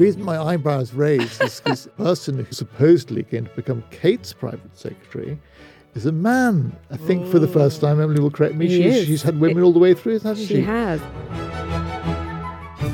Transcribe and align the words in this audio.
reason 0.00 0.24
my 0.24 0.40
eyebrows 0.40 0.94
raised 0.94 1.42
is 1.42 1.60
this 1.60 1.86
person 1.98 2.42
who's 2.42 2.56
supposedly 2.56 3.22
going 3.24 3.44
to 3.44 3.50
become 3.50 3.84
Kate's 3.90 4.32
private 4.32 4.76
secretary 4.76 5.38
is 5.94 6.06
a 6.06 6.12
man. 6.12 6.74
I 6.90 6.96
think 6.96 7.26
for 7.26 7.38
the 7.38 7.46
first 7.46 7.82
time, 7.82 8.00
Emily 8.00 8.18
will 8.18 8.30
correct 8.30 8.54
me. 8.54 8.66
He 8.66 8.82
She's, 8.82 8.96
is. 8.96 9.06
she's 9.06 9.22
had 9.22 9.38
women 9.38 9.62
all 9.62 9.74
the 9.74 9.78
way 9.78 9.92
through, 9.92 10.20
hasn't 10.20 10.48
she? 10.48 10.54
She 10.54 10.62
has. 10.62 11.02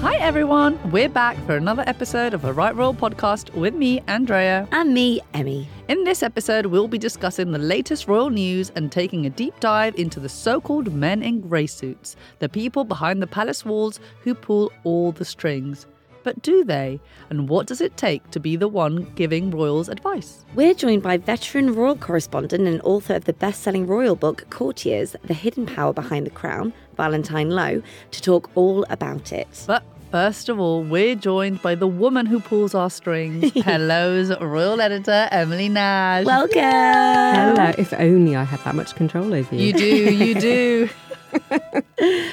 Hi 0.00 0.16
everyone, 0.16 0.80
we're 0.90 1.08
back 1.08 1.36
for 1.46 1.56
another 1.56 1.84
episode 1.86 2.34
of 2.34 2.42
the 2.42 2.52
Right 2.52 2.74
Royal 2.74 2.92
podcast 2.92 3.54
with 3.54 3.74
me, 3.74 4.02
Andrea. 4.08 4.66
And 4.72 4.92
me, 4.92 5.20
Emmy. 5.32 5.68
In 5.86 6.02
this 6.02 6.24
episode, 6.24 6.66
we'll 6.66 6.88
be 6.88 6.98
discussing 6.98 7.52
the 7.52 7.58
latest 7.58 8.08
royal 8.08 8.30
news 8.30 8.70
and 8.74 8.90
taking 8.90 9.26
a 9.26 9.30
deep 9.30 9.58
dive 9.60 9.94
into 9.94 10.18
the 10.18 10.28
so 10.28 10.60
called 10.60 10.92
men 10.92 11.22
in 11.22 11.40
grey 11.40 11.68
suits, 11.68 12.16
the 12.40 12.48
people 12.48 12.82
behind 12.82 13.22
the 13.22 13.28
palace 13.28 13.64
walls 13.64 14.00
who 14.22 14.34
pull 14.34 14.72
all 14.82 15.12
the 15.12 15.24
strings. 15.24 15.86
But 16.26 16.42
do 16.42 16.64
they? 16.64 16.98
And 17.30 17.48
what 17.48 17.68
does 17.68 17.80
it 17.80 17.96
take 17.96 18.32
to 18.32 18.40
be 18.40 18.56
the 18.56 18.66
one 18.66 19.04
giving 19.14 19.52
royals 19.52 19.88
advice? 19.88 20.44
We're 20.56 20.74
joined 20.74 21.04
by 21.04 21.18
veteran 21.18 21.72
royal 21.72 21.94
correspondent 21.94 22.66
and 22.66 22.82
author 22.82 23.14
of 23.14 23.26
the 23.26 23.32
best 23.32 23.62
selling 23.62 23.86
royal 23.86 24.16
book, 24.16 24.44
Courtiers 24.50 25.14
The 25.22 25.34
Hidden 25.34 25.66
Power 25.66 25.92
Behind 25.92 26.26
the 26.26 26.30
Crown, 26.30 26.72
Valentine 26.96 27.50
Low, 27.50 27.80
to 28.10 28.20
talk 28.20 28.50
all 28.56 28.84
about 28.90 29.32
it. 29.32 29.46
But 29.68 29.84
first 30.10 30.48
of 30.48 30.58
all, 30.58 30.82
we're 30.82 31.14
joined 31.14 31.62
by 31.62 31.76
the 31.76 31.86
woman 31.86 32.26
who 32.26 32.40
pulls 32.40 32.74
our 32.74 32.90
strings. 32.90 33.52
Hello's 33.64 34.36
royal 34.40 34.80
editor, 34.80 35.28
Emily 35.30 35.68
Nash. 35.68 36.26
Welcome. 36.26 36.60
Hello. 36.60 37.72
If 37.78 37.92
only 37.92 38.34
I 38.34 38.42
had 38.42 38.58
that 38.64 38.74
much 38.74 38.96
control 38.96 39.32
over 39.32 39.54
you. 39.54 39.66
You 39.68 39.72
do, 39.72 39.86
you 40.12 40.34
do. 40.40 40.88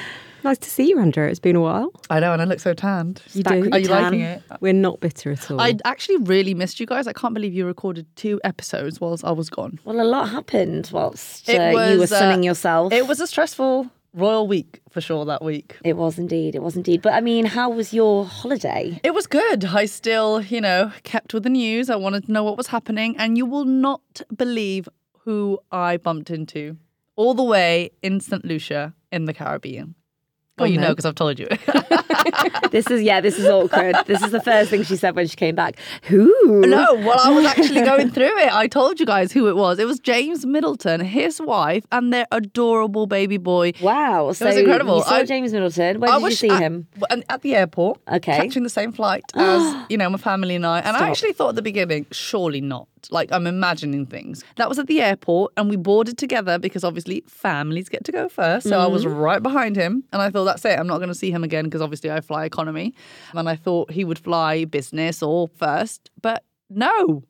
Nice 0.44 0.58
to 0.58 0.68
see 0.68 0.90
you, 0.90 0.98
Andrea. 0.98 1.30
It's 1.30 1.40
been 1.40 1.56
a 1.56 1.60
while. 1.62 1.90
I 2.10 2.20
know, 2.20 2.34
and 2.34 2.42
I 2.42 2.44
look 2.44 2.60
so 2.60 2.74
tanned. 2.74 3.22
You 3.32 3.42
Back 3.42 3.62
do. 3.62 3.70
Are 3.72 3.78
you 3.78 3.88
Tan. 3.88 4.02
liking 4.02 4.20
it? 4.20 4.42
We're 4.60 4.74
not 4.74 5.00
bitter 5.00 5.32
at 5.32 5.50
all. 5.50 5.58
I 5.58 5.74
actually 5.86 6.18
really 6.18 6.52
missed 6.52 6.78
you 6.78 6.84
guys. 6.84 7.06
I 7.06 7.14
can't 7.14 7.32
believe 7.32 7.54
you 7.54 7.64
recorded 7.64 8.06
two 8.14 8.42
episodes 8.44 9.00
whilst 9.00 9.24
I 9.24 9.30
was 9.30 9.48
gone. 9.48 9.80
Well, 9.84 10.02
a 10.02 10.04
lot 10.04 10.28
happened 10.28 10.90
whilst 10.92 11.48
It 11.48 11.58
uh, 11.58 11.70
you 11.70 11.74
were 11.94 11.98
was, 12.00 12.12
uh, 12.12 12.18
sunning 12.18 12.42
yourself. 12.42 12.92
It 12.92 13.08
was 13.08 13.20
a 13.20 13.26
stressful 13.26 13.90
royal 14.12 14.46
week 14.46 14.82
for 14.90 15.00
sure 15.00 15.24
that 15.24 15.42
week. 15.42 15.78
It 15.82 15.96
was 15.96 16.18
indeed. 16.18 16.54
It 16.54 16.62
was 16.62 16.76
indeed. 16.76 17.00
But 17.00 17.14
I 17.14 17.22
mean, 17.22 17.46
how 17.46 17.70
was 17.70 17.94
your 17.94 18.26
holiday? 18.26 19.00
It 19.02 19.14
was 19.14 19.26
good. 19.26 19.64
I 19.64 19.86
still, 19.86 20.42
you 20.42 20.60
know, 20.60 20.92
kept 21.04 21.32
with 21.32 21.44
the 21.44 21.50
news. 21.50 21.88
I 21.88 21.96
wanted 21.96 22.26
to 22.26 22.32
know 22.32 22.44
what 22.44 22.58
was 22.58 22.66
happening, 22.66 23.16
and 23.16 23.38
you 23.38 23.46
will 23.46 23.64
not 23.64 24.20
believe 24.36 24.90
who 25.20 25.58
I 25.72 25.96
bumped 25.96 26.28
into 26.30 26.76
all 27.16 27.32
the 27.32 27.42
way 27.42 27.92
in 28.02 28.20
St. 28.20 28.44
Lucia 28.44 28.92
in 29.10 29.24
the 29.24 29.32
Caribbean. 29.32 29.94
Well, 30.56 30.68
oh, 30.68 30.70
you 30.70 30.78
know, 30.78 30.90
because 30.90 31.04
I've 31.04 31.16
told 31.16 31.38
you. 31.38 31.48
This 32.70 32.90
is 32.90 33.02
yeah. 33.02 33.20
This 33.20 33.38
is 33.38 33.46
awkward. 33.46 33.94
this 34.06 34.20
is 34.22 34.32
the 34.32 34.40
first 34.40 34.70
thing 34.70 34.82
she 34.82 34.96
said 34.96 35.14
when 35.14 35.28
she 35.28 35.36
came 35.36 35.54
back. 35.54 35.76
Who? 36.04 36.32
No, 36.66 36.94
well, 36.94 37.20
I 37.20 37.30
was 37.30 37.44
actually 37.44 37.82
going 37.82 38.10
through 38.10 38.36
it. 38.38 38.52
I 38.52 38.66
told 38.66 38.98
you 38.98 39.06
guys 39.06 39.30
who 39.30 39.48
it 39.48 39.54
was. 39.54 39.78
It 39.78 39.86
was 39.86 40.00
James 40.00 40.44
Middleton, 40.44 41.00
his 41.00 41.40
wife, 41.40 41.84
and 41.92 42.12
their 42.12 42.26
adorable 42.32 43.06
baby 43.06 43.36
boy. 43.36 43.74
Wow. 43.80 44.32
So 44.32 44.46
was 44.46 44.56
incredible. 44.56 44.96
You 44.98 45.04
saw 45.04 45.14
I- 45.16 45.24
James 45.24 45.52
Middleton. 45.52 46.00
When 46.00 46.10
I 46.10 46.18
did 46.18 46.30
you 46.30 46.30
see 46.32 46.50
at, 46.50 46.60
him? 46.60 46.88
At 47.28 47.42
the 47.42 47.54
airport. 47.54 48.00
Okay. 48.10 48.36
Catching 48.36 48.64
the 48.64 48.70
same 48.70 48.90
flight 48.90 49.22
as, 49.36 49.76
you 49.88 49.96
know, 49.96 50.10
my 50.10 50.18
family 50.18 50.56
and 50.56 50.66
I. 50.66 50.80
And 50.80 50.96
I 50.96 51.08
actually 51.08 51.32
thought 51.32 51.50
at 51.50 51.54
the 51.54 51.62
beginning, 51.62 52.06
surely 52.10 52.60
not. 52.60 52.88
Like, 53.10 53.30
I'm 53.32 53.46
imagining 53.46 54.06
things. 54.06 54.44
That 54.56 54.68
was 54.68 54.78
at 54.78 54.86
the 54.86 55.00
airport, 55.02 55.52
and 55.56 55.68
we 55.70 55.76
boarded 55.76 56.18
together 56.18 56.58
because 56.58 56.84
obviously 56.84 57.22
families 57.28 57.88
get 57.88 58.04
to 58.04 58.12
go 58.12 58.28
first. 58.28 58.68
So 58.68 58.78
I 58.78 58.86
was 58.86 59.04
Mm-hmm. 59.04 59.14
right 59.14 59.42
behind 59.42 59.76
him. 59.76 60.04
And 60.12 60.22
I 60.22 60.30
thought, 60.30 60.44
that's 60.44 60.64
it. 60.64 60.78
I'm 60.78 60.86
not 60.86 60.98
going 60.98 61.08
to 61.08 61.14
see 61.14 61.30
him 61.30 61.44
again 61.44 61.64
because 61.64 61.82
obviously 61.82 62.10
I 62.10 62.20
fly 62.20 62.44
economy. 62.44 62.94
And 63.34 63.48
I 63.48 63.56
thought 63.56 63.90
he 63.90 64.04
would 64.04 64.18
fly 64.18 64.64
business 64.64 65.22
or 65.22 65.48
first. 65.48 66.10
But 66.22 66.44
no, 66.70 67.24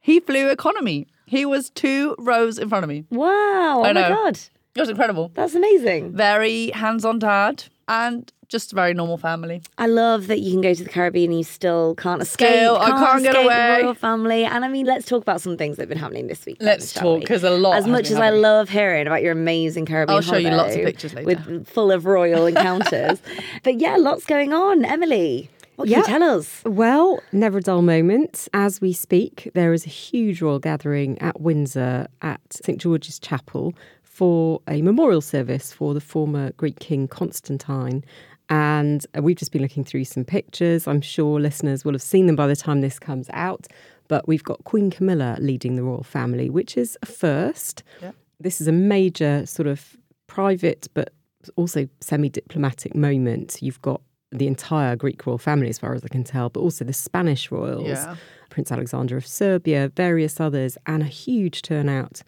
he 0.00 0.20
flew 0.20 0.48
economy. 0.50 1.06
He 1.26 1.46
was 1.46 1.70
two 1.70 2.14
rows 2.18 2.58
in 2.58 2.68
front 2.68 2.82
of 2.84 2.88
me. 2.88 3.04
Wow. 3.10 3.82
I 3.84 3.90
Oh 3.90 3.94
my 3.94 4.08
god. 4.08 4.38
It 4.74 4.80
was 4.80 4.88
incredible. 4.88 5.30
That's 5.34 5.54
amazing. 5.54 6.12
Very 6.16 6.70
hands 6.70 7.04
on 7.04 7.18
dad 7.18 7.64
and 7.88 8.32
just 8.48 8.72
a 8.72 8.74
very 8.74 8.92
normal 8.92 9.16
family. 9.16 9.62
I 9.78 9.86
love 9.86 10.26
that 10.26 10.40
you 10.40 10.52
can 10.52 10.60
go 10.60 10.74
to 10.74 10.84
the 10.84 10.90
Caribbean 10.90 11.30
and 11.30 11.38
you 11.38 11.44
still 11.44 11.94
can't 11.94 12.20
escape. 12.20 12.48
Still, 12.48 12.76
I 12.76 12.90
can't 12.90 13.22
get 13.22 13.34
away. 13.34 13.78
The 13.78 13.82
royal 13.84 13.94
family. 13.94 14.44
And 14.44 14.64
I 14.64 14.68
mean, 14.68 14.84
let's 14.84 15.06
talk 15.06 15.22
about 15.22 15.40
some 15.40 15.56
things 15.56 15.76
that 15.76 15.82
have 15.82 15.88
been 15.88 15.98
happening 15.98 16.26
this 16.26 16.44
week. 16.44 16.58
Let's 16.60 16.92
shall 16.92 17.02
talk 17.02 17.14
we? 17.14 17.20
because 17.20 17.42
a 17.44 17.50
lot. 17.50 17.76
As 17.76 17.86
much 17.86 18.04
been 18.04 18.12
as 18.12 18.18
I 18.18 18.30
love 18.30 18.68
hearing 18.68 19.06
about 19.06 19.22
your 19.22 19.32
amazing 19.32 19.86
Caribbean 19.86 20.16
I'll 20.16 20.22
show 20.22 20.36
you 20.36 20.50
lots 20.50 20.74
of 20.74 20.82
pictures 20.82 21.14
later. 21.14 21.26
with 21.26 21.66
full 21.66 21.90
of 21.90 22.04
royal 22.04 22.46
encounters. 22.46 23.20
but 23.62 23.80
yeah, 23.80 23.96
lots 23.96 24.26
going 24.26 24.52
on. 24.52 24.84
Emily, 24.84 25.48
what 25.76 25.88
can 25.88 25.98
you 25.98 26.04
tell 26.04 26.22
us? 26.22 26.62
Well, 26.64 27.22
never 27.32 27.58
a 27.58 27.62
dull 27.62 27.80
moment. 27.80 28.48
As 28.52 28.80
we 28.82 28.92
speak, 28.92 29.50
there 29.54 29.72
is 29.72 29.86
a 29.86 29.90
huge 29.90 30.42
royal 30.42 30.58
gathering 30.58 31.18
at 31.20 31.40
Windsor 31.40 32.06
at 32.20 32.40
St 32.50 32.78
George's 32.78 33.18
Chapel 33.18 33.74
for 34.12 34.60
a 34.68 34.82
memorial 34.82 35.22
service 35.22 35.72
for 35.72 35.94
the 35.94 36.00
former 36.00 36.52
Greek 36.52 36.78
king 36.78 37.08
Constantine. 37.08 38.04
And 38.50 39.06
we've 39.18 39.36
just 39.36 39.52
been 39.52 39.62
looking 39.62 39.84
through 39.84 40.04
some 40.04 40.24
pictures. 40.24 40.86
I'm 40.86 41.00
sure 41.00 41.40
listeners 41.40 41.84
will 41.84 41.92
have 41.92 42.02
seen 42.02 42.26
them 42.26 42.36
by 42.36 42.46
the 42.46 42.56
time 42.56 42.82
this 42.82 42.98
comes 42.98 43.30
out. 43.32 43.66
But 44.08 44.28
we've 44.28 44.44
got 44.44 44.62
Queen 44.64 44.90
Camilla 44.90 45.38
leading 45.40 45.76
the 45.76 45.82
royal 45.82 46.02
family, 46.02 46.50
which 46.50 46.76
is 46.76 46.98
a 47.00 47.06
first. 47.06 47.82
Yeah. 48.02 48.12
This 48.38 48.60
is 48.60 48.68
a 48.68 48.72
major 48.72 49.46
sort 49.46 49.66
of 49.66 49.96
private 50.26 50.88
but 50.92 51.14
also 51.56 51.88
semi 52.00 52.28
diplomatic 52.28 52.94
moment. 52.94 53.62
You've 53.62 53.80
got 53.80 54.02
the 54.30 54.46
entire 54.46 54.94
Greek 54.96 55.24
royal 55.26 55.38
family, 55.38 55.68
as 55.70 55.78
far 55.78 55.94
as 55.94 56.04
I 56.04 56.08
can 56.08 56.24
tell, 56.24 56.50
but 56.50 56.60
also 56.60 56.84
the 56.84 56.92
Spanish 56.92 57.50
royals, 57.50 57.88
Yeah. 57.88 58.16
Prince 58.50 58.70
Alexander 58.70 59.16
of 59.16 59.26
Serbia, 59.26 59.90
various 59.96 60.38
others, 60.38 60.76
and 60.86 61.02
a 61.02 61.06
huge 61.06 61.62
turnout 61.62 62.22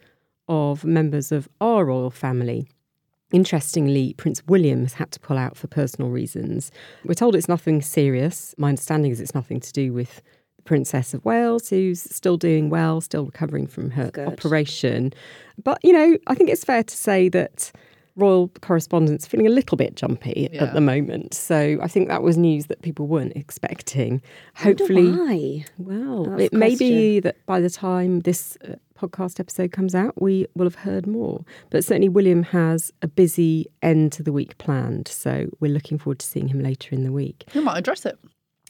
of 0.47 0.83
members 0.85 1.31
of 1.31 1.47
our 1.61 1.85
royal 1.85 2.09
family. 2.11 2.67
Interestingly, 3.31 4.13
Prince 4.13 4.41
William 4.47 4.81
has 4.83 4.93
had 4.93 5.11
to 5.11 5.19
pull 5.19 5.37
out 5.37 5.57
for 5.57 5.67
personal 5.67 6.09
reasons. 6.11 6.71
We're 7.03 7.15
told 7.15 7.35
it's 7.35 7.49
nothing 7.49 7.81
serious. 7.81 8.53
My 8.57 8.69
understanding 8.69 9.11
is 9.11 9.19
it's 9.19 9.35
nothing 9.35 9.59
to 9.59 9.73
do 9.73 9.91
with 9.91 10.21
the 10.57 10.61
Princess 10.61 11.13
of 11.13 11.25
Wales, 11.25 11.69
who's 11.69 12.01
still 12.01 12.37
doing 12.37 12.69
well, 12.69 13.01
still 13.01 13.25
recovering 13.25 13.67
from 13.67 13.89
her 13.91 14.11
Good. 14.11 14.27
operation. 14.27 15.11
But, 15.61 15.79
you 15.83 15.91
know, 15.91 16.17
I 16.27 16.35
think 16.35 16.49
it's 16.49 16.63
fair 16.63 16.83
to 16.83 16.95
say 16.95 17.27
that 17.29 17.71
royal 18.15 18.47
correspondents 18.61 19.25
feeling 19.27 19.47
a 19.47 19.49
little 19.49 19.75
bit 19.75 19.95
jumpy 19.95 20.47
Yeah. 20.53 20.63
at 20.65 20.73
the 20.73 20.79
moment. 20.79 21.33
So 21.33 21.77
I 21.81 21.87
think 21.89 22.07
that 22.07 22.21
was 22.23 22.37
news 22.37 22.67
that 22.67 22.81
people 22.81 23.07
weren't 23.07 23.35
expecting. 23.35 24.21
Hopefully, 24.55 25.11
why? 25.11 25.65
well, 25.77 26.39
it 26.39 26.53
may 26.53 26.75
be 26.75 27.19
that 27.19 27.43
by 27.45 27.59
the 27.59 27.69
time 27.69 28.21
this 28.21 28.57
uh, 28.63 28.75
podcast 28.95 29.39
episode 29.39 29.71
comes 29.71 29.93
out, 29.93 30.21
we 30.21 30.47
will 30.55 30.65
have 30.65 30.75
heard 30.75 31.05
more. 31.05 31.43
But 31.69 31.83
certainly, 31.83 32.09
William 32.09 32.43
has 32.43 32.91
a 33.01 33.07
busy 33.07 33.67
end 33.81 34.11
to 34.13 34.23
the 34.23 34.31
week 34.31 34.57
planned. 34.57 35.07
So 35.07 35.47
we're 35.59 35.71
looking 35.71 35.97
forward 35.97 36.19
to 36.19 36.25
seeing 36.25 36.47
him 36.47 36.61
later 36.61 36.95
in 36.95 37.03
the 37.03 37.11
week. 37.11 37.45
You 37.53 37.61
might 37.61 37.77
address 37.77 38.05
it. 38.05 38.17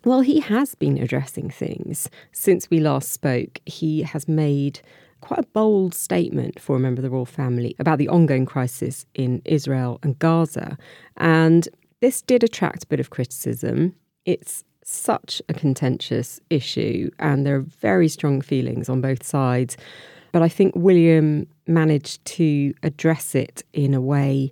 Well, 0.03 0.21
he 0.21 0.39
has 0.39 0.75
been 0.75 0.97
addressing 0.97 1.49
things. 1.49 2.09
Since 2.31 2.69
we 2.69 2.79
last 2.79 3.11
spoke, 3.11 3.59
he 3.65 4.03
has 4.03 4.27
made 4.27 4.81
quite 5.21 5.39
a 5.39 5.47
bold 5.47 5.95
statement 5.95 6.59
for 6.59 6.75
a 6.75 6.79
member 6.79 6.99
of 6.99 7.03
the 7.03 7.09
royal 7.09 7.25
family 7.25 7.75
about 7.79 7.97
the 7.97 8.09
ongoing 8.09 8.45
crisis 8.45 9.05
in 9.15 9.41
Israel 9.45 9.99
and 10.03 10.19
Gaza. 10.19 10.77
And 11.17 11.67
this 12.01 12.21
did 12.21 12.43
attract 12.43 12.83
a 12.83 12.87
bit 12.87 12.99
of 12.99 13.09
criticism. 13.09 13.95
It's 14.25 14.63
such 14.83 15.41
a 15.49 15.53
contentious 15.53 16.39
issue, 16.51 17.09
and 17.17 17.43
there 17.43 17.55
are 17.55 17.61
very 17.61 18.07
strong 18.07 18.41
feelings 18.41 18.87
on 18.87 19.01
both 19.01 19.25
sides. 19.25 19.77
But 20.35 20.43
I 20.43 20.49
think 20.49 20.73
William 20.75 21.47
managed 21.65 22.25
to 22.25 22.73
address 22.83 23.35
it 23.35 23.63
in 23.71 23.93
a 23.93 24.01
way 24.01 24.49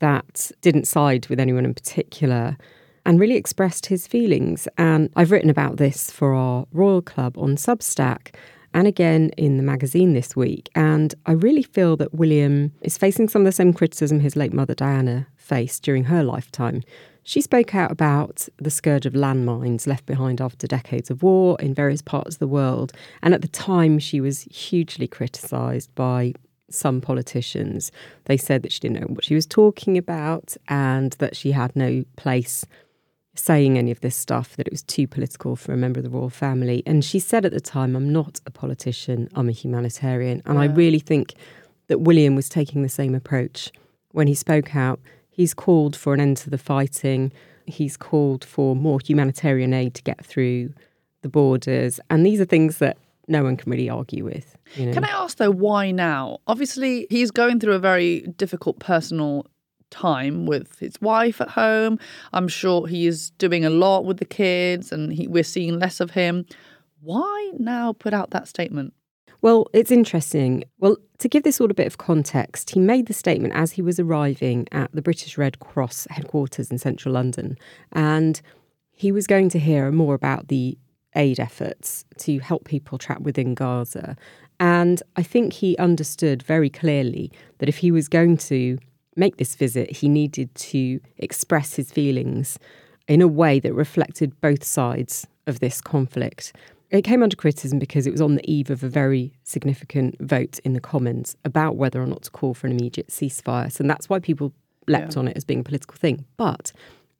that 0.00 0.50
didn't 0.62 0.86
side 0.86 1.26
with 1.26 1.38
anyone 1.38 1.66
in 1.66 1.74
particular 1.74 2.56
and 3.04 3.20
really 3.20 3.34
expressed 3.34 3.84
his 3.84 4.06
feelings. 4.06 4.66
And 4.78 5.10
I've 5.14 5.30
written 5.30 5.50
about 5.50 5.76
this 5.76 6.10
for 6.10 6.32
our 6.32 6.64
Royal 6.72 7.02
Club 7.02 7.36
on 7.36 7.56
Substack 7.56 8.34
and 8.72 8.86
again 8.86 9.28
in 9.36 9.58
the 9.58 9.62
magazine 9.62 10.14
this 10.14 10.34
week. 10.34 10.70
And 10.74 11.14
I 11.26 11.32
really 11.32 11.64
feel 11.64 11.98
that 11.98 12.14
William 12.14 12.72
is 12.80 12.96
facing 12.96 13.28
some 13.28 13.42
of 13.42 13.46
the 13.46 13.52
same 13.52 13.74
criticism 13.74 14.20
his 14.20 14.36
late 14.36 14.54
mother 14.54 14.74
Diana 14.74 15.26
faced 15.36 15.82
during 15.82 16.04
her 16.04 16.24
lifetime. 16.24 16.82
She 17.24 17.40
spoke 17.40 17.74
out 17.74 17.90
about 17.90 18.48
the 18.58 18.70
scourge 18.70 19.06
of 19.06 19.14
landmines 19.14 19.86
left 19.86 20.04
behind 20.04 20.40
after 20.40 20.66
decades 20.66 21.10
of 21.10 21.22
war 21.22 21.56
in 21.58 21.74
various 21.74 22.02
parts 22.02 22.36
of 22.36 22.38
the 22.38 22.46
world. 22.46 22.92
And 23.22 23.32
at 23.32 23.40
the 23.40 23.48
time, 23.48 23.98
she 23.98 24.20
was 24.20 24.42
hugely 24.42 25.08
criticised 25.08 25.94
by 25.94 26.34
some 26.70 27.00
politicians. 27.00 27.90
They 28.26 28.36
said 28.36 28.62
that 28.62 28.72
she 28.72 28.80
didn't 28.80 29.00
know 29.00 29.06
what 29.06 29.24
she 29.24 29.34
was 29.34 29.46
talking 29.46 29.96
about 29.96 30.54
and 30.68 31.12
that 31.12 31.34
she 31.34 31.52
had 31.52 31.74
no 31.74 32.04
place 32.16 32.66
saying 33.34 33.78
any 33.78 33.90
of 33.90 34.00
this 34.00 34.14
stuff, 34.14 34.56
that 34.56 34.66
it 34.66 34.72
was 34.72 34.82
too 34.82 35.06
political 35.06 35.56
for 35.56 35.72
a 35.72 35.76
member 35.76 36.00
of 36.00 36.04
the 36.04 36.10
royal 36.10 36.30
family. 36.30 36.82
And 36.86 37.04
she 37.04 37.18
said 37.18 37.44
at 37.44 37.52
the 37.52 37.60
time, 37.60 37.96
I'm 37.96 38.12
not 38.12 38.40
a 38.46 38.50
politician, 38.50 39.28
I'm 39.34 39.48
a 39.48 39.52
humanitarian. 39.52 40.42
And 40.44 40.58
I 40.58 40.66
really 40.66 41.00
think 41.00 41.34
that 41.88 42.00
William 42.00 42.36
was 42.36 42.48
taking 42.48 42.82
the 42.82 42.88
same 42.88 43.14
approach 43.14 43.72
when 44.12 44.26
he 44.26 44.34
spoke 44.34 44.76
out. 44.76 45.00
He's 45.34 45.52
called 45.52 45.96
for 45.96 46.14
an 46.14 46.20
end 46.20 46.36
to 46.38 46.50
the 46.50 46.58
fighting, 46.58 47.32
He's 47.66 47.96
called 47.96 48.44
for 48.44 48.76
more 48.76 49.00
humanitarian 49.00 49.72
aid 49.72 49.94
to 49.94 50.02
get 50.02 50.24
through 50.24 50.72
the 51.22 51.28
borders. 51.28 51.98
And 52.10 52.24
these 52.24 52.40
are 52.40 52.44
things 52.44 52.78
that 52.78 52.98
no 53.26 53.42
one 53.42 53.56
can 53.56 53.70
really 53.70 53.88
argue 53.88 54.24
with. 54.24 54.56
You 54.76 54.86
know? 54.86 54.92
Can 54.92 55.04
I 55.04 55.08
ask 55.08 55.38
though, 55.38 55.50
why 55.50 55.90
now? 55.90 56.38
Obviously, 56.46 57.06
he's 57.08 57.30
going 57.30 57.60
through 57.60 57.72
a 57.72 57.78
very 57.78 58.20
difficult 58.36 58.78
personal 58.78 59.46
time 59.90 60.44
with 60.44 60.78
his 60.78 61.00
wife 61.00 61.40
at 61.40 61.48
home. 61.48 61.98
I'm 62.32 62.48
sure 62.48 62.86
he 62.86 63.06
is 63.06 63.30
doing 63.30 63.64
a 63.64 63.70
lot 63.70 64.04
with 64.04 64.18
the 64.18 64.24
kids, 64.24 64.92
and 64.92 65.12
he, 65.12 65.26
we're 65.26 65.44
seeing 65.44 65.78
less 65.78 66.00
of 66.00 66.10
him. 66.10 66.44
Why 67.00 67.52
now 67.58 67.92
put 67.92 68.12
out 68.12 68.30
that 68.30 68.48
statement? 68.48 68.92
Well, 69.44 69.66
it's 69.74 69.90
interesting. 69.90 70.64
Well, 70.78 70.96
to 71.18 71.28
give 71.28 71.42
this 71.42 71.60
all 71.60 71.70
a 71.70 71.74
bit 71.74 71.86
of 71.86 71.98
context, 71.98 72.70
he 72.70 72.80
made 72.80 73.08
the 73.08 73.12
statement 73.12 73.52
as 73.52 73.72
he 73.72 73.82
was 73.82 74.00
arriving 74.00 74.66
at 74.72 74.90
the 74.92 75.02
British 75.02 75.36
Red 75.36 75.58
Cross 75.58 76.06
headquarters 76.08 76.70
in 76.70 76.78
central 76.78 77.12
London. 77.12 77.58
And 77.92 78.40
he 78.90 79.12
was 79.12 79.26
going 79.26 79.50
to 79.50 79.58
hear 79.58 79.92
more 79.92 80.14
about 80.14 80.48
the 80.48 80.78
aid 81.14 81.38
efforts 81.38 82.06
to 82.20 82.38
help 82.38 82.64
people 82.64 82.96
trapped 82.96 83.20
within 83.20 83.54
Gaza. 83.54 84.16
And 84.60 85.02
I 85.16 85.22
think 85.22 85.52
he 85.52 85.76
understood 85.76 86.42
very 86.42 86.70
clearly 86.70 87.30
that 87.58 87.68
if 87.68 87.76
he 87.76 87.90
was 87.90 88.08
going 88.08 88.38
to 88.48 88.78
make 89.14 89.36
this 89.36 89.56
visit, 89.56 89.90
he 89.90 90.08
needed 90.08 90.54
to 90.54 91.00
express 91.18 91.74
his 91.74 91.92
feelings 91.92 92.58
in 93.08 93.20
a 93.20 93.28
way 93.28 93.60
that 93.60 93.74
reflected 93.74 94.40
both 94.40 94.64
sides 94.64 95.26
of 95.46 95.60
this 95.60 95.82
conflict. 95.82 96.54
It 96.94 97.02
came 97.02 97.24
under 97.24 97.34
criticism 97.34 97.80
because 97.80 98.06
it 98.06 98.12
was 98.12 98.20
on 98.20 98.36
the 98.36 98.50
eve 98.50 98.70
of 98.70 98.84
a 98.84 98.88
very 98.88 99.32
significant 99.42 100.14
vote 100.20 100.60
in 100.60 100.74
the 100.74 100.80
Commons 100.80 101.36
about 101.44 101.74
whether 101.74 102.00
or 102.00 102.06
not 102.06 102.22
to 102.22 102.30
call 102.30 102.54
for 102.54 102.68
an 102.68 102.72
immediate 102.72 103.08
ceasefire. 103.08 103.72
So 103.72 103.82
that's 103.82 104.08
why 104.08 104.20
people 104.20 104.52
leapt 104.86 105.14
Yeah. 105.14 105.18
on 105.18 105.28
it 105.28 105.36
as 105.36 105.44
being 105.44 105.58
a 105.60 105.64
political 105.64 105.96
thing. 105.96 106.24
But 106.36 106.70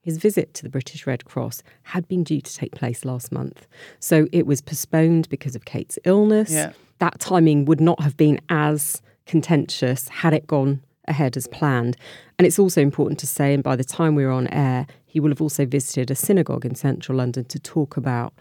his 0.01 0.19
visit 0.19 0.55
to 0.55 0.63
the 0.63 0.69
British 0.69 1.09
Red 1.09 1.25
Cross 1.25 1.65
had 1.83 2.07
been 2.07 2.23
due 2.23 2.41
to 2.41 2.55
take 2.55 2.71
place 2.71 3.05
last 3.05 3.33
month. 3.33 3.67
So 3.99 4.29
it 4.31 4.47
was 4.47 4.61
postponed 4.63 5.29
because 5.29 5.57
of 5.57 5.65
Kate's 5.65 5.99
illness. 6.05 6.53
Yeah. 6.53 6.73
That 7.01 7.19
timing 7.19 7.65
would 7.65 7.81
not 7.81 8.01
have 8.01 8.17
been 8.17 8.41
as 8.49 9.03
contentious 9.27 10.07
had 10.09 10.33
it 10.35 10.47
gone 10.47 10.83
ahead 11.09 11.37
as 11.37 11.49
planned. 11.49 11.97
And 12.39 12.47
it's 12.47 12.61
also 12.61 12.81
important 12.81 13.19
to 13.21 13.27
say, 13.27 13.53
and 13.53 13.65
by 13.65 13.75
the 13.75 13.83
time 13.83 14.15
we 14.15 14.25
were 14.25 14.31
on 14.31 14.47
air, 14.49 14.87
he 15.05 15.19
will 15.19 15.31
have 15.31 15.43
also 15.43 15.67
visited 15.67 16.13
a 16.13 16.15
synagogue 16.15 16.65
in 16.65 16.77
central 16.77 17.19
London 17.19 17.45
to 17.47 17.59
talk 17.59 17.97
about 17.97 18.33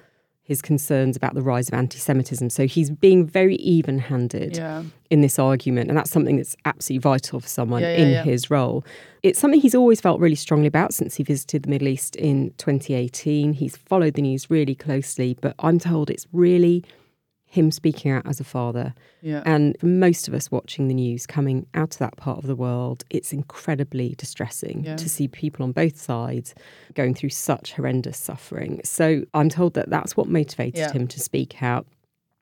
his 0.45 0.62
concerns 0.62 1.16
about 1.16 1.34
the 1.36 1.42
rise 1.42 1.69
of 1.69 1.74
anti 1.74 1.98
Semitism. 1.98 2.50
So 2.50 2.68
he's 2.68 2.90
being 2.90 3.25
very 3.25 3.56
even 3.56 3.98
handed 3.98 4.57
Yeah. 4.57 4.84
in 5.10 5.22
this 5.22 5.40
argument. 5.40 5.88
And 5.90 5.98
that's 5.98 6.12
something 6.12 6.36
that's 6.36 6.56
absolutely 6.66 7.00
vital 7.01 7.40
for 7.40 7.48
someone 7.48 7.81
Yeah, 7.81 7.95
yeah, 7.98 8.19
in 8.22 8.25
his 8.25 8.51
role. 8.51 8.84
It's 9.24 9.40
something 9.40 9.62
he's 9.62 9.74
always 9.75 10.01
felt 10.01 10.19
really 10.19 10.36
strongly 10.36 10.68
about 10.68 10.94
since 10.94 11.16
he 11.16 11.24
visited 11.24 11.63
the 11.63 11.69
Middle 11.69 11.88
East 11.88 12.18
in 12.18 12.51
2018. 12.57 13.54
He's 13.54 13.78
followed 13.78 14.16
the 14.16 14.22
news 14.22 14.50
really 14.51 14.75
closely, 14.75 15.38
but 15.40 15.56
I'm 15.60 15.80
told 15.80 16.10
it's 16.10 16.28
really 16.34 16.84
him 17.53 17.69
speaking 17.71 18.09
out 18.11 18.25
as 18.25 18.39
a 18.39 18.44
father. 18.44 18.95
Yeah. 19.21 19.44
And 19.45 19.75
for 19.79 19.85
most 19.85 20.27
of 20.27 20.33
us 20.33 20.50
watching 20.51 20.88
the 20.88 20.94
news 20.95 21.27
coming 21.27 21.67
out 21.75 21.94
of 21.94 22.00
that 22.00 22.17
part 22.17 22.39
of 22.39 22.47
the 22.47 22.55
world, 22.55 23.03
it's 23.11 23.31
incredibly 23.31 24.15
distressing 24.17 24.83
Yeah. 24.83 24.95
to 24.95 25.07
see 25.07 25.27
people 25.27 25.63
on 25.63 25.71
both 25.71 25.97
sides 26.01 26.55
going 26.95 27.13
through 27.13 27.29
such 27.29 27.73
horrendous 27.73 28.17
suffering. 28.17 28.81
So 28.83 29.23
I'm 29.35 29.50
told 29.50 29.75
that 29.75 29.89
that's 29.91 30.17
what 30.17 30.27
motivated 30.27 30.77
Yeah. 30.79 30.91
him 30.94 31.07
to 31.09 31.19
speak 31.19 31.61
out. 31.61 31.85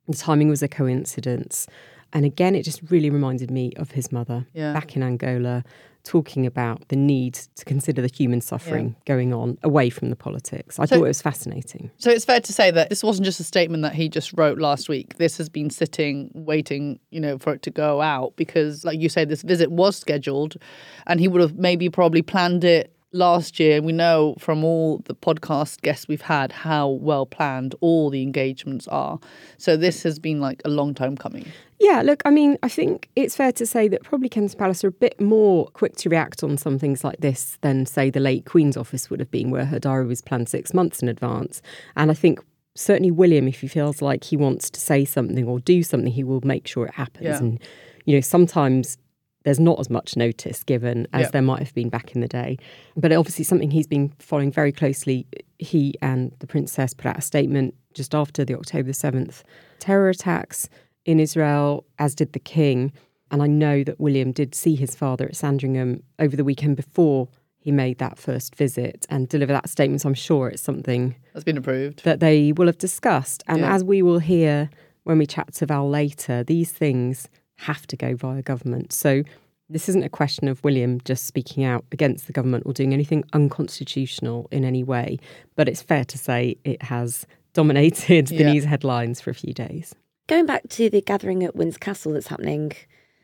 The 0.08 0.16
timing 0.16 0.48
was 0.48 0.64
a 0.64 0.70
coincidence. 0.70 1.68
And 2.14 2.26
again, 2.26 2.56
it 2.56 2.64
just 2.64 2.82
really 2.90 3.10
reminded 3.10 3.50
me 3.52 3.74
of 3.78 3.92
his 3.92 4.12
mother 4.12 4.46
Yeah. 4.54 4.74
back 4.74 4.96
in 4.96 5.04
Angola, 5.04 5.64
talking 6.04 6.48
about 6.48 6.88
the 6.90 6.96
need 6.96 7.36
to 7.56 7.64
consider 7.64 8.02
the 8.02 8.10
human 8.12 8.42
suffering 8.42 8.96
going 9.06 9.32
on 9.34 9.58
away 9.62 9.88
from 9.92 10.10
the 10.10 10.16
politics. 10.16 10.80
I 10.80 10.86
So- 10.86 10.96
thought 10.96 11.06
it 11.06 11.08
was 11.10 11.22
fascinating. 11.22 11.92
So 11.98 12.10
it's 12.10 12.26
fair 12.26 12.40
to 12.40 12.52
say 12.52 12.72
that 12.72 12.90
this 12.90 13.04
wasn't 13.04 13.26
just 13.26 13.40
a 13.40 13.44
statement 13.44 13.84
that 13.84 13.94
he 13.94 14.10
just 14.10 14.34
wrote 14.36 14.58
last 14.58 14.90
week. 14.90 15.18
This 15.18 15.38
has 15.38 15.48
been 15.48 15.70
sitting, 15.70 16.32
waiting, 16.34 17.00
you 17.12 17.20
know, 17.20 17.38
for 17.38 17.54
it 17.54 17.62
to 17.62 17.70
go 17.70 18.02
out 18.02 18.36
because, 18.36 18.84
like 18.84 19.00
you 19.00 19.10
say, 19.10 19.26
this 19.26 19.44
visit 19.44 19.72
was 19.72 19.96
scheduled, 19.96 20.58
and 21.06 21.20
he 21.20 21.28
would 21.28 21.40
have 21.42 21.56
maybe 21.60 21.88
probably 21.88 22.24
planned 22.24 22.64
it 22.64 22.92
last 23.14 23.60
year. 23.60 23.82
We 23.82 23.92
know 23.92 24.36
from 24.40 24.64
all 24.64 25.00
the 25.06 25.16
podcast 25.16 25.82
guests 25.82 26.08
we've 26.08 26.22
had 26.22 26.52
how 26.52 26.88
well 26.90 27.26
planned 27.26 27.76
all 27.82 28.10
the 28.10 28.22
engagements 28.22 28.88
are. 28.88 29.20
So 29.58 29.76
this 29.78 30.04
has 30.04 30.20
been 30.20 30.40
like 30.40 30.62
a 30.66 30.70
long 30.70 30.94
time 30.94 31.18
coming. 31.18 31.46
Yeah, 31.80 32.04
look, 32.04 32.22
I 32.26 32.30
mean, 32.30 32.58
I 32.62 32.70
think 32.70 33.10
it's 33.16 33.36
fair 33.36 33.52
to 33.54 33.66
say 33.66 33.88
that 33.88 34.04
probably 34.04 34.30
Kensington 34.30 34.60
Palace 34.60 34.84
are 34.84 34.90
a 34.90 34.92
bit 34.92 35.20
more 35.20 35.68
quick 35.70 35.96
to 35.98 36.10
react 36.10 36.44
on 36.44 36.58
some 36.58 36.78
things 36.78 37.04
like 37.04 37.20
this 37.22 37.58
than, 37.62 37.86
say, 37.86 38.10
the 38.10 38.20
late 38.20 38.46
Queen's 38.46 38.78
office 38.78 39.10
would 39.10 39.20
have 39.20 39.32
been, 39.32 39.50
where 39.50 39.66
her 39.66 39.80
diary 39.80 40.06
was 40.06 40.22
planned 40.22 40.48
six 40.48 40.74
months 40.74 41.02
in 41.02 41.10
advance. 41.10 41.62
And 41.96 42.12
I 42.12 42.14
think 42.14 42.40
certainly 42.76 43.10
William, 43.10 43.48
if 43.48 43.62
he 43.62 43.68
feels 43.68 44.02
like 44.02 44.24
he 44.24 44.38
wants 44.38 44.70
to 44.70 44.80
say 44.80 45.06
something 45.06 45.46
or 45.48 45.60
do 45.60 45.82
something, 45.82 46.12
he 46.12 46.24
will 46.24 46.42
make 46.44 46.68
sure 46.68 46.86
it 46.86 46.94
happens. 46.94 47.26
Yeah. 47.26 47.38
And, 47.40 47.60
you 48.06 48.16
know, 48.16 48.22
sometimes 48.22 49.00
there's 49.44 49.60
not 49.60 49.80
as 49.80 49.90
much 49.90 50.16
notice 50.16 50.64
given 50.64 51.08
as 51.14 51.22
Yeah. 51.24 51.30
there 51.32 51.42
might 51.42 51.60
have 51.60 51.74
been 51.74 51.90
back 51.90 52.14
in 52.16 52.22
the 52.22 52.28
day. 52.28 52.58
But 52.96 53.12
obviously, 53.12 53.44
something 53.44 53.72
he's 53.72 53.88
been 53.88 54.14
following 54.20 54.52
very 54.52 54.72
closely. 54.72 55.26
He 55.58 55.96
and 56.02 56.32
the 56.40 56.48
princess 56.48 56.94
put 56.94 57.08
out 57.08 57.18
a 57.18 57.22
statement 57.22 57.74
just 57.94 58.14
after 58.16 58.46
the 58.46 58.56
October 58.58 58.88
the 58.88 58.94
7th 58.94 59.44
terror 59.80 60.10
attacks 60.10 60.70
in 61.06 61.20
Israel, 61.20 61.86
as 62.00 62.14
did 62.16 62.34
the 62.34 62.40
king. 62.40 62.92
And 63.32 63.42
I 63.42 63.48
know 63.48 63.84
that 63.84 64.00
William 64.00 64.32
did 64.32 64.54
see 64.54 64.76
his 64.76 64.94
father 64.96 65.26
at 65.26 65.36
Sandringham 65.36 66.04
over 66.20 66.36
the 66.36 66.44
weekend 66.44 66.76
before 66.76 67.28
he 67.58 67.72
made 67.72 67.98
that 68.00 68.18
first 68.18 68.56
visit 68.56 69.06
and 69.10 69.28
deliver 69.30 69.54
that 69.54 69.70
statement. 69.70 70.02
So 70.02 70.10
I'm 70.10 70.16
sure 70.16 70.50
it's 70.50 70.62
something 70.62 71.16
That's 71.34 71.44
been 71.44 71.58
approved. 71.58 72.04
that 72.04 72.20
they 72.20 72.52
will 72.52 72.66
have 72.68 72.78
discussed. 72.78 73.44
And 73.48 73.60
Yeah. 73.62 73.74
as 73.74 73.84
we 73.84 74.02
will 74.02 74.20
hear 74.20 74.70
when 75.04 75.18
we 75.18 75.26
chat 75.26 75.54
to 75.56 75.66
Val 75.66 75.88
later, 75.90 76.44
these 76.44 76.72
things 76.72 77.28
have 77.62 77.86
to 77.88 77.96
go 77.98 78.16
via 78.16 78.42
government. 78.42 78.92
So 78.94 79.24
this 79.70 79.88
isn't 79.90 80.04
a 80.04 80.10
question 80.10 80.48
of 80.48 80.64
William 80.64 81.00
just 81.06 81.26
speaking 81.26 81.64
out 81.64 81.86
against 81.92 82.28
the 82.28 82.34
government 82.34 82.64
or 82.66 82.74
doing 82.74 82.94
anything 82.94 83.24
unconstitutional 83.34 84.48
in 84.52 84.66
any 84.66 84.84
way. 84.84 85.18
But 85.56 85.70
it's 85.70 85.82
fair 85.82 86.04
to 86.06 86.18
say 86.18 86.58
it 86.64 86.82
has 86.84 87.26
dominated 87.54 88.28
the 88.28 88.36
Yeah. 88.36 88.52
news 88.54 88.66
headlines 88.66 89.22
for 89.22 89.30
a 89.30 89.34
few 89.36 89.54
days. 89.54 89.94
Going 90.28 90.46
back 90.46 90.68
to 90.70 90.90
the 90.90 91.02
gathering 91.02 91.44
at 91.44 91.56
Windsor 91.56 91.80
Castle 91.80 92.14
that's 92.14 92.28
happening 92.28 92.72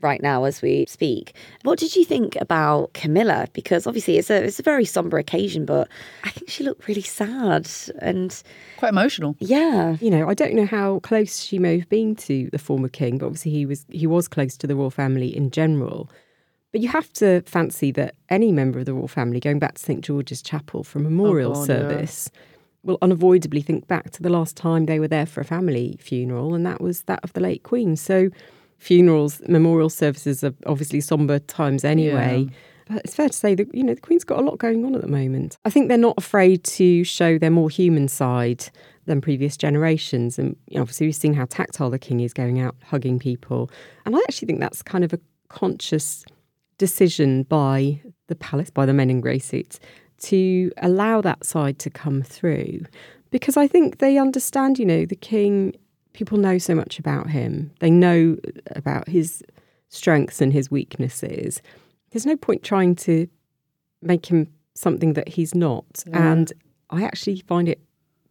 right 0.01 0.21
now 0.21 0.43
as 0.43 0.61
we 0.61 0.85
speak, 0.87 1.33
what 1.63 1.79
did 1.79 1.95
you 1.95 2.05
think 2.05 2.35
about 2.37 2.93
Camilla? 2.93 3.47
Because 3.53 3.87
obviously 3.87 4.17
it's 4.17 4.29
a 4.29 4.43
it's 4.43 4.59
a 4.59 4.63
very 4.63 4.85
somber 4.85 5.17
occasion, 5.17 5.65
but 5.65 5.87
I 6.23 6.29
think 6.29 6.49
she 6.49 6.63
looked 6.63 6.87
really 6.87 7.01
sad 7.01 7.69
and 7.99 8.41
Quite 8.77 8.89
emotional. 8.89 9.35
yeah. 9.39 9.97
You 9.99 10.11
know, 10.11 10.29
I 10.29 10.33
don't 10.33 10.53
know 10.53 10.65
how 10.65 10.99
close 10.99 11.39
she 11.39 11.59
may 11.59 11.79
have 11.79 11.89
been 11.89 12.15
to 12.15 12.49
the 12.51 12.59
former 12.59 12.89
king, 12.89 13.17
but 13.17 13.25
obviously 13.25 13.51
he 13.51 13.65
was 13.65 13.85
he 13.89 14.07
was 14.07 14.27
close 14.27 14.57
to 14.57 14.67
the 14.67 14.75
royal 14.75 14.91
family 14.91 15.35
in 15.35 15.51
general. 15.51 16.09
But 16.71 16.81
you 16.81 16.89
have 16.89 17.11
to 17.13 17.41
fancy 17.41 17.91
that 17.91 18.15
any 18.29 18.51
member 18.51 18.79
of 18.79 18.85
the 18.85 18.93
royal 18.93 19.07
family 19.07 19.39
going 19.39 19.59
back 19.59 19.75
to 19.75 19.81
St 19.81 20.03
George's 20.03 20.41
Chapel 20.41 20.83
for 20.83 20.99
a 20.99 21.01
memorial 21.01 21.51
oh, 21.51 21.53
God, 21.55 21.59
yeah. 21.61 21.65
service 21.65 22.29
will 22.83 22.97
unavoidably 23.01 23.61
think 23.61 23.87
back 23.87 24.11
to 24.11 24.23
the 24.23 24.29
last 24.29 24.55
time 24.55 24.85
they 24.85 24.99
were 24.99 25.07
there 25.07 25.25
for 25.25 25.41
a 25.41 25.45
family 25.45 25.97
funeral, 25.99 26.53
and 26.53 26.65
that 26.65 26.81
was 26.81 27.03
that 27.03 27.19
of 27.23 27.33
the 27.33 27.41
late 27.41 27.63
Queen. 27.63 27.95
So 27.95 28.29
funerals, 28.77 29.41
memorial 29.47 29.89
services 29.89 30.43
are 30.43 30.53
obviously 30.65 31.01
somber 31.01 31.39
times 31.39 31.83
anyway. 31.83 32.47
But 32.87 33.01
it's 33.03 33.15
fair 33.15 33.27
to 33.27 33.37
say 33.37 33.53
that 33.55 33.73
you 33.75 33.83
know 33.83 33.93
the 33.93 34.01
Queen's 34.01 34.23
got 34.23 34.39
a 34.39 34.41
lot 34.41 34.59
going 34.59 34.85
on 34.85 34.95
at 34.95 35.01
the 35.01 35.07
moment. 35.07 35.57
I 35.65 35.69
think 35.69 35.89
they're 35.89 35.97
not 35.97 36.15
afraid 36.17 36.63
to 36.63 37.03
show 37.03 37.37
their 37.37 37.51
more 37.51 37.69
human 37.69 38.07
side 38.07 38.69
than 39.05 39.19
previous 39.21 39.57
generations, 39.57 40.39
and 40.39 40.55
you 40.67 40.75
know, 40.75 40.81
obviously 40.81 41.07
we've 41.07 41.15
seen 41.15 41.33
how 41.33 41.45
tactile 41.45 41.89
the 41.89 41.99
King 41.99 42.21
is, 42.21 42.33
going 42.33 42.59
out 42.59 42.75
hugging 42.83 43.19
people, 43.19 43.69
and 44.05 44.15
I 44.15 44.19
actually 44.19 44.45
think 44.45 44.59
that's 44.59 44.81
kind 44.81 45.03
of 45.03 45.13
a 45.13 45.19
conscious 45.49 46.23
decision 46.77 47.43
by 47.43 48.01
the 48.27 48.35
palace, 48.35 48.69
by 48.69 48.85
the 48.85 48.93
men 48.93 49.09
in 49.09 49.19
grey 49.19 49.39
suits, 49.39 49.79
to 50.19 50.71
allow 50.81 51.19
that 51.21 51.45
side 51.45 51.79
to 51.79 51.89
come 51.89 52.21
through, 52.21 52.81
because 53.31 53.57
I 53.57 53.67
think 53.67 53.97
they 53.97 54.17
understand. 54.17 54.79
You 54.79 54.85
know, 54.85 55.05
the 55.05 55.15
King. 55.15 55.75
People 56.17 56.37
know 56.37 56.57
so 56.57 56.75
much 56.75 56.99
about 56.99 57.29
him. 57.29 57.71
They 57.79 57.89
know 57.89 58.37
about 58.75 59.07
his 59.07 59.43
strengths 59.89 60.41
and 60.41 60.51
his 60.51 60.69
weaknesses 60.69 61.61
there's 62.11 62.25
no 62.25 62.37
point 62.37 62.63
trying 62.63 62.95
to 62.95 63.27
make 64.01 64.25
him 64.25 64.47
something 64.73 65.13
that 65.13 65.27
he's 65.27 65.53
not. 65.53 66.03
Yeah. 66.07 66.31
And 66.31 66.53
I 66.89 67.03
actually 67.03 67.41
find 67.41 67.67
it 67.67 67.79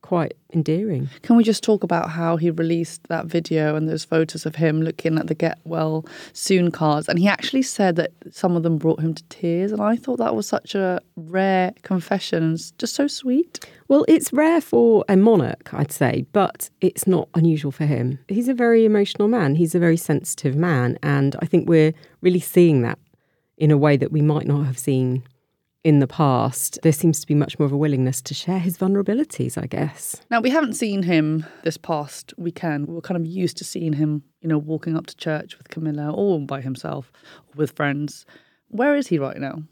quite 0.06 0.34
endearing. 0.54 1.10
Can 1.22 1.34
we 1.34 1.42
just 1.42 1.64
talk 1.64 1.82
about 1.82 2.10
how 2.10 2.36
he 2.36 2.50
released 2.50 3.02
that 3.08 3.26
video 3.26 3.74
and 3.74 3.88
those 3.88 4.04
photos 4.04 4.46
of 4.46 4.54
him 4.54 4.80
looking 4.80 5.18
at 5.18 5.26
the 5.26 5.34
get 5.34 5.58
well 5.64 6.06
soon 6.32 6.70
cards? 6.70 7.08
And 7.08 7.18
he 7.18 7.26
actually 7.26 7.62
said 7.62 7.96
that 7.96 8.12
some 8.30 8.54
of 8.54 8.62
them 8.62 8.78
brought 8.78 9.00
him 9.00 9.14
to 9.14 9.24
tears. 9.24 9.72
And 9.72 9.82
I 9.82 9.96
thought 9.96 10.18
that 10.18 10.36
was 10.36 10.46
such 10.46 10.76
a 10.76 11.00
rare 11.16 11.74
confession 11.82 12.44
and 12.44 12.78
just 12.78 12.94
so 12.94 13.08
sweet. 13.08 13.58
Well, 13.88 14.04
it's 14.06 14.32
rare 14.32 14.60
for 14.60 15.04
a 15.08 15.16
monarch, 15.16 15.74
I'd 15.74 15.90
say, 15.90 16.24
but 16.32 16.70
it's 16.80 17.08
not 17.08 17.28
unusual 17.34 17.72
for 17.72 17.84
him. 17.84 18.20
He's 18.28 18.48
a 18.48 18.54
very 18.54 18.84
emotional 18.84 19.26
man. 19.26 19.56
He's 19.56 19.74
a 19.74 19.80
very 19.80 19.96
sensitive 19.96 20.54
man. 20.54 20.98
And 21.02 21.34
I 21.40 21.46
think 21.46 21.68
we're 21.68 21.92
really 22.20 22.40
seeing 22.40 22.82
that 22.82 23.00
in 23.58 23.72
a 23.72 23.76
way 23.76 23.96
that 23.96 24.12
we 24.12 24.22
might 24.22 24.46
not 24.46 24.66
have 24.66 24.78
seen 24.78 25.24
in 25.86 26.00
the 26.00 26.06
past, 26.08 26.80
there 26.82 26.90
seems 26.90 27.20
to 27.20 27.28
be 27.28 27.34
much 27.34 27.60
more 27.60 27.66
of 27.66 27.70
a 27.70 27.76
willingness 27.76 28.20
to 28.20 28.34
share 28.34 28.58
his 28.58 28.76
vulnerabilities, 28.76 29.56
I 29.56 29.66
guess. 29.68 30.16
Now, 30.32 30.40
we 30.40 30.50
haven't 30.50 30.72
seen 30.74 31.04
him 31.04 31.46
this 31.62 31.76
past 31.76 32.34
weekend. 32.36 32.88
We're 32.88 33.00
kind 33.00 33.16
of 33.20 33.24
used 33.24 33.56
to 33.58 33.64
seeing 33.64 33.92
him, 33.92 34.24
you 34.40 34.48
know, 34.48 34.58
walking 34.58 34.96
up 34.96 35.06
to 35.06 35.16
church 35.16 35.56
with 35.56 35.68
Camilla 35.68 36.10
or 36.12 36.40
by 36.40 36.60
himself 36.60 37.12
or 37.46 37.52
with 37.54 37.70
friends. 37.76 38.26
Where 38.66 38.96
is 38.96 39.06
he 39.06 39.20
right 39.20 39.36
now? 39.38 39.62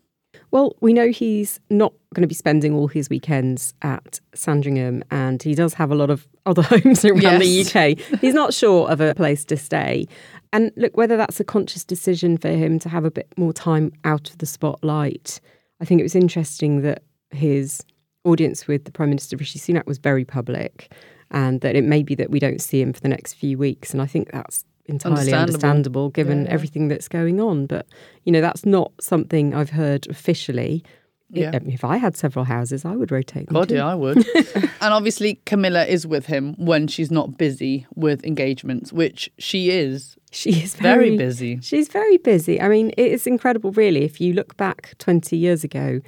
Well, 0.53 0.77
we 0.81 0.93
know 0.93 1.09
he's 1.11 1.59
not 1.69 1.93
going 2.15 2.23
to 2.23 2.29
be 2.29 2.35
spending 2.35 2.75
all 2.75 2.87
his 2.87 3.11
weekends 3.11 3.75
at 3.83 4.21
Sandringham, 4.37 5.03
and 5.11 5.43
he 5.43 5.57
does 5.57 5.75
have 5.75 5.91
a 5.91 5.97
lot 5.97 6.11
of 6.11 6.29
other 6.47 6.63
homes 6.63 7.05
around 7.05 7.23
Yes. 7.23 7.73
the 7.73 7.81
UK. 7.81 8.21
He's 8.21 8.35
not 8.35 8.55
sure 8.55 8.89
of 8.89 9.01
a 9.01 9.17
place 9.17 9.45
to 9.47 9.57
stay. 9.57 10.07
And 10.53 10.71
look, 10.77 10.97
whether 10.97 11.17
that's 11.17 11.41
a 11.41 11.45
conscious 11.45 11.85
decision 11.85 12.37
for 12.37 12.51
him 12.51 12.79
to 12.79 12.89
have 12.89 13.05
a 13.05 13.11
bit 13.11 13.27
more 13.37 13.53
time 13.53 13.91
out 14.05 14.31
of 14.31 14.39
the 14.39 14.47
spotlight, 14.47 15.41
I 15.81 15.85
think 15.85 16.01
it 16.01 16.05
was 16.05 16.15
interesting 16.15 16.83
that 16.83 17.03
his 17.31 17.83
audience 18.25 18.67
with 18.67 18.85
the 18.85 18.91
Prime 18.93 19.11
Minister 19.11 19.37
Rishi 19.37 19.59
Sunak 19.59 19.87
was 19.87 19.99
very 19.99 20.25
public, 20.25 20.93
and 21.31 21.61
that 21.63 21.77
it 21.77 21.85
may 21.85 22.03
be 22.03 22.15
that 22.15 22.31
we 22.31 22.39
don't 22.39 22.61
see 22.61 22.81
him 22.81 22.93
for 22.93 23.01
the 23.01 23.09
next 23.09 23.35
few 23.35 23.59
weeks. 23.59 23.93
And 23.93 24.01
I 24.01 24.07
think 24.07 24.31
that's 24.33 24.65
entirely 24.87 25.17
Understandable. 25.33 25.41
understandable 25.55 26.11
given 26.11 26.45
Yeah. 26.45 26.51
everything 26.51 26.89
that's 26.89 27.09
going 27.09 27.41
on. 27.41 27.67
But 27.67 27.87
you 28.25 28.33
know, 28.33 28.41
that's 28.41 28.65
not 28.67 28.93
something 29.01 29.55
I've 29.55 29.71
heard 29.71 30.07
officially. 30.09 30.85
Yeah. 31.31 31.51
If, 31.55 31.67
if 31.67 31.85
I 31.85 31.97
had 31.97 32.17
several 32.17 32.45
houses, 32.45 32.85
I 32.85 32.95
would 32.95 33.11
rotate 33.11 33.47
them. 33.47 33.55
God, 33.55 33.69
too. 33.69 33.77
yeah, 33.77 33.87
I 33.87 33.95
would. 33.95 34.25
and 34.55 34.95
obviously, 34.95 35.41
Camilla 35.47 35.85
is 35.85 36.07
with 36.07 36.27
him 36.27 36.55
when 36.59 36.87
she's 36.87 37.11
not 37.11 37.37
busy 37.39 37.87
with 37.95 38.25
engagements, 38.25 38.93
which 38.93 39.31
she 39.39 39.71
is 39.71 40.17
She 40.31 40.51
is 40.63 40.75
very, 40.75 41.09
very, 41.09 41.17
busy. 41.17 41.61
She's 41.61 41.89
very 41.89 42.19
busy. 42.19 42.61
I 42.61 42.69
mean, 42.69 42.91
it 42.91 43.13
is 43.13 43.27
incredible, 43.27 43.73
really. 43.73 44.05
If 44.05 44.21
you 44.21 44.33
look 44.33 44.57
back 44.57 44.95
20 44.99 45.37
years 45.37 45.65
ago 45.65 46.01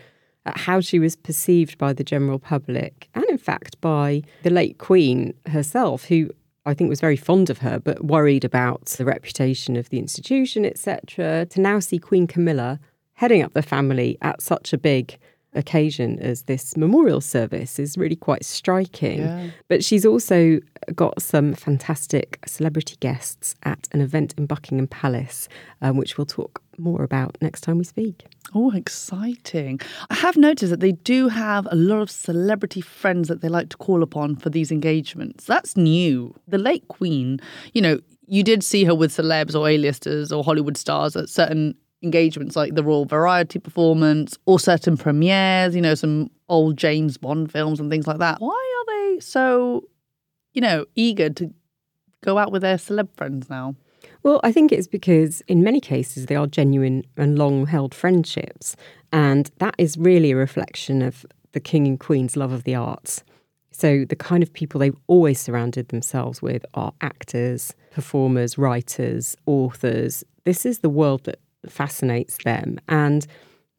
at 0.44 0.56
how 0.56 0.80
she 0.80 0.99
was 0.99 1.16
perceived 1.16 1.76
by 1.76 1.92
the 1.92 2.04
general 2.04 2.38
public, 2.38 3.08
and 3.14 3.25
in 3.25 3.38
fact 3.38 3.80
by 3.80 4.23
the 4.42 4.50
late 4.50 4.78
Queen 4.78 5.35
herself, 5.46 6.04
who 6.04 6.30
I 6.64 6.75
think 6.75 6.88
was 6.88 7.00
very 7.00 7.16
fond 7.16 7.50
of 7.50 7.58
her, 7.58 7.78
but 7.78 8.04
worried 8.04 8.44
about 8.44 8.87
the 8.87 9.04
reputation 9.04 9.76
of 9.76 9.88
the 9.88 9.99
institution, 9.99 10.64
etc., 10.64 11.46
to 11.46 11.61
now 11.61 11.78
see 11.78 11.99
Queen 11.99 12.26
Camilla 12.26 12.80
heading 13.16 13.42
up 13.42 13.52
the 13.52 13.62
family 13.62 14.16
at 14.23 14.40
such 14.40 14.73
a 14.73 14.78
big 14.78 15.18
occasion 15.56 16.18
as 16.18 16.42
this 16.42 16.76
memorial 16.76 17.20
service 17.20 17.78
is 17.78 17.96
really 17.96 18.14
quite 18.16 18.44
striking. 18.44 19.20
Yeah. 19.20 19.49
But 19.68 19.82
she's 19.82 20.04
also 20.04 20.61
got 20.94 21.20
some 21.20 21.54
fantastic 21.54 22.38
celebrity 22.46 22.96
guests 23.00 23.54
at 23.64 23.88
an 23.92 24.00
event 24.00 24.35
in 24.37 24.46
Buckingham 24.46 24.87
Palace, 24.87 25.49
um, 25.80 25.96
which 25.96 26.16
we'll 26.16 26.26
talk 26.26 26.62
more 26.78 27.02
about 27.02 27.38
next 27.40 27.62
time 27.62 27.78
we 27.78 27.85
speak. 27.85 28.26
Oh, 28.54 28.70
exciting. 28.73 29.80
I 30.11 30.14
have 30.14 30.37
noticed 30.37 30.70
that 30.70 30.80
they 30.80 30.92
do 30.92 31.28
have 31.28 31.66
a 31.70 31.75
lot 31.75 32.00
of 32.00 32.11
celebrity 32.11 32.82
friends 32.82 33.28
that 33.28 33.40
they 33.40 33.49
like 33.49 33.70
to 33.70 33.76
call 33.78 34.02
upon 34.02 34.37
for 34.37 34.50
these 34.50 34.70
engagements. 34.70 35.46
That's 35.46 35.76
new. 35.76 36.35
The 36.46 36.58
late 36.58 36.87
Queen, 36.88 37.40
you 37.73 37.80
know, 37.80 37.99
you 38.28 38.42
did 38.42 38.62
see 38.62 38.85
her 38.85 38.94
with 38.94 39.12
celebs 39.12 39.58
or 39.58 39.68
A-listers 39.68 40.32
or 40.32 40.44
Hollywood 40.44 40.76
stars 40.76 41.16
at 41.16 41.28
certain 41.28 41.76
engagements 42.02 42.56
like 42.56 42.74
the 42.74 42.82
Royal 42.82 43.04
Variety 43.04 43.58
Performance 43.58 44.38
or 44.46 44.60
certain 44.60 44.96
premieres, 44.96 45.74
you 45.74 45.82
know, 45.82 45.94
some 45.94 46.30
old 46.48 46.76
James 46.76 47.16
Bond 47.16 47.50
films 47.50 47.80
and 47.80 47.90
things 47.90 48.06
like 48.06 48.18
that. 48.18 48.40
Why 48.40 48.50
are 48.78 49.12
they 49.12 49.20
so, 49.20 49.88
you 50.52 50.60
know, 50.60 50.84
eager 50.94 51.30
to 51.30 51.52
go 52.22 52.38
out 52.38 52.52
with 52.52 52.62
their 52.62 52.76
celeb 52.76 53.08
friends 53.16 53.48
now? 53.48 53.74
Well, 54.22 54.40
I 54.42 54.52
think 54.52 54.72
it's 54.72 54.88
because 54.88 55.40
in 55.42 55.62
many 55.62 55.80
cases 55.80 56.26
they 56.26 56.34
are 56.34 56.46
genuine 56.46 57.04
and 57.16 57.38
long 57.38 57.66
held 57.66 57.94
friendships. 57.94 58.76
And 59.12 59.50
that 59.58 59.74
is 59.78 59.96
really 59.96 60.32
a 60.32 60.36
reflection 60.36 61.00
of 61.02 61.24
the 61.52 61.60
King 61.60 61.86
and 61.86 61.98
Queen's 61.98 62.36
love 62.36 62.52
of 62.52 62.64
the 62.64 62.74
arts. 62.74 63.22
So, 63.70 64.04
the 64.04 64.16
kind 64.16 64.42
of 64.42 64.52
people 64.52 64.78
they've 64.78 64.96
always 65.06 65.38
surrounded 65.38 65.88
themselves 65.88 66.40
with 66.40 66.64
are 66.74 66.94
actors, 67.02 67.74
performers, 67.90 68.56
writers, 68.56 69.36
authors. 69.44 70.24
This 70.44 70.64
is 70.64 70.78
the 70.78 70.88
world 70.88 71.24
that 71.24 71.40
fascinates 71.70 72.38
them. 72.44 72.78
And 72.88 73.26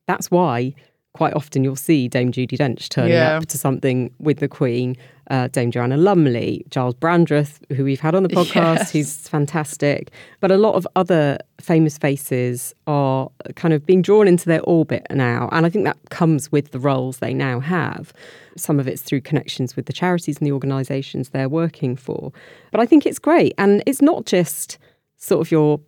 that's 0.08 0.30
why 0.32 0.74
quite 1.14 1.34
often 1.34 1.64
you'll 1.64 1.76
see 1.76 2.08
Dame 2.08 2.32
Judi 2.32 2.56
Dench 2.58 2.90
turning 2.90 3.14
Yeah. 3.14 3.38
up 3.38 3.48
to 3.48 3.58
something 3.58 4.12
with 4.20 4.38
the 4.38 4.48
Queen, 4.48 4.96
uh, 5.32 5.48
Dame 5.48 5.72
Joanna 5.72 5.98
Lumley, 5.98 6.64
Giles 6.70 6.94
Brandreth, 6.94 7.58
who 7.76 7.84
we've 7.84 8.00
had 8.00 8.14
on 8.14 8.22
the 8.22 8.30
podcast, 8.30 8.76
Yes. 8.78 8.92
who's 8.92 9.28
fantastic. 9.28 10.12
But 10.42 10.52
a 10.52 10.58
lot 10.58 10.76
of 10.76 10.88
other 10.96 11.40
famous 11.60 11.98
faces 11.98 12.76
are 12.86 13.30
kind 13.56 13.74
of 13.74 13.84
being 13.84 14.04
drawn 14.04 14.28
into 14.28 14.46
their 14.46 14.62
orbit 14.62 15.08
now. 15.10 15.50
And 15.52 15.66
I 15.66 15.70
think 15.70 15.86
that 15.86 15.98
comes 16.12 16.52
with 16.52 16.70
the 16.70 16.80
roles 16.80 17.18
they 17.18 17.34
now 17.34 17.60
have. 17.62 18.14
Some 18.56 18.80
of 18.80 18.88
it's 18.88 19.02
through 19.02 19.22
connections 19.22 19.76
with 19.76 19.88
the 19.88 19.94
charities 19.94 20.38
and 20.38 20.46
the 20.46 20.52
organisations 20.52 21.30
they're 21.30 21.50
working 21.50 21.96
for. 21.96 22.32
But 22.72 22.80
I 22.80 22.86
think 22.86 23.08
it's 23.08 23.20
great. 23.20 23.56
And 23.58 23.82
it's 23.88 24.04
not 24.04 24.28
just 24.28 24.78
sort 25.18 25.42
of 25.42 25.52
your 25.52 25.80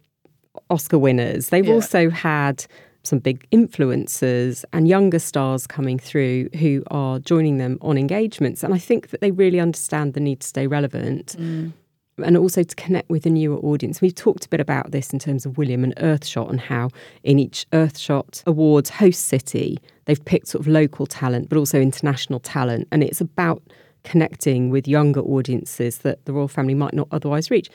Oscar 0.69 0.97
winners. 0.99 1.49
They've 1.49 1.65
Yeah. 1.65 1.73
also 1.73 2.09
had 2.09 2.65
some 3.03 3.19
big 3.19 3.47
influencers 3.51 4.65
and 4.73 4.87
younger 4.87 5.19
stars 5.19 5.65
coming 5.65 5.97
through 5.97 6.49
who 6.59 6.83
are 6.91 7.19
joining 7.19 7.57
them 7.57 7.77
on 7.81 7.97
engagements. 7.97 8.63
And 8.63 8.73
I 8.73 8.77
think 8.77 9.09
that 9.09 9.21
they 9.21 9.31
really 9.31 9.59
understand 9.59 10.13
the 10.13 10.19
need 10.19 10.41
to 10.41 10.47
stay 10.47 10.67
relevant 10.67 11.35
mm. 11.39 11.71
and 12.23 12.37
also 12.37 12.61
to 12.63 12.75
connect 12.75 13.09
with 13.09 13.25
a 13.25 13.29
newer 13.29 13.57
audience. 13.57 14.01
We've 14.01 14.13
talked 14.13 14.45
a 14.45 14.49
bit 14.49 14.59
about 14.59 14.91
this 14.91 15.13
in 15.13 15.19
terms 15.19 15.45
of 15.45 15.57
William 15.57 15.83
and 15.83 15.95
Earthshot 15.95 16.49
and 16.49 16.59
how 16.59 16.89
in 17.23 17.39
each 17.39 17.65
Earthshot 17.71 18.43
Awards 18.45 18.89
host 18.89 19.27
city, 19.27 19.79
they've 20.05 20.23
picked 20.23 20.49
sort 20.49 20.61
of 20.61 20.67
local 20.67 21.07
talent, 21.07 21.47
but 21.47 21.57
also 21.57 21.79
international 21.79 22.39
talent. 22.39 22.87
And 22.91 23.01
it's 23.01 23.21
about 23.21 23.63
connecting 24.03 24.69
with 24.69 24.87
younger 24.87 25.21
audiences 25.21 25.99
that 25.99 26.23
the 26.25 26.33
royal 26.33 26.47
family 26.47 26.73
might 26.73 26.93
not 26.93 27.07
otherwise 27.11 27.49
reach. 27.49 27.69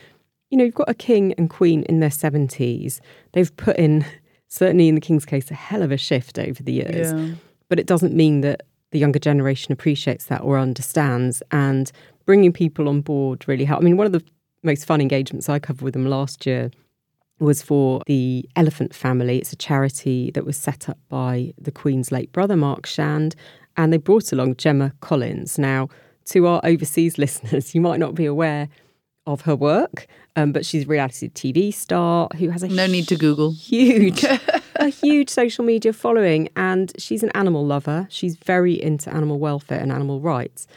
You 0.55 0.59
know, 0.59 0.63
you've 0.63 0.73
got 0.73 0.87
a 0.89 0.93
king 0.93 1.33
and 1.37 1.49
queen 1.49 1.83
in 1.83 1.99
their 1.99 2.09
70s. 2.09 3.01
They've 3.33 3.53
put 3.57 3.75
in, 3.75 4.05
certainly 4.47 4.87
in 4.87 4.95
the 4.95 5.01
king's 5.01 5.25
case, 5.25 5.51
a 5.51 5.53
hell 5.53 5.81
of 5.81 5.91
a 5.91 5.97
shift 5.97 6.39
over 6.39 6.63
the 6.63 6.71
years 6.71 7.11
Yeah. 7.11 7.35
but 7.67 7.77
it 7.77 7.85
doesn't 7.87 8.13
mean 8.13 8.39
that 8.39 8.63
the 8.91 8.99
younger 8.99 9.19
generation 9.19 9.73
appreciates 9.73 10.27
that 10.27 10.39
or 10.43 10.57
understands 10.57 11.43
and 11.51 11.91
bringing 12.25 12.53
people 12.53 12.87
on 12.87 13.01
board 13.01 13.45
really 13.49 13.65
help. 13.65 13.81
I 13.81 13.83
mean, 13.83 13.97
one 13.97 14.05
of 14.07 14.13
the 14.13 14.23
most 14.63 14.85
fun 14.85 15.01
engagements 15.01 15.49
I 15.49 15.59
covered 15.59 15.81
with 15.81 15.93
them 15.93 16.05
last 16.05 16.45
year 16.45 16.71
was 17.37 17.61
for 17.61 18.01
the 18.07 18.47
Elephant 18.55 18.95
Family. 18.95 19.39
It's 19.39 19.51
a 19.51 19.57
charity 19.57 20.31
that 20.31 20.45
was 20.45 20.55
set 20.55 20.87
up 20.87 20.97
by 21.09 21.53
the 21.59 21.69
Queen's 21.71 22.13
late 22.13 22.31
brother, 22.31 22.55
Mark 22.55 22.85
Shand, 22.85 23.35
and 23.75 23.91
they 23.91 23.97
brought 23.97 24.31
along 24.31 24.55
Gemma 24.55 24.93
Collins. 25.01 25.59
Now, 25.59 25.89
to 26.27 26.47
our 26.47 26.61
overseas 26.63 27.17
listeners, 27.25 27.75
you 27.75 27.81
might 27.81 27.99
not 27.99 28.15
be 28.15 28.25
aware 28.25 28.69
of 29.27 29.41
her 29.41 29.55
work, 29.55 30.07
um, 30.35 30.51
but 30.51 30.65
she's 30.65 30.83
a 30.83 30.87
reality 30.87 31.29
TV 31.29 31.73
star 31.73 32.27
who 32.37 32.49
has 32.49 32.63
a 32.63 32.67
No 32.67 32.87
need 32.87 33.07
to 33.07 33.15
Google. 33.15 33.51
huge 33.51 34.23
a 34.75 34.89
huge 34.89 35.29
social 35.29 35.63
media 35.63 35.93
following 35.93 36.49
and 36.55 36.91
she's 36.97 37.23
an 37.23 37.31
animal 37.33 37.65
lover. 37.65 38.07
She's 38.09 38.35
very 38.35 38.81
into 38.81 39.13
animal 39.13 39.39
welfare 39.39 39.79
and 39.79 39.91
animal 39.91 40.19
rights. 40.19 40.67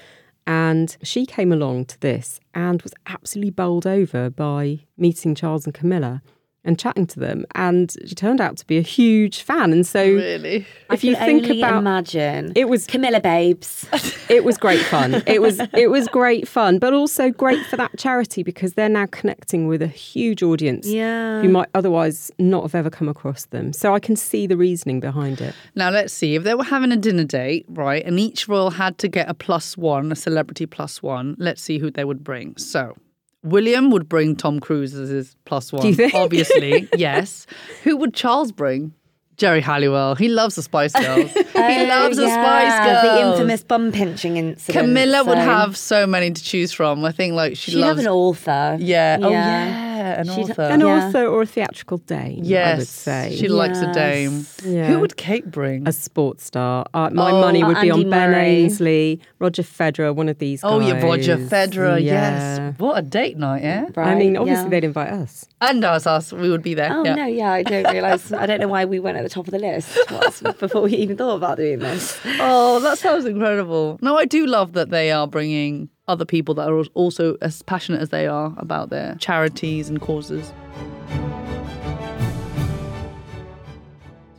And 0.46 0.96
she 1.02 1.26
came 1.26 1.52
along 1.52 1.86
to 1.86 2.00
this 2.00 2.40
and 2.54 2.80
was 2.80 2.94
absolutely 3.06 3.50
bowled 3.50 3.86
over 3.86 4.30
by 4.30 4.80
meeting 4.96 5.34
Charles 5.34 5.66
and 5.66 5.74
Camilla 5.74 6.22
and 6.68 6.78
chatting 6.78 7.06
to 7.06 7.18
them 7.18 7.44
and 7.54 7.94
she 8.06 8.14
turned 8.14 8.40
out 8.40 8.56
to 8.58 8.66
be 8.66 8.76
a 8.78 8.82
huge 8.82 9.42
fan 9.42 9.72
and 9.72 9.86
so 9.86 10.02
Really? 10.04 10.56
if 10.58 10.66
I 10.90 10.94
you 11.06 11.14
can 11.16 11.24
think 11.26 11.44
only 11.44 11.60
about 11.62 11.78
imagine 11.78 12.52
it 12.54 12.68
was 12.68 12.86
Camilla 12.86 13.20
babes. 13.20 13.86
it 14.28 14.44
was 14.44 14.56
great 14.58 14.80
fun. 14.82 15.22
It 15.26 15.40
was 15.42 15.58
it 15.74 15.90
was 15.90 16.06
great 16.08 16.46
fun, 16.46 16.78
but 16.78 16.92
also 16.92 17.30
great 17.30 17.64
for 17.66 17.76
that 17.76 17.96
charity 17.98 18.42
because 18.42 18.74
they're 18.74 18.88
now 18.88 19.06
connecting 19.06 19.66
with 19.66 19.80
a 19.82 19.86
huge 19.88 20.42
audience 20.42 20.86
Yeah. 20.86 21.40
who 21.42 21.48
might 21.48 21.68
otherwise 21.74 22.30
not 22.38 22.62
have 22.62 22.74
ever 22.74 22.90
come 22.90 23.08
across 23.08 23.46
them. 23.46 23.72
So 23.72 23.94
I 23.94 24.00
can 24.00 24.14
see 24.16 24.46
the 24.46 24.56
reasoning 24.56 25.00
behind 25.00 25.40
it. 25.40 25.54
Now 25.74 25.90
let's 25.90 26.12
see 26.12 26.34
if 26.34 26.42
they 26.44 26.54
were 26.54 26.64
having 26.64 26.92
a 26.92 26.96
dinner 26.96 27.24
date, 27.24 27.64
right? 27.68 28.04
And 28.04 28.20
each 28.20 28.46
royal 28.48 28.70
had 28.70 28.98
to 28.98 29.08
get 29.08 29.28
a 29.28 29.34
plus 29.34 29.76
one, 29.76 30.12
a 30.12 30.16
celebrity 30.16 30.66
plus 30.66 31.02
one. 31.02 31.34
Let's 31.38 31.62
see 31.62 31.78
who 31.78 31.90
they 31.90 32.04
would 32.04 32.22
bring. 32.22 32.56
So 32.58 32.94
William 33.42 33.90
would 33.90 34.08
bring 34.08 34.36
Tom 34.36 34.60
Cruise 34.60 34.94
as 34.94 35.08
his 35.08 35.36
plus 35.44 35.72
one. 35.72 35.86
you 35.86 35.94
think? 35.94 36.14
Obviously, 36.14 36.88
yes. 36.96 37.46
Who 37.84 37.96
would 37.96 38.14
Charles 38.14 38.52
bring? 38.52 38.94
Geri 39.36 39.60
Halliwell. 39.60 40.16
He 40.16 40.28
loves 40.28 40.56
the 40.56 40.62
Spice 40.62 40.92
Girls. 41.00 41.32
he 41.32 41.44
oh, 41.54 41.86
loves 41.88 42.16
the 42.16 42.24
Oh, 42.24 42.26
yeah, 42.26 42.68
Spice 42.68 42.86
Girls. 42.90 43.14
The 43.14 43.32
infamous 43.32 43.62
bum 43.62 43.92
pinching 43.92 44.36
incident. 44.36 44.84
Camilla 44.84 45.22
would 45.22 45.38
have 45.38 45.76
so 45.76 46.08
many 46.08 46.32
to 46.32 46.42
choose 46.42 46.72
from. 46.72 47.04
I 47.04 47.12
think 47.12 47.34
like 47.34 47.56
she 47.56 47.70
She'd 47.70 47.78
loves 47.78 48.00
an 48.00 48.08
author. 48.08 48.76
Yeah. 48.80 49.18
Oh 49.22 49.30
Yeah. 49.30 49.97
Yeah. 50.26 50.32
an 50.32 50.36
She'd- 50.36 50.50
author. 50.52 50.62
And 50.62 50.82
Yeah. 50.82 51.04
also, 51.06 51.26
or 51.32 51.42
a 51.42 51.46
theatrical 51.46 51.98
dame, 51.98 52.40
yes, 52.42 52.74
I 52.74 52.78
would 52.78 52.86
say. 52.88 53.36
she 53.38 53.48
likes 53.48 53.78
a 53.80 53.92
dame. 53.92 54.46
Yeah. 54.64 54.86
Who 54.88 54.98
would 55.00 55.16
Kate 55.16 55.50
bring? 55.50 55.86
a 55.86 55.92
sports 55.92 56.44
star. 56.44 56.86
Uh, 56.92 57.10
my 57.12 57.30
Oh, 57.30 57.40
money 57.40 57.62
would 57.64 57.80
be 57.80 57.90
Andy 57.90 58.04
on 58.04 58.10
Ben 58.10 58.30
Murray. 58.30 58.46
Ainslie, 58.64 59.20
Roger 59.38 59.62
Federer, 59.62 60.14
one 60.14 60.28
of 60.28 60.38
these 60.38 60.62
guys. 60.62 60.70
oh, 60.72 60.80
yeah, 60.80 61.00
Roger 61.04 61.36
Federer. 61.36 62.02
Yeah. 62.02 62.58
Yes, 62.68 62.74
what 62.78 62.98
a 62.98 63.02
date 63.02 63.36
night, 63.36 63.62
yeah. 63.62 63.86
I 63.96 64.14
mean, 64.14 64.36
obviously 64.36 64.64
yeah. 64.64 64.70
they'd 64.70 64.84
invite 64.84 65.10
us. 65.12 65.46
And 65.60 65.84
us, 65.84 66.06
us, 66.06 66.32
we 66.32 66.50
would 66.50 66.62
be 66.62 66.74
there. 66.74 66.90
Oh 66.92 67.04
yeah. 67.04 67.14
no, 67.14 67.26
yeah, 67.26 67.52
I 67.52 67.62
don't 67.62 67.90
realise. 67.92 68.32
I 68.32 68.46
don't 68.46 68.60
know 68.60 68.68
why 68.68 68.84
we 68.84 69.00
weren't 69.00 69.16
at 69.16 69.22
the 69.24 69.28
top 69.28 69.46
of 69.46 69.52
the 69.52 69.58
list 69.58 69.98
before 70.60 70.82
we 70.82 70.92
even 70.96 71.16
thought 71.16 71.36
about 71.36 71.56
doing 71.56 71.80
this. 71.80 72.18
Oh, 72.40 72.78
that 72.80 72.98
sounds 72.98 73.24
incredible. 73.24 73.98
No, 74.00 74.16
I 74.16 74.24
do 74.24 74.46
love 74.46 74.72
that 74.74 74.90
they 74.90 75.10
are 75.10 75.26
bringing 75.26 75.88
other 76.08 76.24
people 76.24 76.54
that 76.54 76.68
are 76.68 76.82
also 76.94 77.36
as 77.40 77.62
passionate 77.62 78.00
as 78.00 78.08
they 78.08 78.26
are 78.26 78.52
about 78.56 78.90
their 78.90 79.14
charities 79.20 79.88
and 79.88 80.00
causes. 80.00 80.52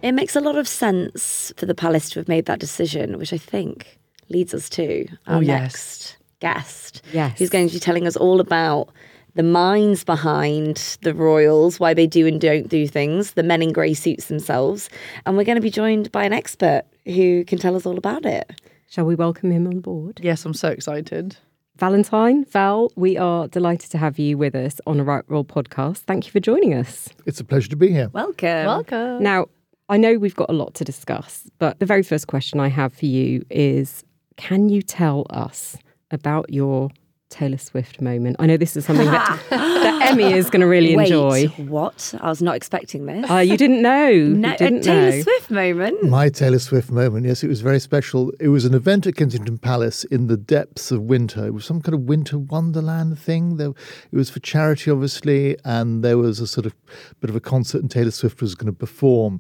It 0.01 0.13
makes 0.13 0.35
a 0.35 0.41
lot 0.41 0.55
of 0.57 0.67
sense 0.67 1.51
for 1.57 1.65
the 1.65 1.75
palace 1.75 2.09
to 2.11 2.19
have 2.19 2.27
made 2.29 2.45
that 2.45 2.59
decision, 2.59 3.17
which 3.17 3.33
I 3.33 3.37
think 3.37 3.99
leads 4.29 4.53
us 4.53 4.69
to 4.69 5.07
our 5.27 5.37
Oh, 5.37 5.39
yes. 5.41 5.61
next 5.61 6.17
guest, 6.39 7.01
Yes. 7.13 7.37
who's 7.37 7.49
going 7.49 7.67
to 7.67 7.73
be 7.73 7.79
telling 7.79 8.07
us 8.07 8.15
all 8.15 8.39
about 8.39 8.89
the 9.35 9.43
minds 9.43 10.05
behind 10.05 10.97
the 11.01 11.13
royals, 11.13 11.79
why 11.81 11.93
they 11.93 12.07
do 12.07 12.25
and 12.27 12.39
don't 12.39 12.69
do 12.69 12.87
things, 12.87 13.31
the 13.33 13.43
men 13.43 13.61
in 13.61 13.73
grey 13.73 13.93
suits 13.93 14.25
themselves, 14.27 14.89
and 15.25 15.35
we're 15.35 15.43
going 15.43 15.57
to 15.57 15.61
be 15.61 15.69
joined 15.69 16.11
by 16.13 16.23
an 16.23 16.31
expert 16.33 16.83
who 17.05 17.43
can 17.45 17.57
tell 17.59 17.75
us 17.75 17.85
all 17.85 17.97
about 17.97 18.25
it. 18.25 18.49
Shall 18.89 19.05
we 19.05 19.15
welcome 19.15 19.51
him 19.51 19.67
on 19.67 19.81
board? 19.81 20.19
Yes, 20.23 20.45
I'm 20.45 20.53
so 20.53 20.69
excited. 20.69 21.35
Valentine, 21.79 22.43
Val, 22.43 22.91
we 22.97 23.15
are 23.17 23.47
delighted 23.47 23.89
to 23.91 23.97
have 23.97 24.19
you 24.19 24.37
with 24.37 24.53
us 24.53 24.81
on 24.85 24.99
a 24.99 25.03
Right 25.05 25.23
Royal 25.29 25.45
podcast. 25.45 25.99
Thank 25.99 26.25
you 26.25 26.31
for 26.33 26.41
joining 26.41 26.73
us. 26.73 27.07
It's 27.25 27.39
a 27.39 27.45
pleasure 27.45 27.69
to 27.69 27.77
be 27.77 27.89
here. 27.89 28.09
Welcome. 28.11 28.65
Welcome. 28.65 29.23
Now, 29.23 29.45
I 29.87 29.95
know 29.95 30.17
we've 30.17 30.35
got 30.35 30.49
a 30.49 30.53
lot 30.53 30.73
to 30.73 30.83
discuss, 30.83 31.49
but 31.57 31.79
the 31.79 31.85
very 31.85 32.03
first 32.03 32.27
question 32.27 32.59
I 32.59 32.67
have 32.67 32.91
for 32.91 33.05
you 33.05 33.45
is 33.49 34.03
can 34.35 34.67
you 34.67 34.81
tell 34.81 35.25
us 35.29 35.77
about 36.11 36.51
your 36.51 36.89
Taylor 37.29 37.57
Swift 37.57 38.01
moment? 38.01 38.35
I 38.39 38.47
know 38.47 38.57
this 38.57 38.75
is 38.75 38.85
something 38.85 39.05
that, 39.05 39.39
that 39.49 40.09
Emmy 40.09 40.33
is 40.33 40.49
going 40.49 40.61
to 40.61 40.67
really 40.67 40.95
Wait, 40.95 41.05
enjoy. 41.11 41.47
what? 41.57 42.13
I 42.19 42.29
was 42.29 42.41
not 42.41 42.55
expecting 42.55 43.05
this. 43.05 43.29
Uh, 43.29 43.37
you 43.37 43.55
didn't 43.55 43.81
know. 43.81 44.11
no, 44.11 44.51
you 44.51 44.57
didn't 44.57 44.81
Taylor 44.81 45.11
know. 45.11 45.21
Swift 45.21 45.51
moment. 45.51 46.03
My 46.09 46.29
Taylor 46.29 46.59
Swift 46.59 46.91
moment, 46.91 47.25
yes, 47.25 47.43
it 47.43 47.47
was 47.47 47.61
very 47.61 47.79
special. 47.79 48.31
It 48.39 48.47
was 48.47 48.65
an 48.65 48.73
event 48.73 49.05
at 49.05 49.15
Kensington 49.15 49.57
Palace 49.59 50.03
in 50.05 50.27
the 50.27 50.37
depths 50.37 50.91
of 50.91 51.03
winter. 51.03 51.45
It 51.45 51.53
was 51.53 51.65
some 51.65 51.81
kind 51.81 51.93
of 51.93 52.01
winter 52.01 52.39
wonderland 52.39 53.19
thing. 53.19 53.57
There, 53.57 53.69
it 53.69 54.15
was 54.15 54.29
for 54.29 54.39
charity, 54.39 54.89
obviously, 54.89 55.55
and 55.63 56.03
there 56.03 56.17
was 56.17 56.39
a 56.39 56.47
sort 56.47 56.65
of 56.65 56.73
bit 57.21 57.29
of 57.29 57.35
a 57.35 57.39
concert, 57.41 57.81
and 57.81 57.91
Taylor 57.91 58.11
Swift 58.11 58.41
was 58.41 58.55
going 58.55 58.73
to 58.73 58.77
perform. 58.77 59.39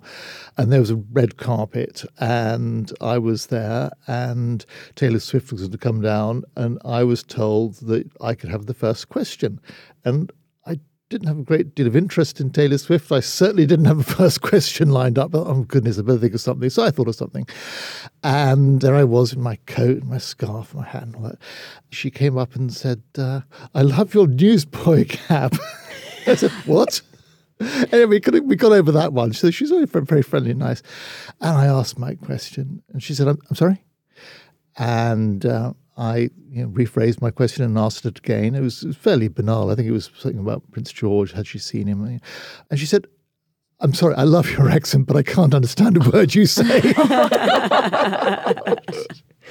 And 0.57 0.71
there 0.71 0.79
was 0.79 0.91
a 0.91 0.95
red 0.95 1.37
carpet, 1.37 2.05
and 2.19 2.91
I 3.01 3.17
was 3.17 3.47
there, 3.47 3.89
and 4.07 4.63
Taylor 4.95 5.19
Swift 5.19 5.51
was 5.51 5.61
going 5.61 5.71
to 5.71 5.77
come 5.77 6.01
down, 6.01 6.43
and 6.55 6.77
I 6.85 7.03
was 7.03 7.23
told 7.23 7.78
that 7.87 8.09
I 8.21 8.35
could 8.35 8.49
have 8.49 8.65
the 8.65 8.73
first 8.73 9.09
question. 9.09 9.59
And 10.05 10.31
I 10.65 10.79
didn't 11.09 11.27
have 11.27 11.39
a 11.39 11.43
great 11.43 11.75
deal 11.75 11.87
of 11.87 11.95
interest 11.95 12.39
in 12.39 12.51
Taylor 12.51 12.77
Swift. 12.77 13.11
I 13.11 13.19
certainly 13.19 13.65
didn't 13.65 13.85
have 13.85 13.99
a 13.99 14.03
first 14.15 14.41
question 14.41 14.89
lined 14.89 15.17
up. 15.17 15.31
But, 15.31 15.47
Oh, 15.47 15.63
goodness, 15.63 15.97
I 15.97 16.03
better 16.03 16.19
think 16.19 16.33
of 16.33 16.41
something. 16.41 16.69
So 16.69 16.83
I 16.83 16.91
thought 16.91 17.07
of 17.07 17.15
something. 17.15 17.47
And 18.23 18.81
there 18.81 18.95
I 18.95 19.03
was 19.03 19.33
in 19.33 19.41
my 19.41 19.57
coat, 19.65 19.97
and 20.01 20.09
my 20.09 20.17
scarf, 20.17 20.73
my 20.73 20.85
hat, 20.85 21.03
and 21.03 21.15
all 21.15 21.23
that. 21.23 21.39
She 21.91 22.11
came 22.11 22.37
up 22.37 22.55
and 22.55 22.73
said, 22.73 23.01
uh, 23.17 23.41
I 23.73 23.81
love 23.81 24.13
your 24.13 24.27
newsboy 24.27 25.05
cap. 25.05 25.55
I 26.27 26.35
said, 26.35 26.51
What? 26.65 27.01
Anyway, 27.91 28.05
we 28.05 28.19
got, 28.21 28.43
we 28.45 28.55
got 28.55 28.71
over 28.71 28.89
that 28.93 29.11
one. 29.11 29.33
So 29.33 29.51
she's 29.51 29.69
very, 29.69 29.85
very 29.85 30.21
friendly 30.21 30.51
and 30.51 30.59
nice. 30.59 30.81
And 31.41 31.57
I 31.57 31.65
asked 31.65 31.99
my 31.99 32.15
question, 32.15 32.81
and 32.93 33.03
she 33.03 33.13
said, 33.13 33.27
I'm, 33.27 33.37
I'm 33.49 33.55
sorry? 33.57 33.83
And 34.77 35.45
uh, 35.45 35.73
I 35.99 36.29
you 36.49 36.63
know, 36.63 36.69
rephrased 36.69 37.21
my 37.21 37.29
question 37.29 37.65
and 37.65 37.77
asked 37.77 38.05
it 38.05 38.17
again. 38.19 38.55
It 38.55 38.61
was, 38.61 38.83
it 38.83 38.87
was 38.87 38.95
fairly 38.95 39.27
banal. 39.27 39.69
I 39.69 39.75
think 39.75 39.87
it 39.87 39.91
was 39.91 40.09
something 40.17 40.39
about 40.39 40.63
Prince 40.71 40.93
George. 40.93 41.33
Had 41.33 41.45
she 41.45 41.59
seen 41.59 41.87
him? 41.87 42.19
And 42.71 42.79
she 42.79 42.85
said, 42.85 43.05
I'm 43.81 43.93
sorry, 43.93 44.15
I 44.15 44.23
love 44.23 44.49
your 44.49 44.69
accent, 44.69 45.07
but 45.07 45.15
I 45.17 45.23
can't 45.23 45.53
understand 45.53 45.97
a 45.97 46.09
word 46.09 46.33
you 46.33 46.45
say. 46.45 46.81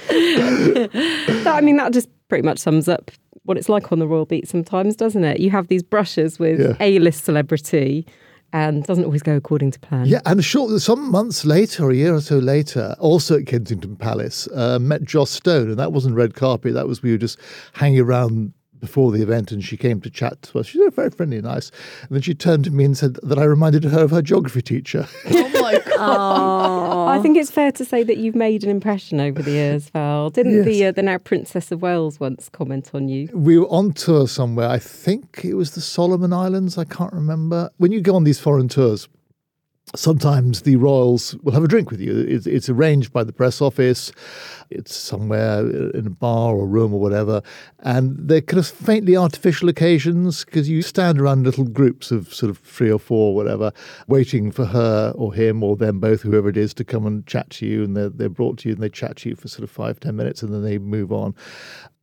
That, 0.08 1.54
I 1.54 1.60
mean, 1.60 1.76
that 1.76 1.92
just 1.92 2.08
pretty 2.28 2.44
much 2.44 2.58
sums 2.58 2.88
up 2.88 3.10
what 3.44 3.56
it's 3.56 3.68
like 3.68 3.90
on 3.92 3.98
the 3.98 4.06
Royal 4.06 4.26
Beat 4.26 4.48
sometimes, 4.48 4.94
doesn't 4.96 5.24
it? 5.24 5.40
You 5.40 5.50
have 5.50 5.68
these 5.68 5.82
brushes 5.82 6.38
with 6.38 6.60
Yeah. 6.60 6.76
A-list 6.80 7.24
celebrity 7.24 8.06
and 8.52 8.84
doesn't 8.84 9.04
always 9.04 9.22
go 9.22 9.36
according 9.36 9.70
to 9.72 9.78
plan. 9.78 10.06
yeah, 10.06 10.20
and 10.26 10.44
short, 10.44 10.80
some 10.80 11.10
months 11.10 11.44
later, 11.44 11.90
a 11.90 11.94
year 11.94 12.14
or 12.14 12.20
so 12.20 12.38
later, 12.38 12.94
also 12.98 13.38
at 13.38 13.46
Kensington 13.46 13.96
Palace, 13.96 14.48
uh, 14.54 14.78
met 14.78 15.04
Joss 15.04 15.30
Stone, 15.30 15.70
and 15.70 15.78
that 15.78 15.92
wasn't 15.92 16.14
red 16.14 16.34
carpet. 16.34 16.74
That 16.74 16.88
was 16.88 17.02
we 17.02 17.12
were 17.12 17.18
just 17.18 17.38
hanging 17.74 18.00
around 18.00 18.52
before 18.80 19.12
the 19.12 19.22
event, 19.22 19.52
and 19.52 19.62
she 19.64 19.76
came 19.76 20.00
to 20.02 20.10
chat 20.10 20.40
to 20.42 20.60
us. 20.60 20.66
She 20.66 20.78
was 20.78 20.94
very 20.94 21.10
friendly 21.10 21.38
and 21.38 21.46
nice. 21.46 21.70
And 22.02 22.10
then 22.10 22.22
she 22.22 22.34
turned 22.34 22.64
to 22.64 22.70
me 22.70 22.84
and 22.84 22.96
said 22.96 23.18
that 23.22 23.38
I 23.38 23.44
reminded 23.44 23.84
her 23.84 24.04
of 24.04 24.10
her 24.10 24.22
geography 24.22 24.62
teacher. 24.62 25.06
Oh 25.58 25.62
my 25.62 25.78
god. 25.96 27.08
I 27.18 27.20
think 27.20 27.36
it's 27.36 27.50
fair 27.50 27.72
to 27.72 27.84
say 27.84 28.02
that 28.04 28.16
you've 28.16 28.34
made 28.36 28.62
an 28.64 28.70
impression 28.70 29.20
over 29.20 29.42
the 29.42 29.50
years, 29.50 29.90
Val. 29.90 30.30
Didn't 30.30 30.64
the 30.64 30.86
uh, 30.86 30.92
the 30.92 31.02
now 31.02 31.18
Princess 31.18 31.72
of 31.72 31.82
Wales 31.82 32.20
once 32.20 32.48
comment 32.48 32.90
on 32.94 33.08
you? 33.08 33.28
we 33.34 33.58
were 33.58 33.66
on 33.68 33.92
tour 33.92 34.28
somewhere. 34.28 34.68
I 34.68 34.78
think 34.78 35.40
it 35.44 35.54
was 35.54 35.72
the 35.72 35.80
Solomon 35.80 36.32
Islands. 36.32 36.78
I 36.78 36.84
can't 36.84 37.12
remember. 37.12 37.70
When 37.78 37.92
you 37.92 38.00
go 38.00 38.14
on 38.14 38.24
these 38.24 38.38
foreign 38.38 38.68
tours, 38.68 39.08
sometimes 39.94 40.62
the 40.62 40.76
royals 40.76 41.34
will 41.42 41.52
have 41.52 41.64
a 41.64 41.68
drink 41.68 41.90
with 41.90 42.00
you. 42.00 42.18
It's, 42.20 42.46
it's 42.46 42.68
arranged 42.68 43.12
by 43.12 43.24
the 43.24 43.32
press 43.32 43.60
office. 43.60 44.12
It's 44.70 44.94
somewhere 44.94 45.60
in 45.60 46.06
a 46.06 46.10
bar 46.10 46.54
or 46.54 46.66
room 46.66 46.92
or 46.92 47.00
whatever. 47.00 47.42
And 47.80 48.16
they're 48.18 48.42
kind 48.42 48.58
of 48.58 48.66
faintly 48.66 49.16
artificial 49.16 49.68
occasions 49.68 50.44
because 50.44 50.68
you 50.68 50.82
stand 50.82 51.20
around 51.20 51.44
little 51.44 51.64
groups 51.64 52.10
of 52.10 52.32
sort 52.32 52.50
of 52.50 52.58
three 52.58 52.90
or 52.90 52.98
four, 52.98 53.34
whatever, 53.34 53.72
waiting 54.08 54.50
for 54.50 54.66
her 54.66 55.12
or 55.16 55.32
him 55.32 55.62
or 55.62 55.76
them 55.76 56.00
both, 56.00 56.22
whoever 56.22 56.48
it 56.48 56.56
is, 56.56 56.74
to 56.74 56.84
come 56.84 57.06
and 57.06 57.26
chat 57.26 57.48
to 57.50 57.66
you. 57.66 57.82
And 57.82 57.96
they're, 57.96 58.10
they're 58.10 58.28
brought 58.28 58.58
to 58.58 58.68
you 58.68 58.74
and 58.74 58.82
they 58.82 58.90
chat 58.90 59.16
to 59.18 59.30
you 59.30 59.36
for 59.36 59.48
sort 59.48 59.64
of 59.64 59.70
five, 59.70 60.00
ten 60.00 60.16
minutes 60.16 60.42
and 60.42 60.52
then 60.52 60.62
they 60.62 60.78
move 60.78 61.12
on. 61.12 61.34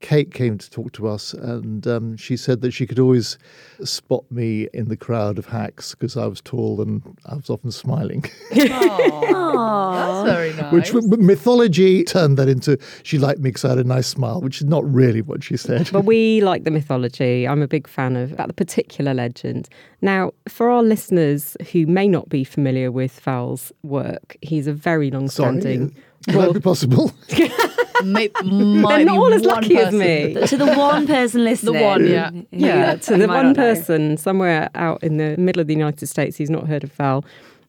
Kate 0.02 0.34
came 0.34 0.58
to 0.58 0.70
talk 0.70 0.92
to 0.94 1.08
us, 1.08 1.34
and 1.34 1.88
um, 1.88 2.16
she 2.18 2.38
said 2.38 2.62
that 2.62 2.72
she 2.72 2.86
could 2.86 3.00
always 3.00 3.38
spot 3.84 4.24
me 4.30 4.68
in 4.74 4.88
the 4.90 4.98
crowd 4.98 5.40
of 5.40 5.46
hacks 5.48 5.96
because 5.96 6.16
I 6.18 6.28
was 6.28 6.42
tall 6.42 6.82
and 6.82 7.02
I 7.26 7.36
was 7.36 7.50
often 7.50 7.72
smiling. 7.72 8.24
Aw, 8.56 10.24
That's 10.24 10.30
very 10.30 10.54
nice. 10.72 10.92
which 10.94 11.04
mythology 11.20 12.04
turned 12.04 12.38
that 12.38 12.48
into 12.50 12.78
she 13.04 13.18
liked 13.18 13.40
me 13.40 13.50
because 13.50 13.66
I 13.66 13.70
had 13.70 13.78
a 13.80 13.84
nice 13.84 14.08
smile, 14.08 14.42
which 14.42 14.58
is 14.62 14.66
not 14.68 14.84
really 14.92 15.22
what 15.22 15.44
she 15.44 15.58
said. 15.58 15.90
But 15.92 16.06
we 16.06 16.42
like 16.44 16.64
the 16.66 16.72
mythology. 16.72 17.48
I'm 17.48 17.62
a 17.62 17.68
big 17.68 17.88
fan 17.88 18.16
of 18.16 18.32
about 18.32 18.48
the 18.48 18.54
particular 18.54 19.14
legend. 19.14 19.70
Now, 20.02 20.32
for 20.48 20.70
our 20.70 20.84
listeners 20.84 21.58
who 21.72 21.88
may 21.88 22.08
not 22.08 22.30
be 22.30 22.44
familiar 22.44 22.92
with 22.92 23.20
Val's 23.22 23.72
work, 23.84 24.38
he's 24.42 24.68
a 24.68 24.74
very 24.74 25.10
long-standing. 25.10 25.96
can 26.28 26.38
that 26.38 26.54
be 26.54 26.60
possible? 26.60 27.12
May- 28.04 28.28
They're 28.44 28.44
not 28.44 29.00
be 29.00 29.10
all 29.10 29.34
as 29.34 29.42
one 29.42 29.56
lucky 29.56 29.78
as 29.78 29.94
me. 29.94 30.34
to 30.48 30.58
the 30.58 30.74
one 30.76 31.08
person 31.16 31.44
listening. 31.44 31.74
The 31.74 31.84
one, 31.84 32.08
yeah. 32.08 32.32
who- 32.32 32.46
Yeah, 32.52 32.96
to 32.96 33.18
the 33.18 33.28
one 33.28 33.48
not 33.48 33.56
know. 33.58 33.62
person 33.64 34.18
somewhere 34.18 34.70
out 34.76 35.04
in 35.04 35.18
the 35.18 35.36
middle 35.38 35.60
of 35.62 35.68
the 35.68 35.74
United 35.74 36.08
States 36.08 36.38
who's 36.38 36.50
not 36.50 36.68
heard 36.68 36.84
of 36.84 36.92
Val. 36.94 37.24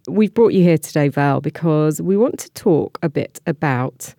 We've 0.09 0.33
brought 0.33 0.53
you 0.53 0.62
here 0.62 0.79
today, 0.79 1.09
Val, 1.09 1.41
because 1.41 2.01
we 2.01 2.17
want 2.17 2.39
to 2.41 2.51
talk 2.53 2.99
a 3.03 3.09
bit 3.09 3.41
about 3.47 4.15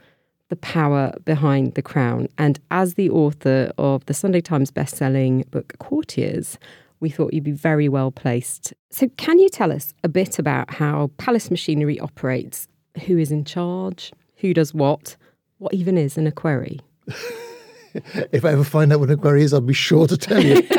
the 0.50 0.56
power 0.58 1.14
behind 1.26 1.76
the 1.76 1.82
crown. 1.82 2.28
And 2.38 2.60
as 2.72 2.94
the 2.96 3.10
author 3.10 3.72
of 3.78 4.06
the 4.06 4.14
Sunday 4.14 4.42
Times 4.42 4.72
best-selling 4.72 5.44
book 5.52 5.74
Courtiers, 5.80 6.58
we 7.00 7.10
thought 7.10 7.34
you'd 7.34 7.44
be 7.44 7.52
very 7.52 7.88
well 7.90 8.12
placed. 8.12 8.74
So, 8.90 9.08
can 9.18 9.40
you 9.40 9.50
tell 9.50 9.72
us 9.72 9.94
a 10.04 10.10
bit 10.10 10.40
about 10.40 10.74
how 10.74 11.12
palace 11.18 11.52
machinery 11.52 12.00
operates? 12.00 12.68
Who 13.06 13.18
is 13.18 13.32
in 13.32 13.46
charge? 13.46 14.12
Who 14.38 14.54
does 14.54 14.74
what? 14.74 15.16
What 15.60 15.74
even 15.74 15.98
is 15.98 16.18
an 16.18 16.28
equerry? 16.28 16.82
if 18.32 18.46
I 18.46 18.52
ever 18.52 18.64
find 18.64 18.92
out 18.92 19.00
what 19.00 19.10
an 19.10 19.18
query 19.18 19.44
is, 19.44 19.54
I'll 19.54 19.62
be 19.62 19.74
sure 19.74 20.08
to 20.08 20.18
tell 20.18 20.44
you. 20.44 20.56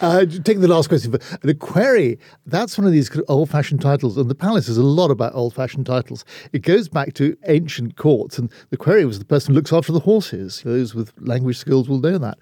uh, 0.00 0.24
take 0.26 0.60
the 0.60 0.68
last 0.68 0.88
question. 0.88 1.12
For 1.12 1.38
the 1.38 1.54
query, 1.54 2.18
that's 2.46 2.78
one 2.78 2.86
of 2.86 2.92
these 2.92 3.10
old 3.28 3.50
fashioned 3.50 3.80
titles, 3.80 4.16
and 4.16 4.30
the 4.30 4.34
palace 4.34 4.68
is 4.68 4.78
a 4.78 4.82
lot 4.82 5.10
about 5.10 5.34
old 5.34 5.54
fashioned 5.54 5.86
titles. 5.86 6.24
It 6.52 6.60
goes 6.60 6.88
back 6.88 7.14
to 7.14 7.36
ancient 7.46 7.96
courts, 7.96 8.38
and 8.38 8.50
the 8.70 8.76
query 8.76 9.04
was 9.04 9.18
the 9.18 9.24
person 9.24 9.52
who 9.52 9.56
looks 9.56 9.72
after 9.72 9.92
the 9.92 10.00
horses. 10.00 10.62
Those 10.64 10.94
with 10.94 11.12
language 11.18 11.58
skills 11.58 11.88
will 11.88 12.00
know 12.00 12.18
that. 12.18 12.38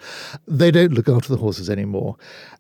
They 0.47 0.71
don't 0.71 0.93
look 0.93 1.09
after 1.09 1.29
the 1.29 1.39
horses 1.39 1.69
anymore. 1.71 2.17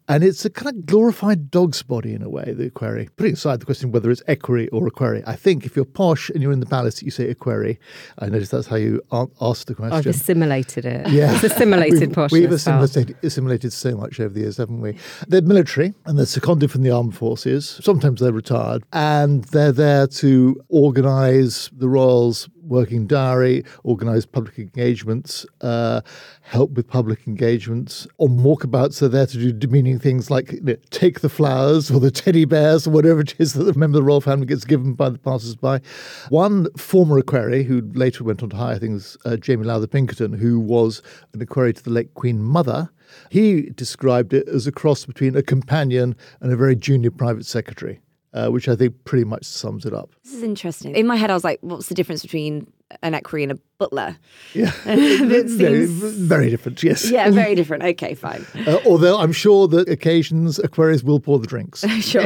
And 0.06 0.22
it's 0.22 0.44
a 0.44 0.50
kind 0.50 0.76
of 0.76 0.84
glorified 0.84 1.50
dog's 1.50 1.82
body 1.82 2.12
in 2.12 2.22
a 2.22 2.28
way, 2.28 2.52
the 2.52 2.68
query. 2.68 3.08
Putting 3.16 3.32
aside 3.32 3.60
the 3.60 3.64
question 3.64 3.90
whether 3.90 4.10
it's 4.10 4.22
equerry 4.26 4.68
or 4.68 4.86
a 4.86 4.90
query, 4.90 5.22
I 5.26 5.34
think 5.34 5.64
if 5.64 5.76
you're 5.76 5.86
posh 5.86 6.28
and 6.28 6.42
you're 6.42 6.52
in 6.52 6.60
the 6.60 6.66
palace, 6.66 7.02
you 7.02 7.10
say 7.10 7.30
equerry. 7.30 7.80
I 8.18 8.28
notice 8.28 8.50
that's 8.50 8.66
how 8.66 8.76
you 8.76 9.00
a- 9.10 9.28
ask 9.40 9.66
the 9.66 9.74
question. 9.74 9.96
I've 9.96 10.06
assimilated 10.06 10.84
it. 10.84 11.03
It? 11.06 11.12
Yeah. 11.12 11.34
It's 11.34 11.44
assimilated 11.44 12.00
we've, 12.00 12.12
posh. 12.12 12.32
We've 12.32 12.50
assimilated, 12.50 13.16
assimilated 13.22 13.72
so 13.72 13.96
much 13.96 14.20
over 14.20 14.32
the 14.32 14.40
years, 14.40 14.56
haven't 14.56 14.80
we? 14.80 14.96
They're 15.28 15.42
military 15.42 15.94
and 16.06 16.18
they're 16.18 16.26
seconded 16.26 16.70
from 16.70 16.82
the 16.82 16.90
armed 16.90 17.16
forces. 17.16 17.80
Sometimes 17.82 18.20
they're 18.20 18.32
retired 18.32 18.84
and 18.92 19.44
they're 19.44 19.72
there 19.72 20.06
to 20.06 20.60
organise 20.68 21.70
the 21.72 21.88
royals' 21.88 22.48
working 22.64 23.06
diary, 23.06 23.64
organise 23.82 24.26
public 24.26 24.58
engagements, 24.58 25.46
uh, 25.60 26.00
help 26.42 26.72
with 26.72 26.88
public 26.88 27.26
engagements. 27.26 28.06
On 28.18 28.38
walkabouts, 28.38 29.00
they're 29.00 29.08
there 29.08 29.26
to 29.26 29.38
do 29.38 29.52
demeaning 29.52 29.98
things 29.98 30.30
like 30.30 30.52
you 30.52 30.60
know, 30.60 30.76
take 30.90 31.20
the 31.20 31.28
flowers 31.28 31.90
or 31.90 32.00
the 32.00 32.10
teddy 32.10 32.44
bears 32.44 32.86
or 32.86 32.90
whatever 32.90 33.20
it 33.20 33.34
is 33.38 33.52
that 33.54 33.64
the 33.64 33.78
member 33.78 33.98
of 33.98 34.04
the 34.04 34.06
royal 34.06 34.20
family 34.20 34.46
gets 34.46 34.64
given 34.64 34.94
by 34.94 35.08
the 35.08 35.18
passers-by. 35.18 35.80
One 36.28 36.70
former 36.76 37.18
equerry, 37.18 37.64
who 37.64 37.82
later 37.94 38.24
went 38.24 38.42
on 38.42 38.50
to 38.50 38.56
hire 38.56 38.78
things, 38.78 39.16
uh, 39.24 39.36
Jamie 39.36 39.64
Lowther 39.64 39.86
Pinkerton, 39.86 40.32
who 40.32 40.58
was 40.58 41.02
an 41.32 41.42
equerry 41.42 41.72
to 41.72 41.82
the 41.82 41.90
late 41.90 42.14
Queen 42.14 42.42
Mother, 42.42 42.90
he 43.30 43.70
described 43.70 44.32
it 44.32 44.48
as 44.48 44.66
a 44.66 44.72
cross 44.72 45.04
between 45.04 45.36
a 45.36 45.42
companion 45.42 46.16
and 46.40 46.52
a 46.52 46.56
very 46.56 46.76
junior 46.76 47.10
private 47.10 47.46
secretary. 47.46 48.00
Uh, 48.34 48.48
which 48.48 48.68
I 48.68 48.74
think 48.74 49.04
pretty 49.04 49.22
much 49.24 49.44
sums 49.44 49.86
it 49.86 49.94
up. 49.94 50.10
This 50.24 50.34
is 50.34 50.42
interesting. 50.42 50.96
In 50.96 51.06
my 51.06 51.14
head, 51.14 51.30
I 51.30 51.34
was 51.34 51.44
like, 51.44 51.60
what's 51.60 51.86
the 51.86 51.94
difference 51.94 52.20
between 52.20 52.66
an 53.04 53.14
equerry 53.14 53.44
and 53.44 53.52
a 53.52 53.58
butler? 53.78 54.16
Yeah, 54.54 54.72
It 54.86 55.46
very, 55.56 55.86
seems- 55.86 56.14
very 56.16 56.50
different. 56.50 56.82
Yes. 56.82 57.08
Yeah, 57.08 57.30
very 57.42 57.54
different. 57.54 57.84
Okay, 57.84 58.14
fine. 58.14 58.44
Uh, 58.66 58.78
although 58.86 59.18
I'm 59.20 59.30
sure 59.30 59.68
that 59.68 59.88
occasions 59.88 60.58
equerries 60.58 61.04
will 61.04 61.20
pour 61.20 61.38
the 61.38 61.46
drinks. 61.46 61.84
Sure. 62.00 62.22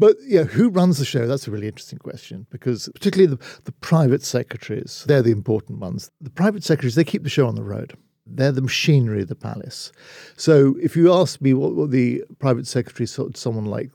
But 0.00 0.16
yeah, 0.26 0.42
who 0.44 0.68
runs 0.68 0.98
the 0.98 1.04
show? 1.06 1.26
That's 1.26 1.48
a 1.48 1.50
really 1.50 1.66
interesting 1.66 1.98
question 1.98 2.46
because 2.50 2.90
particularly 2.94 3.34
the, 3.36 3.42
the 3.64 3.72
private 3.72 4.22
secretaries, 4.22 5.04
they're 5.08 5.22
the 5.22 5.32
important 5.32 5.78
ones. 5.80 6.10
The 6.20 6.28
private 6.30 6.62
secretaries, 6.62 6.94
they 6.94 7.04
keep 7.04 7.22
the 7.22 7.30
show 7.30 7.46
on 7.46 7.54
the 7.54 7.64
road. 7.64 7.96
They're 8.26 8.52
the 8.52 8.60
machinery 8.60 9.22
of 9.22 9.28
the 9.28 9.34
palace. 9.34 9.92
So 10.36 10.76
if 10.82 10.94
you 10.94 11.10
ask 11.10 11.40
me 11.40 11.54
what, 11.54 11.74
what 11.74 11.90
the 11.90 12.22
private 12.38 12.66
secretary, 12.66 13.06
so- 13.06 13.30
someone 13.34 13.64
like 13.64 13.90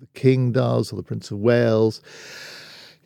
the 0.00 0.06
king 0.14 0.52
does 0.52 0.92
or 0.92 0.96
the 0.96 1.02
Prince 1.02 1.30
of 1.30 1.38
Wales, 1.38 2.00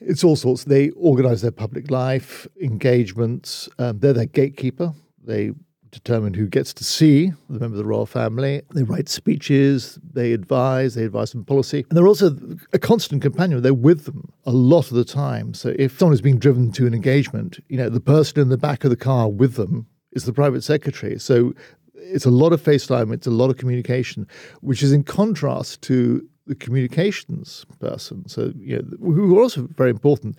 it's 0.00 0.24
all 0.24 0.36
sorts. 0.36 0.64
They 0.64 0.90
organise 0.90 1.42
their 1.42 1.50
public 1.50 1.90
life, 1.90 2.46
engagements. 2.60 3.68
Um, 3.78 3.98
they're 3.98 4.12
their 4.12 4.26
gatekeeper. 4.26 4.92
They 5.22 5.52
determine 5.90 6.34
who 6.34 6.46
gets 6.46 6.72
to 6.72 6.84
see 6.84 7.32
the 7.48 7.58
member 7.58 7.74
of 7.74 7.78
the 7.78 7.84
royal 7.84 8.06
family. 8.06 8.62
They 8.74 8.82
write 8.82 9.08
speeches. 9.08 9.98
They 10.02 10.32
advise. 10.32 10.94
They 10.94 11.04
advise 11.04 11.34
on 11.34 11.44
policy. 11.44 11.84
And 11.88 11.96
they're 11.96 12.06
also 12.06 12.36
a 12.72 12.78
constant 12.78 13.22
companion. 13.22 13.62
They're 13.62 13.74
with 13.74 14.04
them 14.04 14.32
a 14.44 14.52
lot 14.52 14.90
of 14.90 14.96
the 14.96 15.04
time. 15.04 15.54
So 15.54 15.74
if 15.78 15.98
someone 15.98 16.14
is 16.14 16.22
being 16.22 16.38
driven 16.38 16.72
to 16.72 16.86
an 16.86 16.94
engagement, 16.94 17.58
you 17.68 17.76
know, 17.76 17.88
the 17.88 18.00
person 18.00 18.40
in 18.40 18.48
the 18.48 18.58
back 18.58 18.84
of 18.84 18.90
the 18.90 18.96
car 18.96 19.28
with 19.28 19.54
them 19.54 19.86
is 20.12 20.24
the 20.24 20.32
private 20.32 20.62
secretary. 20.62 21.18
So 21.18 21.54
it's 21.94 22.24
a 22.24 22.30
lot 22.30 22.52
of 22.52 22.62
FaceTime. 22.62 23.12
It's 23.12 23.26
a 23.26 23.30
lot 23.30 23.50
of 23.50 23.56
communication, 23.56 24.26
which 24.60 24.82
is 24.82 24.92
in 24.92 25.04
contrast 25.04 25.82
to 25.82 26.26
the 26.46 26.54
communications 26.54 27.64
person, 27.78 28.26
so 28.28 28.52
you 28.56 28.76
know, 28.76 29.12
who 29.12 29.38
are 29.38 29.42
also 29.42 29.68
very 29.76 29.90
important, 29.90 30.36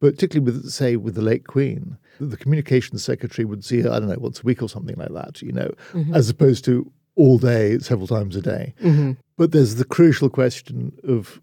particularly 0.00 0.44
with 0.44 0.70
say 0.70 0.96
with 0.96 1.14
the 1.14 1.22
late 1.22 1.46
Queen, 1.46 1.96
the 2.18 2.36
communications 2.36 3.04
secretary 3.04 3.44
would 3.44 3.64
see 3.64 3.80
her 3.82 3.90
I 3.90 3.98
don't 3.98 4.08
know 4.08 4.16
once 4.18 4.40
a 4.40 4.44
week 4.44 4.62
or 4.62 4.68
something 4.68 4.96
like 4.96 5.12
that, 5.12 5.42
you 5.42 5.52
know, 5.52 5.70
mm-hmm. 5.92 6.14
as 6.14 6.28
opposed 6.30 6.64
to 6.64 6.90
all 7.14 7.38
day, 7.38 7.78
several 7.78 8.06
times 8.06 8.34
a 8.36 8.40
day. 8.40 8.74
Mm-hmm. 8.82 9.12
But 9.36 9.52
there's 9.52 9.74
the 9.74 9.84
crucial 9.84 10.30
question 10.30 10.92
of 11.06 11.40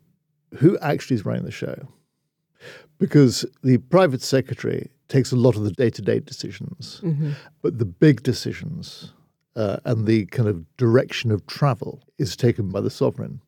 who 0.58 0.78
actually 0.80 1.16
is 1.16 1.26
running 1.26 1.46
the 1.46 1.52
show, 1.52 1.88
because 2.98 3.46
the 3.64 3.78
private 3.78 4.22
secretary 4.22 4.90
takes 5.08 5.32
a 5.32 5.36
lot 5.36 5.56
of 5.56 5.64
the 5.64 5.72
day-to-day 5.72 6.20
decisions, 6.20 7.02
mm-hmm. 7.04 7.32
but 7.62 7.78
the 7.78 7.86
big 7.86 8.24
decisions 8.24 9.14
uh, 9.56 9.78
and 9.86 10.08
the 10.08 10.26
kind 10.28 10.50
of 10.50 10.66
direction 10.78 11.32
of 11.32 11.46
travel 11.48 12.02
is 12.18 12.36
taken 12.36 12.70
by 12.70 12.82
the 12.82 12.90
sovereign. 12.90 13.42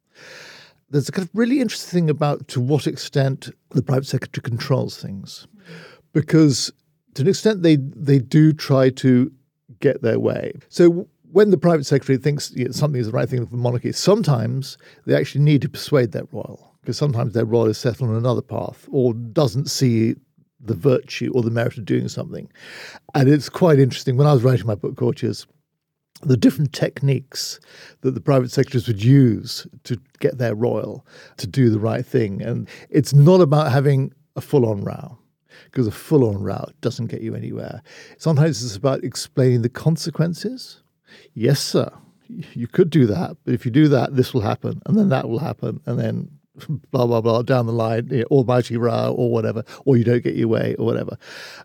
There's 0.92 1.10
a 1.10 1.12
kind 1.14 1.28
of 1.28 1.34
really 1.34 1.62
interesting 1.62 2.02
thing 2.02 2.10
about 2.10 2.48
to 2.50 2.60
what 2.60 2.86
extent 2.86 3.50
the 3.70 3.82
private 3.82 4.08
secretary 4.08 4.44
controls 4.44 5.02
things, 5.02 5.48
because 6.12 6.72
to 7.14 7.22
an 7.24 7.30
extent 7.30 7.64
they 7.64 7.78
they 7.78 8.20
do 8.20 8.52
try 8.52 8.90
to 8.90 9.32
get 9.80 10.02
their 10.02 10.20
way. 10.20 10.52
So 10.68 11.08
when 11.32 11.50
the 11.50 11.58
private 11.58 11.86
secretary 11.86 12.18
thinks 12.18 12.52
you 12.52 12.66
know, 12.66 12.72
something 12.72 13.00
is 13.00 13.08
the 13.08 13.14
right 13.14 13.30
thing 13.30 13.46
for 13.46 13.52
the 13.52 13.58
monarchy, 13.58 13.94
sometimes 13.94 14.78
they 15.06 15.16
actually 15.16 15.46
need 15.46 15.62
to 15.62 15.70
persuade 15.70 16.12
that 16.12 16.32
royal, 16.34 16.76
because 16.82 16.98
sometimes 16.98 17.34
their 17.34 17.46
royal 17.46 17.68
is 17.68 17.78
set 17.78 18.02
on 18.02 18.14
another 18.14 18.42
path 18.42 18.86
or 18.92 19.14
doesn't 19.14 19.70
see 19.70 20.16
the 20.60 20.76
virtue 20.76 21.32
or 21.34 21.42
the 21.42 21.50
merit 21.50 21.78
of 21.78 21.86
doing 21.86 22.10
something. 22.10 22.52
And 23.16 23.30
it's 23.30 23.50
quite 23.50 23.80
interesting. 23.80 24.18
When 24.18 24.28
I 24.28 24.34
was 24.34 24.44
writing 24.44 24.68
my 24.68 24.76
book, 24.76 24.98
Courtiers, 24.98 25.48
the 26.24 26.38
different 26.38 26.74
techniques 26.74 27.60
that 28.02 28.12
the 28.12 28.22
private 28.22 28.52
sectors 28.52 28.88
would 28.88 29.04
use 29.04 29.68
to 29.84 30.00
get 30.20 30.38
their 30.38 30.56
royal 30.56 31.06
to 31.38 31.48
do 31.48 31.70
the 31.70 31.80
right 31.80 32.06
thing. 32.06 32.42
And 32.42 32.68
it's 32.90 33.14
not 33.14 33.42
about 33.42 33.72
having 33.72 34.14
a 34.36 34.42
full 34.42 34.66
on 34.66 34.82
row, 34.82 35.18
because 35.66 35.88
a 35.88 35.92
full 35.92 36.28
on 36.28 36.42
row 36.42 36.66
doesn't 36.82 37.08
get 37.08 37.22
you 37.22 37.36
anywhere. 37.36 37.82
Sometimes 38.18 38.64
it's 38.64 38.76
about 38.76 39.04
explaining 39.04 39.62
the 39.62 39.70
consequences. 39.70 40.82
Yes, 41.34 41.60
sir, 41.60 41.92
you 42.28 42.68
could 42.68 42.90
do 42.90 43.06
that, 43.08 43.36
but 43.44 43.54
if 43.54 43.66
you 43.66 43.72
do 43.72 43.88
that, 43.90 44.16
this 44.16 44.34
will 44.34 44.42
happen, 44.42 44.82
and 44.86 44.98
then 44.98 45.10
that 45.10 45.28
will 45.28 45.40
happen, 45.40 45.82
and 45.86 46.00
then 46.00 46.30
blah 46.92 47.06
blah 47.06 47.22
blah 47.22 47.42
down 47.42 47.66
the 47.66 47.74
line, 47.74 48.08
you 48.12 48.20
know, 48.20 48.26
almighty 48.26 48.78
row 48.78 49.14
or 49.18 49.32
whatever, 49.32 49.64
or 49.86 49.98
you 49.98 50.04
don't 50.04 50.24
get 50.24 50.36
your 50.36 50.48
way 50.48 50.76
or 50.78 50.86
whatever. 50.86 51.18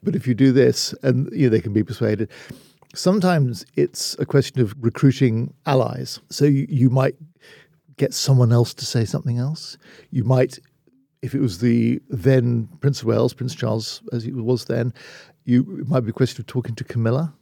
But 0.03 0.17
if 0.17 0.27
you 0.27 0.35
do 0.35 0.51
this, 0.51 0.93
and 1.03 1.29
you 1.33 1.45
know, 1.45 1.51
they 1.51 1.61
can 1.61 1.73
be 1.73 1.85
persuaded. 1.85 2.31
Sometimes 2.95 3.65
it's 3.75 4.17
a 4.19 4.27
question 4.27 4.61
of 4.61 4.75
recruiting 4.81 5.53
allies. 5.67 6.21
So 6.31 6.45
you, 6.45 6.67
you 6.69 6.91
might 6.91 7.17
get 7.97 8.15
someone 8.15 8.53
else 8.53 8.75
to 8.75 8.85
say 8.85 9.05
something 9.05 9.39
else. 9.39 9.77
You 10.11 10.25
might, 10.25 10.59
if 11.23 11.35
it 11.35 11.41
was 11.41 11.59
the 11.59 12.01
then 12.09 12.69
Prince 12.81 13.01
of 13.01 13.09
Wales, 13.09 13.35
Prince 13.35 13.55
Charles, 13.55 14.03
as 14.13 14.25
he 14.25 14.33
was 14.33 14.67
then, 14.67 14.93
you 15.45 15.79
it 15.81 15.89
might 15.89 16.01
be 16.01 16.11
a 16.11 16.13
question 16.13 16.41
of 16.43 16.47
talking 16.47 16.75
to 16.75 16.85
Camilla, 16.85 17.35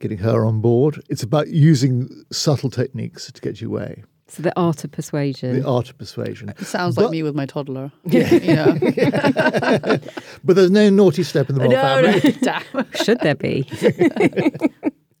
getting 0.00 0.18
her 0.18 0.44
on 0.44 0.60
board. 0.60 1.02
It's 1.08 1.22
about 1.22 1.48
using 1.48 2.08
subtle 2.32 2.70
techniques 2.70 3.30
to 3.30 3.40
get 3.40 3.60
your 3.60 3.70
way. 3.70 4.04
So 4.30 4.42
the 4.42 4.52
art 4.58 4.84
of 4.84 4.92
persuasion. 4.92 5.60
The 5.60 5.66
art 5.66 5.90
of 5.90 5.98
persuasion. 5.98 6.50
It 6.50 6.66
sounds 6.66 6.96
like 6.96 7.10
me 7.10 7.22
with 7.22 7.34
my 7.34 7.46
toddler. 7.46 7.90
Yeah. 8.04 8.32
yeah. 8.42 9.98
But 10.44 10.56
there's 10.56 10.70
no 10.70 10.88
naughty 10.88 11.22
step 11.22 11.50
in 11.50 11.56
the 11.56 11.62
royal 11.62 11.72
family. 11.72 12.32
Damn. 12.40 12.92
Should 13.04 13.20
there 13.20 13.34
be? 13.34 13.66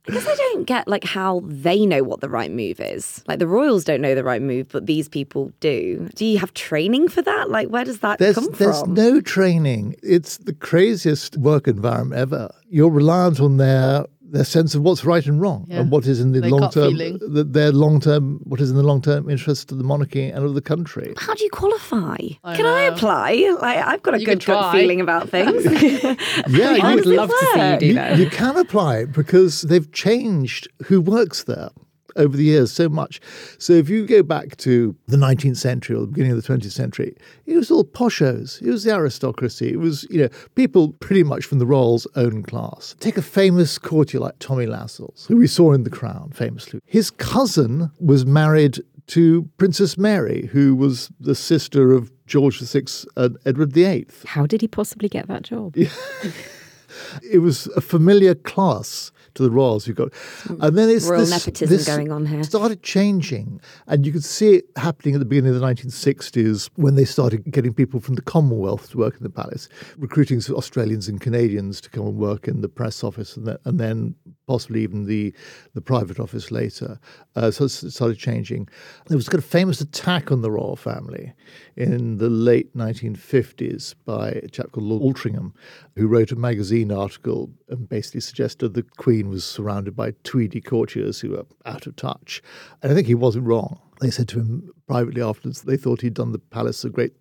I 0.08 0.12
guess 0.12 0.26
I 0.26 0.34
don't 0.34 0.64
get 0.64 0.88
like 0.88 1.04
how 1.04 1.42
they 1.44 1.84
know 1.86 2.02
what 2.02 2.20
the 2.20 2.28
right 2.28 2.50
move 2.50 2.80
is. 2.80 3.22
Like 3.28 3.38
the 3.38 3.46
royals 3.46 3.84
don't 3.84 4.00
know 4.00 4.14
the 4.14 4.24
right 4.24 4.40
move, 4.42 4.68
but 4.68 4.86
these 4.86 5.08
people 5.08 5.52
do. 5.60 6.08
Do 6.14 6.24
you 6.24 6.38
have 6.38 6.54
training 6.54 7.08
for 7.08 7.22
that? 7.22 7.50
Like 7.50 7.68
where 7.68 7.84
does 7.84 8.00
that 8.00 8.18
There's, 8.18 8.34
come 8.34 8.52
from? 8.52 8.56
there's 8.56 8.86
no 8.86 9.20
training. 9.20 9.96
It's 10.02 10.38
the 10.38 10.54
craziest 10.54 11.36
work 11.36 11.68
environment 11.68 12.18
ever. 12.20 12.50
You're 12.68 12.90
reliant 12.90 13.40
on 13.40 13.58
their 13.58 14.06
their 14.32 14.44
sense 14.44 14.74
of 14.74 14.82
what's 14.82 15.04
right 15.04 15.26
and 15.26 15.40
wrong 15.40 15.66
Yeah. 15.68 15.80
and 15.80 15.90
what 15.90 16.06
is 16.06 16.20
in 16.20 16.32
the 16.32 16.40
Their 16.40 16.50
long 16.50 16.70
term 16.70 16.96
the, 16.96 17.44
their 17.44 17.72
long 17.72 18.00
term 18.00 18.40
what 18.44 18.60
is 18.60 18.70
in 18.70 18.76
the 18.76 18.82
long 18.82 19.02
term 19.02 19.28
interest 19.28 19.72
of 19.72 19.78
the 19.78 19.84
monarchy 19.84 20.24
and 20.28 20.44
of 20.44 20.54
the 20.54 20.60
country. 20.60 21.14
How 21.16 21.34
do 21.34 21.42
you 21.44 21.50
qualify? 21.50 22.16
I 22.44 22.56
Can 22.56 22.66
I 22.66 22.82
apply? 22.82 23.56
Like 23.60 23.78
I've 23.84 24.02
got 24.02 24.14
a 24.14 24.20
You 24.20 24.26
good 24.26 24.44
gut 24.44 24.72
feeling 24.72 25.00
about 25.00 25.28
things. 25.36 25.64
Yeah, 26.48 26.76
I 26.82 26.90
you, 26.90 26.94
would 26.96 27.04
does 27.04 27.12
it 27.12 27.16
love 27.16 27.30
to 27.30 27.46
see 27.54 27.70
you 27.72 27.78
do 27.78 27.86
you, 27.86 27.94
that. 27.94 28.18
you 28.18 28.30
can 28.30 28.56
apply 28.56 28.98
it 28.98 29.12
because 29.12 29.62
they've 29.62 29.90
changed 29.92 30.68
who 30.86 31.00
works 31.00 31.44
there 31.44 31.70
over 32.16 32.36
the 32.36 32.44
years 32.44 32.72
so 32.72 32.88
much. 32.88 33.20
So 33.58 33.72
if 33.72 33.88
you 33.88 34.06
go 34.06 34.22
back 34.22 34.56
to 34.58 34.94
the 35.06 35.16
19th 35.16 35.56
century 35.56 35.96
or 35.96 36.00
the 36.00 36.06
beginning 36.08 36.32
of 36.32 36.42
the 36.42 36.48
20th 36.52 36.72
century, 36.72 37.16
it 37.46 37.56
was 37.56 37.70
all 37.70 37.84
poshos. 37.84 38.60
It 38.62 38.70
was 38.70 38.84
the 38.84 38.92
aristocracy. 38.92 39.72
It 39.72 39.78
was, 39.78 40.06
you 40.10 40.22
know, 40.22 40.28
people 40.54 40.92
pretty 40.94 41.22
much 41.22 41.44
from 41.44 41.58
the 41.58 41.66
royal's 41.66 42.06
own 42.16 42.42
class. 42.42 42.94
Take 43.00 43.16
a 43.16 43.22
famous 43.22 43.78
courtier 43.78 44.20
like 44.20 44.38
Tommy 44.38 44.66
Lascelles, 44.66 45.26
who 45.28 45.36
we 45.36 45.46
saw 45.46 45.72
in 45.72 45.84
The 45.84 45.90
Crown 45.90 46.30
famously. 46.34 46.80
His 46.84 47.10
cousin 47.10 47.90
was 47.98 48.26
married 48.26 48.78
to 49.08 49.48
Princess 49.58 49.98
Mary, 49.98 50.48
who 50.52 50.76
was 50.76 51.10
the 51.18 51.34
sister 51.34 51.92
of 51.92 52.12
George 52.26 52.60
VI 52.60 52.82
and 53.16 53.36
Edward 53.44 53.72
VIII. 53.72 54.06
How 54.24 54.46
did 54.46 54.60
he 54.60 54.68
possibly 54.68 55.08
get 55.08 55.26
that 55.26 55.42
job? 55.42 55.76
it 57.22 57.38
was 57.40 57.66
a 57.68 57.80
familiar 57.80 58.36
class 58.36 59.10
to 59.34 59.42
the 59.42 59.50
royals 59.50 59.84
who 59.84 59.92
got 59.92 60.12
and 60.48 60.76
then 60.76 60.88
it's 60.88 61.06
Royal 61.06 61.20
this, 61.20 61.30
nepotism 61.30 61.76
this 61.76 61.86
going 61.86 62.12
on 62.12 62.26
here. 62.26 62.42
started 62.42 62.82
changing 62.82 63.60
and 63.86 64.06
you 64.06 64.12
could 64.12 64.24
see 64.24 64.56
it 64.56 64.64
happening 64.76 65.14
at 65.14 65.18
the 65.18 65.24
beginning 65.24 65.54
of 65.54 65.60
the 65.60 65.66
1960s 65.66 66.70
when 66.76 66.94
they 66.94 67.04
started 67.04 67.44
getting 67.50 67.72
people 67.72 68.00
from 68.00 68.14
the 68.14 68.22
commonwealth 68.22 68.90
to 68.90 68.98
work 68.98 69.16
in 69.16 69.22
the 69.22 69.30
palace 69.30 69.68
recruiting 69.98 70.40
Australians 70.50 71.08
and 71.08 71.20
Canadians 71.20 71.80
to 71.80 71.90
come 71.90 72.06
and 72.06 72.16
work 72.16 72.48
in 72.48 72.60
the 72.60 72.68
press 72.68 73.04
office 73.04 73.36
and, 73.36 73.46
then 73.46 73.56
and 73.64 73.78
then 73.78 74.14
possibly 74.50 74.82
even 74.82 75.06
the 75.06 75.32
the 75.74 75.80
private 75.80 76.18
office 76.18 76.50
later. 76.50 76.98
Uh, 77.36 77.50
so 77.50 77.64
it 77.64 77.68
started 77.68 78.18
changing. 78.18 78.68
There 79.06 79.16
was 79.16 79.28
a 79.28 79.30
kind 79.30 79.38
of 79.38 79.44
famous 79.44 79.80
attack 79.80 80.32
on 80.32 80.42
the 80.42 80.50
royal 80.50 80.74
family 80.74 81.32
in 81.76 82.18
the 82.18 82.28
late 82.28 82.76
1950s 82.76 83.94
by 84.04 84.30
a 84.30 84.48
chap 84.48 84.72
called 84.72 84.86
Lord 84.86 85.02
Altrincham, 85.02 85.52
who 85.96 86.08
wrote 86.08 86.32
a 86.32 86.36
magazine 86.36 86.90
article 86.90 87.50
and 87.68 87.88
basically 87.88 88.20
suggested 88.20 88.74
the 88.74 88.82
Queen 88.82 89.19
was 89.28 89.44
surrounded 89.44 89.94
by 89.96 90.12
tweedy 90.24 90.60
courtiers 90.60 91.20
who 91.20 91.30
were 91.30 91.46
out 91.66 91.86
of 91.86 91.96
touch. 91.96 92.42
And 92.82 92.90
I 92.90 92.94
think 92.94 93.06
he 93.06 93.14
wasn't 93.14 93.46
wrong. 93.46 93.80
They 94.00 94.10
said 94.10 94.28
to 94.28 94.40
him 94.40 94.70
privately 94.86 95.22
afterwards 95.22 95.62
that 95.62 95.70
they 95.70 95.76
thought 95.76 96.00
he'd 96.00 96.14
done 96.14 96.32
the 96.32 96.38
palace 96.38 96.84
a 96.84 96.90
great 96.90 97.12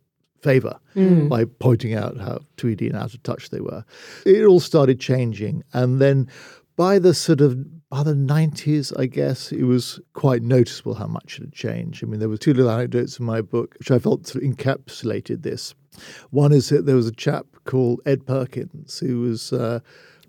favour 0.41 0.79
mm. 0.95 1.27
by 1.27 1.45
pointing 1.45 1.93
out 1.93 2.17
how 2.17 2.39
tweedy 2.57 2.88
and 2.88 2.95
out 2.95 3.13
of 3.13 3.21
touch 3.23 3.49
they 3.49 3.59
were. 3.59 3.83
It 4.25 4.45
all 4.45 4.59
started 4.59 4.99
changing. 4.99 5.63
And 5.73 5.99
then 5.99 6.29
by 6.75 6.99
the 6.99 7.13
sort 7.13 7.41
of 7.41 7.57
by 7.89 8.03
the 8.03 8.13
90s, 8.13 8.97
I 8.99 9.07
guess, 9.07 9.51
it 9.51 9.63
was 9.63 9.99
quite 10.13 10.43
noticeable 10.43 10.93
how 10.93 11.07
much 11.07 11.38
it 11.38 11.41
had 11.41 11.53
changed. 11.53 12.03
I 12.03 12.07
mean, 12.07 12.19
there 12.19 12.29
were 12.29 12.38
two 12.38 12.53
little 12.53 12.69
anecdotes 12.71 13.19
in 13.19 13.25
my 13.25 13.41
book 13.41 13.75
which 13.79 13.89
I 13.89 13.97
felt 13.97 14.27
sort 14.27 14.43
of 14.43 14.49
encapsulated 14.49 15.41
this. 15.41 15.73
One 16.29 16.51
is 16.51 16.69
that 16.69 16.85
there 16.85 16.95
was 16.95 17.07
a 17.07 17.12
chap 17.12 17.47
called 17.65 17.99
Ed 18.05 18.25
Perkins 18.25 18.99
who 18.99 19.21
was 19.21 19.51
uh, 19.51 19.79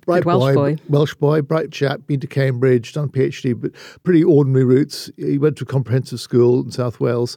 bright 0.07 0.25
Welsh 0.25 0.55
boy, 0.55 0.55
boy, 0.55 0.83
Welsh 0.89 1.15
boy, 1.15 1.43
bright 1.43 1.71
chap, 1.71 2.07
been 2.07 2.21
to 2.21 2.27
Cambridge, 2.27 2.93
done 2.93 3.05
a 3.05 3.09
PhD, 3.09 3.61
but 3.61 3.73
pretty 4.03 4.25
ordinary 4.25 4.65
roots. 4.65 5.11
He 5.17 5.39
went 5.39 5.57
to 5.59 5.65
a 5.65 5.67
comprehensive 5.67 6.21
school 6.21 6.65
in 6.65 6.71
South 6.71 7.01
Wales. 7.01 7.37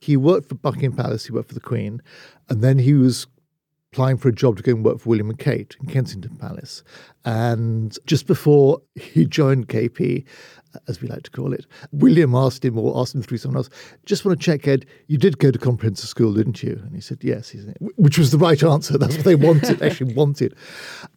He 0.00 0.16
worked 0.16 0.48
for 0.48 0.54
Buckingham 0.54 0.92
Palace, 0.92 1.26
he 1.26 1.32
worked 1.32 1.48
for 1.48 1.54
the 1.54 1.60
Queen, 1.60 2.00
and 2.48 2.62
then 2.62 2.78
he 2.78 2.94
was 2.94 3.26
applying 3.92 4.16
for 4.16 4.28
a 4.28 4.32
job 4.32 4.56
to 4.56 4.62
go 4.62 4.72
and 4.72 4.84
work 4.84 5.00
for 5.00 5.08
William 5.08 5.30
and 5.30 5.38
Kate 5.38 5.76
in 5.80 5.86
Kensington 5.86 6.36
Palace. 6.36 6.84
And 7.24 7.98
just 8.06 8.26
before 8.26 8.80
he 8.94 9.26
joined 9.26 9.68
KP, 9.68 10.24
as 10.88 11.00
we 11.00 11.08
like 11.08 11.22
to 11.24 11.30
call 11.30 11.52
it, 11.52 11.66
William 11.92 12.34
asked 12.34 12.64
him, 12.64 12.78
or 12.78 12.98
asked 13.00 13.14
him 13.14 13.22
through 13.22 13.38
someone 13.38 13.56
else, 13.56 13.70
just 14.06 14.24
want 14.24 14.38
to 14.38 14.44
check, 14.44 14.66
Ed, 14.66 14.86
you 15.08 15.18
did 15.18 15.38
go 15.38 15.50
to 15.50 15.58
comprehensive 15.58 16.08
school, 16.08 16.32
didn't 16.34 16.62
you? 16.62 16.80
And 16.84 16.94
he 16.94 17.00
said, 17.00 17.18
yes, 17.22 17.54
which 17.96 18.18
was 18.18 18.30
the 18.30 18.38
right 18.38 18.62
answer. 18.62 18.98
That's 18.98 19.16
what 19.16 19.24
they 19.24 19.34
wanted, 19.36 19.82
actually 19.82 20.14
wanted. 20.14 20.54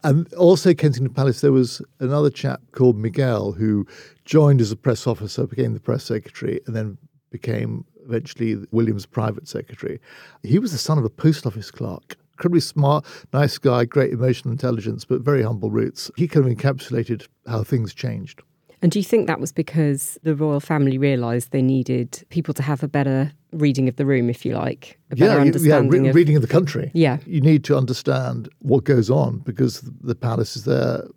And 0.03 0.31
also 0.33 0.73
Kensington 0.73 1.13
Palace, 1.13 1.41
there 1.41 1.51
was 1.51 1.81
another 1.99 2.29
chap 2.29 2.61
called 2.71 2.97
Miguel 2.97 3.51
who 3.51 3.85
joined 4.25 4.61
as 4.61 4.71
a 4.71 4.75
press 4.75 5.07
officer, 5.07 5.45
became 5.45 5.73
the 5.73 5.79
press 5.79 6.03
secretary, 6.03 6.59
and 6.65 6.75
then 6.75 6.97
became 7.29 7.85
eventually 8.05 8.57
William's 8.71 9.05
private 9.05 9.47
secretary. 9.47 9.99
He 10.43 10.59
was 10.59 10.71
the 10.71 10.77
son 10.77 10.97
of 10.97 11.05
a 11.05 11.09
post 11.09 11.45
office 11.45 11.71
clerk 11.71 12.17
incredibly 12.33 12.61
smart, 12.61 13.05
nice 13.31 13.57
guy, 13.57 13.85
great 13.85 14.11
emotional 14.11 14.51
intelligence, 14.51 15.05
but 15.05 15.21
very 15.21 15.43
humble 15.43 15.69
roots. 15.69 16.09
He 16.17 16.27
kind 16.27 16.45
of 16.45 16.57
encapsulated 16.57 17.27
how 17.47 17.63
things 17.63 17.93
changed. 17.93 18.41
And 18.83 18.91
do 18.91 18.99
you 18.99 19.03
think 19.03 19.27
that 19.27 19.39
was 19.39 19.53
because 19.53 20.19
the 20.23 20.35
royal 20.35 20.59
family 20.59 20.97
realised 20.97 21.51
they 21.51 21.61
needed 21.61 22.21
people 22.29 22.53
to 22.55 22.61
have 22.61 22.83
a 22.83 22.87
better 22.87 23.31
reading 23.53 23.87
of 23.87 23.95
the 23.95 24.05
room, 24.05 24.29
if 24.29 24.45
you 24.45 24.55
like, 24.55 24.99
a 25.09 25.15
better 25.15 25.35
yeah, 25.35 25.41
understanding 25.41 25.93
yeah, 25.93 26.01
re- 26.01 26.09
of 26.09 26.15
reading 26.15 26.35
of 26.35 26.41
the 26.41 26.49
country. 26.49 26.91
Yeah, 26.93 27.19
you 27.25 27.39
need 27.39 27.63
to 27.63 27.77
understand 27.77 28.49
what 28.59 28.83
goes 28.83 29.09
on 29.09 29.39
because 29.39 29.79
the 29.79 30.15
palace 30.15 30.57
is 30.57 30.65
there, 30.65 31.07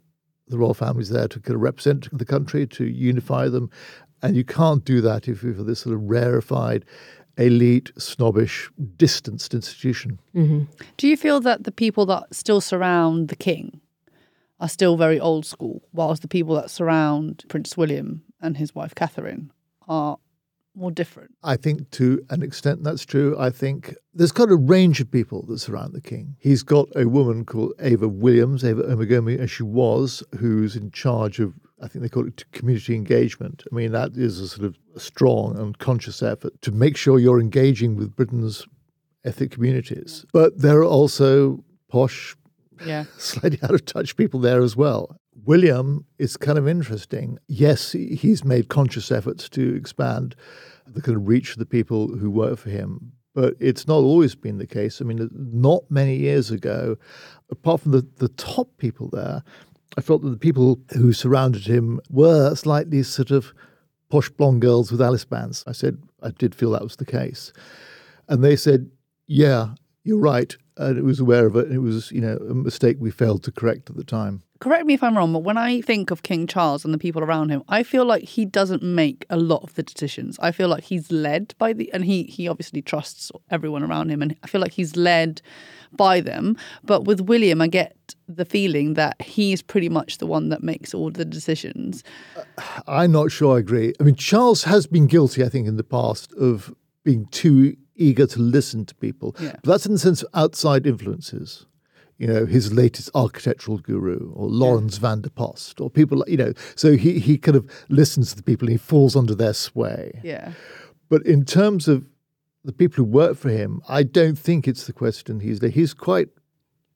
the 0.46 0.57
royal 0.57 0.74
family 0.74 1.02
is 1.02 1.09
there 1.09 1.26
to 1.26 1.40
kind 1.40 1.57
of 1.57 1.61
represent 1.61 2.09
the 2.16 2.24
country, 2.24 2.68
to 2.68 2.85
unify 2.85 3.48
them, 3.48 3.68
and 4.22 4.37
you 4.37 4.44
can't 4.44 4.85
do 4.85 5.00
that 5.00 5.26
if 5.26 5.42
you're 5.42 5.52
this 5.55 5.81
sort 5.81 5.96
of 5.96 6.02
rarefied 6.02 6.85
elite, 7.37 7.90
snobbish, 7.98 8.70
distanced 8.96 9.55
institution. 9.55 10.20
Mm-hmm. 10.37 10.72
Do 10.96 11.09
you 11.09 11.16
feel 11.16 11.40
that 11.40 11.64
the 11.64 11.72
people 11.72 12.07
that 12.07 12.33
still 12.33 12.61
surround 12.61 13.29
the 13.29 13.37
king 13.37 13.81
are 14.61 14.69
still 14.69 14.97
very 14.97 15.21
old 15.21 15.45
school, 15.45 15.83
whilst 15.92 16.23
the 16.23 16.29
people 16.29 16.55
that 16.55 16.71
surround 16.71 17.45
Prince 17.49 17.77
William 17.77 18.23
and 18.40 18.57
his 18.57 18.75
wife 18.75 18.95
Catherine 18.95 19.53
are 19.88 20.19
more 20.75 20.90
different? 20.90 21.35
I 21.42 21.57
think 21.57 21.90
to 21.92 22.25
an 22.31 22.42
extent 22.42 22.85
that's 22.85 23.05
true. 23.05 23.37
I 23.38 23.51
think 23.51 23.95
there's 24.14 24.33
got 24.33 24.51
a 24.51 24.57
range 24.57 25.01
of 25.01 25.11
people 25.11 25.45
that 25.47 25.59
surround 25.59 25.95
the 25.95 26.01
king. 26.01 26.37
He's 26.38 26.62
got 26.62 26.88
a 26.95 27.07
woman 27.07 27.45
called 27.45 27.73
Ava 27.81 28.09
Williams, 28.09 28.64
Ava 28.64 28.83
Omaghomi, 28.83 29.38
as 29.38 29.51
she 29.51 29.62
was, 29.62 30.23
who's 30.38 30.77
in 30.77 30.90
charge 30.90 31.40
of 31.40 31.55
I 31.83 31.88
think 31.88 32.03
they 32.03 32.09
call 32.09 32.27
it 32.27 32.51
community 32.53 32.95
engagement. 32.95 33.62
I 33.71 33.75
mean, 33.75 33.92
that 33.92 34.12
is 34.16 34.40
a 34.40 34.49
sort 34.49 34.64
of 34.66 34.79
strong 34.97 35.59
and 35.59 35.77
conscious 35.79 36.23
effort 36.23 36.61
to 36.62 36.73
make 36.73 36.97
sure 36.97 37.19
you're 37.19 37.40
engaging 37.40 37.97
with 37.97 38.16
Britain's 38.16 38.66
ethnic 39.25 39.51
communities. 39.51 40.25
But 40.33 40.59
there 40.59 40.79
are 40.79 40.85
also 40.85 41.62
posh, 41.88 42.35
yeah. 42.84 43.04
slightly 43.18 43.58
out 43.62 43.74
of 43.74 43.84
touch 43.84 44.16
people 44.16 44.40
there 44.40 44.62
as 44.62 44.76
well. 44.76 45.16
William 45.44 46.04
is 46.18 46.36
kind 46.36 46.58
of 46.58 46.66
interesting. 46.66 47.38
Yes, 47.46 47.92
he's 47.92 48.44
made 48.44 48.68
conscious 48.68 49.12
efforts 49.12 49.48
to 49.50 49.74
expand 49.74 50.34
the 50.86 51.02
kind 51.02 51.16
of 51.16 51.28
reach 51.28 51.52
of 51.52 51.58
the 51.58 51.66
people 51.66 52.08
who 52.16 52.30
work 52.30 52.58
for 52.58 52.70
him, 52.70 53.12
but 53.34 53.54
it's 53.60 53.86
not 53.86 53.98
always 53.98 54.34
been 54.34 54.58
the 54.58 54.66
case. 54.66 55.00
I 55.00 55.04
mean, 55.04 55.28
not 55.32 55.88
many 55.90 56.16
years 56.16 56.50
ago, 56.50 56.96
apart 57.50 57.82
from 57.82 57.92
the, 57.92 58.06
the 58.16 58.28
top 58.28 58.68
people 58.78 59.08
there, 59.12 59.42
I 59.96 60.00
felt 60.00 60.22
that 60.22 60.30
the 60.30 60.36
people 60.36 60.80
who 60.94 61.12
surrounded 61.12 61.66
him 61.66 62.00
were 62.10 62.54
slightly 62.54 63.02
sort 63.02 63.30
of 63.30 63.52
posh 64.08 64.30
blonde 64.30 64.62
girls 64.62 64.90
with 64.90 65.02
Alice 65.02 65.24
bands. 65.24 65.64
I 65.66 65.72
said 65.72 65.98
I 66.22 66.30
did 66.30 66.54
feel 66.54 66.70
that 66.72 66.82
was 66.82 66.96
the 66.96 67.04
case. 67.04 67.52
And 68.28 68.42
they 68.42 68.56
said, 68.56 68.90
yeah, 69.26 69.74
you're 70.07 70.19
right. 70.19 70.57
And 70.79 70.99
it 70.99 71.05
was 71.05 71.21
aware 71.21 71.47
of 71.47 71.57
it. 71.57 71.66
And 71.66 71.75
it 71.75 71.81
was, 71.81 72.12
you 72.12 72.21
know, 72.21 72.37
a 72.37 72.55
mistake 72.55 72.99
we 73.01 73.11
failed 73.11 73.42
to 73.45 73.53
correct 73.53 73.90
at 73.90 73.97
the 73.97 74.05
time 74.05 74.42
correct 74.61 74.87
me 74.87 74.95
if 74.95 75.03
I'm 75.03 75.16
wrong, 75.16 75.33
but 75.33 75.40
when 75.40 75.57
I 75.57 75.81
think 75.81 76.11
of 76.11 76.23
King 76.23 76.47
Charles 76.47 76.85
and 76.85 76.92
the 76.92 76.99
people 76.99 77.23
around 77.23 77.51
him, 77.51 77.62
I 77.69 77.83
feel 77.83 78.05
like 78.05 78.25
he 78.25 78.45
doesn't 78.45 78.83
make 78.83 79.27
a 79.31 79.37
lot 79.37 79.62
of 79.62 79.75
the 79.75 79.83
decisions. 79.83 80.38
I 80.40 80.53
feel 80.53 80.69
like 80.69 80.85
he's 80.85 81.11
led 81.11 81.55
by 81.59 81.73
the, 81.73 81.92
and 81.92 82.05
he 82.05 82.25
he 82.25 82.49
obviously 82.49 82.83
trusts 82.83 83.31
everyone 83.51 83.83
around 83.83 84.11
him, 84.11 84.23
and 84.23 84.37
I 84.42 84.47
feel 84.47 84.61
like 84.61 84.73
he's 84.73 84.97
led 84.97 85.42
by 85.92 86.21
them. 86.21 86.57
But 86.85 87.05
with 87.05 87.23
William, 87.23 87.61
I 87.61 87.69
get 87.69 88.14
the 88.29 88.45
feeling 88.45 88.95
that 88.95 89.21
he's 89.21 89.62
pretty 89.62 89.88
much 89.88 90.19
the 90.19 90.27
one 90.27 90.49
that 90.51 90.62
makes 90.62 90.95
all 90.95 91.11
the 91.11 91.25
decisions. 91.25 92.03
Uh, 92.37 92.42
I'm 92.87 93.12
not 93.12 93.31
sure 93.31 93.57
I 93.57 93.61
agree. 93.61 93.92
I 94.01 94.03
mean, 94.03 94.16
Charles 94.16 94.64
has 94.64 94.87
been 94.87 95.07
guilty, 95.07 95.45
I 95.45 95.49
think, 95.49 95.66
in 95.66 95.77
the 95.77 95.85
past 95.85 96.33
of 96.35 96.75
being 97.05 97.27
too 97.27 97.77
eager 97.96 98.26
to 98.26 98.40
listen 98.40 98.85
to 98.87 98.94
people. 98.94 99.35
Yeah. 99.40 99.56
But 99.62 99.72
that's 99.72 99.87
in 99.87 99.92
the 99.92 99.98
sense 99.98 100.22
of 100.22 100.28
outside 100.35 100.87
influences 100.87 101.66
you 102.18 102.26
know, 102.26 102.46
his 102.46 102.72
latest 102.72 103.11
architectural 103.14 103.78
guru 103.78 104.32
or 104.35 104.48
Laurens 104.48 104.96
yeah. 104.96 105.00
van 105.02 105.20
der 105.20 105.28
Post 105.28 105.80
or 105.80 105.90
people, 105.90 106.24
you 106.26 106.37
know, 106.37 106.52
so 106.74 106.96
he, 106.96 107.18
he 107.18 107.37
kind 107.37 107.56
of 107.56 107.70
listens 107.88 108.30
to 108.30 108.37
the 108.37 108.42
people 108.42 108.68
and 108.68 108.72
he 108.72 108.78
falls 108.78 109.14
under 109.14 109.35
their 109.35 109.52
sway. 109.52 110.18
Yeah. 110.22 110.52
But 111.09 111.26
in 111.26 111.44
terms 111.44 111.88
of 111.88 112.06
the 112.64 112.72
people 112.72 112.96
who 112.96 113.04
work 113.04 113.37
for 113.37 113.50
him, 113.50 113.80
I 113.88 114.02
don't 114.02 114.38
think 114.38 114.66
it's 114.66 114.87
the 114.87 114.92
question 114.92 115.40
he's 115.40 115.61
there. 115.61 115.70
He's 115.70 115.94
quite 115.94 116.28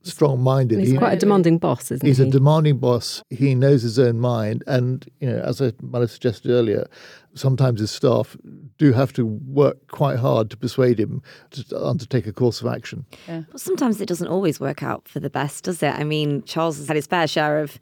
strong 0.03 0.41
minded. 0.41 0.79
He's 0.79 0.91
he, 0.91 0.97
quite 0.97 1.13
a 1.13 1.17
demanding 1.17 1.59
boss, 1.59 1.91
isn't 1.91 2.07
he's 2.07 2.19
he? 2.19 2.25
He's 2.25 2.35
a 2.35 2.39
demanding 2.39 2.79
boss. 2.79 3.23
He 3.31 3.55
knows 3.55 3.83
his 3.83 3.99
own 3.99 4.19
mind. 4.21 4.65
And, 4.67 5.09
you 5.21 5.31
know, 5.31 5.41
as 5.41 5.61
I 5.61 5.73
might 5.83 6.01
have 6.01 6.11
suggested 6.11 6.51
earlier, 6.51 6.87
sometimes 7.35 7.81
his 7.81 7.91
staff 7.91 8.37
do 8.79 8.93
have 8.93 9.13
to 9.15 9.27
work 9.27 9.89
quite 9.89 10.19
hard 10.19 10.51
to 10.51 10.57
persuade 10.57 10.99
him 10.99 11.23
to 11.51 11.85
undertake 11.85 12.27
a 12.27 12.33
course 12.33 12.61
of 12.61 12.67
action. 12.67 13.05
Yeah. 13.29 13.43
Well, 13.49 13.59
sometimes 13.59 14.01
it 14.01 14.07
doesn't 14.07 14.29
always 14.29 14.59
work 14.59 14.83
out 14.83 15.07
for 15.07 15.21
the 15.21 15.31
best, 15.31 15.65
does 15.65 15.83
it? 15.83 15.95
I 15.95 16.05
mean, 16.05 16.43
Charles 16.45 16.79
has 16.79 16.89
had 16.89 16.97
his 16.97 17.07
fair 17.07 17.27
share 17.27 17.61
of 17.61 17.79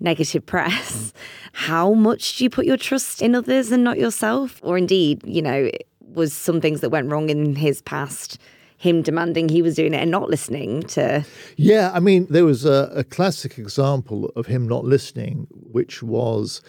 negative 0.00 0.44
press. 0.44 1.12
Mm. 1.12 1.12
How 1.52 1.94
much 1.94 2.38
do 2.38 2.44
you 2.44 2.50
put 2.50 2.66
your 2.66 2.76
trust 2.76 3.22
in 3.22 3.34
others 3.34 3.70
and 3.70 3.84
not 3.84 3.98
yourself? 3.98 4.58
Or 4.62 4.76
indeed, 4.76 5.22
you 5.24 5.42
know, 5.42 5.70
was 6.00 6.32
some 6.32 6.60
things 6.60 6.80
that 6.80 6.90
went 6.90 7.10
wrong 7.10 7.30
in 7.30 7.54
his 7.54 7.80
past 7.82 8.38
him 8.82 9.00
demanding 9.00 9.48
he 9.48 9.62
was 9.62 9.76
doing 9.76 9.94
it 9.94 9.98
and 9.98 10.10
not 10.10 10.28
listening 10.28 10.82
to. 10.82 11.24
Yeah, 11.56 11.92
I 11.94 12.00
mean, 12.00 12.26
there 12.28 12.44
was 12.44 12.64
a, 12.64 12.90
a 12.92 13.04
classic 13.04 13.56
example 13.56 14.32
of 14.34 14.46
him 14.46 14.66
not 14.66 14.84
listening, 14.84 15.46
which 15.52 16.02
was 16.02 16.60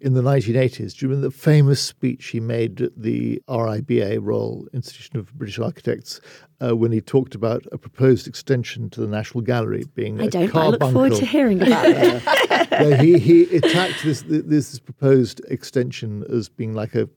in 0.00 0.14
the 0.14 0.20
1980s. 0.20 0.96
Do 0.96 1.06
you 1.06 1.10
remember 1.10 1.28
the 1.28 1.30
famous 1.30 1.80
speech 1.80 2.26
he 2.26 2.40
made 2.40 2.80
at 2.80 3.00
the 3.00 3.40
RIBA, 3.48 4.18
Royal 4.20 4.66
Institution 4.72 5.16
of 5.16 5.32
British 5.34 5.60
Architects, 5.60 6.20
uh, 6.60 6.74
when 6.76 6.90
he 6.90 7.00
talked 7.00 7.36
about 7.36 7.64
a 7.70 7.78
proposed 7.78 8.26
extension 8.26 8.90
to 8.90 9.00
the 9.00 9.06
National 9.06 9.40
Gallery 9.40 9.84
being 9.94 10.20
I 10.20 10.24
a 10.24 10.28
don't. 10.28 10.56
I 10.56 10.66
look 10.66 10.80
forward 10.80 11.14
to 11.14 11.24
hearing 11.24 11.62
about 11.62 11.84
it. 11.86 13.00
he, 13.00 13.16
he 13.20 13.56
attacked 13.56 14.02
this, 14.02 14.24
this 14.26 14.76
proposed 14.80 15.40
extension 15.48 16.24
as 16.28 16.48
being 16.48 16.74
like 16.74 16.96
a 16.96 17.08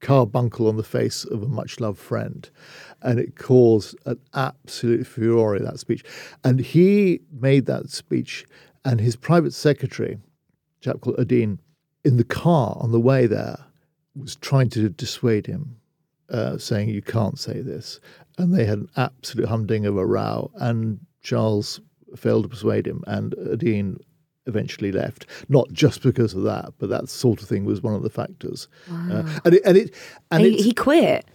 carbuncle 0.00 0.68
on 0.68 0.76
the 0.76 0.82
face 0.82 1.24
of 1.24 1.42
a 1.42 1.48
much 1.48 1.80
loved 1.80 1.98
friend. 1.98 2.50
And 3.06 3.18
it 3.18 3.36
caused 3.36 3.96
an 4.04 4.18
absolute 4.34 5.06
furore, 5.06 5.58
that 5.58 5.78
speech. 5.78 6.04
And 6.44 6.60
he 6.60 7.20
made 7.32 7.64
that 7.66 7.88
speech, 7.88 8.44
and 8.84 9.00
his 9.00 9.16
private 9.16 9.54
secretary, 9.54 10.18
a 10.80 10.84
chap 10.84 11.00
called 11.00 11.16
Adeane, 11.16 11.58
in 12.04 12.18
the 12.18 12.24
car 12.24 12.76
on 12.80 12.92
the 12.92 13.00
way 13.00 13.26
there, 13.26 13.58
was 14.14 14.36
trying 14.36 14.68
to 14.70 14.88
dissuade 14.88 15.46
him, 15.46 15.76
uh, 16.30 16.58
saying, 16.58 16.88
You 16.88 17.02
can't 17.02 17.38
say 17.38 17.60
this. 17.60 18.00
And 18.38 18.54
they 18.54 18.64
had 18.64 18.78
an 18.78 18.90
absolute 18.96 19.48
humdinger 19.48 19.88
of 19.88 19.96
a 19.96 20.04
row. 20.06 20.50
And 20.56 21.00
Charles 21.22 21.80
failed 22.16 22.44
to 22.44 22.48
persuade 22.48 22.86
him, 22.86 23.02
and 23.06 23.34
Adeane 23.34 23.98
eventually 24.46 24.92
left. 24.92 25.26
Not 25.48 25.70
just 25.72 26.02
because 26.02 26.34
of 26.34 26.42
that, 26.42 26.72
but 26.78 26.88
that 26.90 27.08
sort 27.08 27.42
of 27.42 27.48
thing 27.48 27.64
was 27.64 27.82
one 27.82 27.94
of 27.94 28.02
the 28.02 28.10
factors. 28.10 28.68
Uh, 28.90 29.38
and 29.44 29.54
it, 29.54 29.62
and 29.64 29.76
it, 29.76 29.94
and 30.30 30.44
he, 30.44 30.62
he 30.62 30.72
quit. 30.72 31.26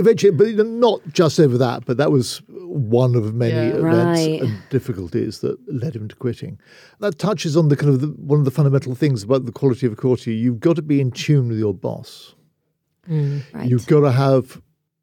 Eventually, 0.00 0.32
but 0.32 0.66
not 0.66 1.00
just 1.12 1.38
over 1.38 1.56
that, 1.58 1.84
but 1.86 1.98
that 1.98 2.10
was 2.10 2.42
one 2.48 3.14
of 3.14 3.32
many 3.32 3.52
Yeah. 3.54 3.76
events 3.76 4.20
Right. 4.20 4.42
and 4.42 4.58
difficulties 4.68 5.38
that 5.38 5.56
led 5.72 5.94
him 5.94 6.08
to 6.08 6.16
quitting. 6.16 6.58
That 6.98 7.16
touches 7.18 7.56
on 7.56 7.68
the 7.68 7.76
kind 7.76 7.94
of 7.94 8.00
the, 8.00 8.08
one 8.08 8.40
of 8.40 8.44
the 8.44 8.50
fundamental 8.50 8.96
things 8.96 9.22
about 9.22 9.46
the 9.46 9.52
quality 9.52 9.86
of 9.86 9.92
a 9.92 9.96
courtier. 9.96 10.34
You've 10.34 10.58
got 10.58 10.74
to 10.76 10.82
be 10.82 11.00
in 11.00 11.12
tune 11.12 11.48
with 11.48 11.58
your 11.58 11.74
boss. 11.74 12.34
Mm. 13.08 13.42
Right. 13.52 13.70
You've 13.70 13.86
got 13.86 14.00
to 14.00 14.10
have 14.10 14.60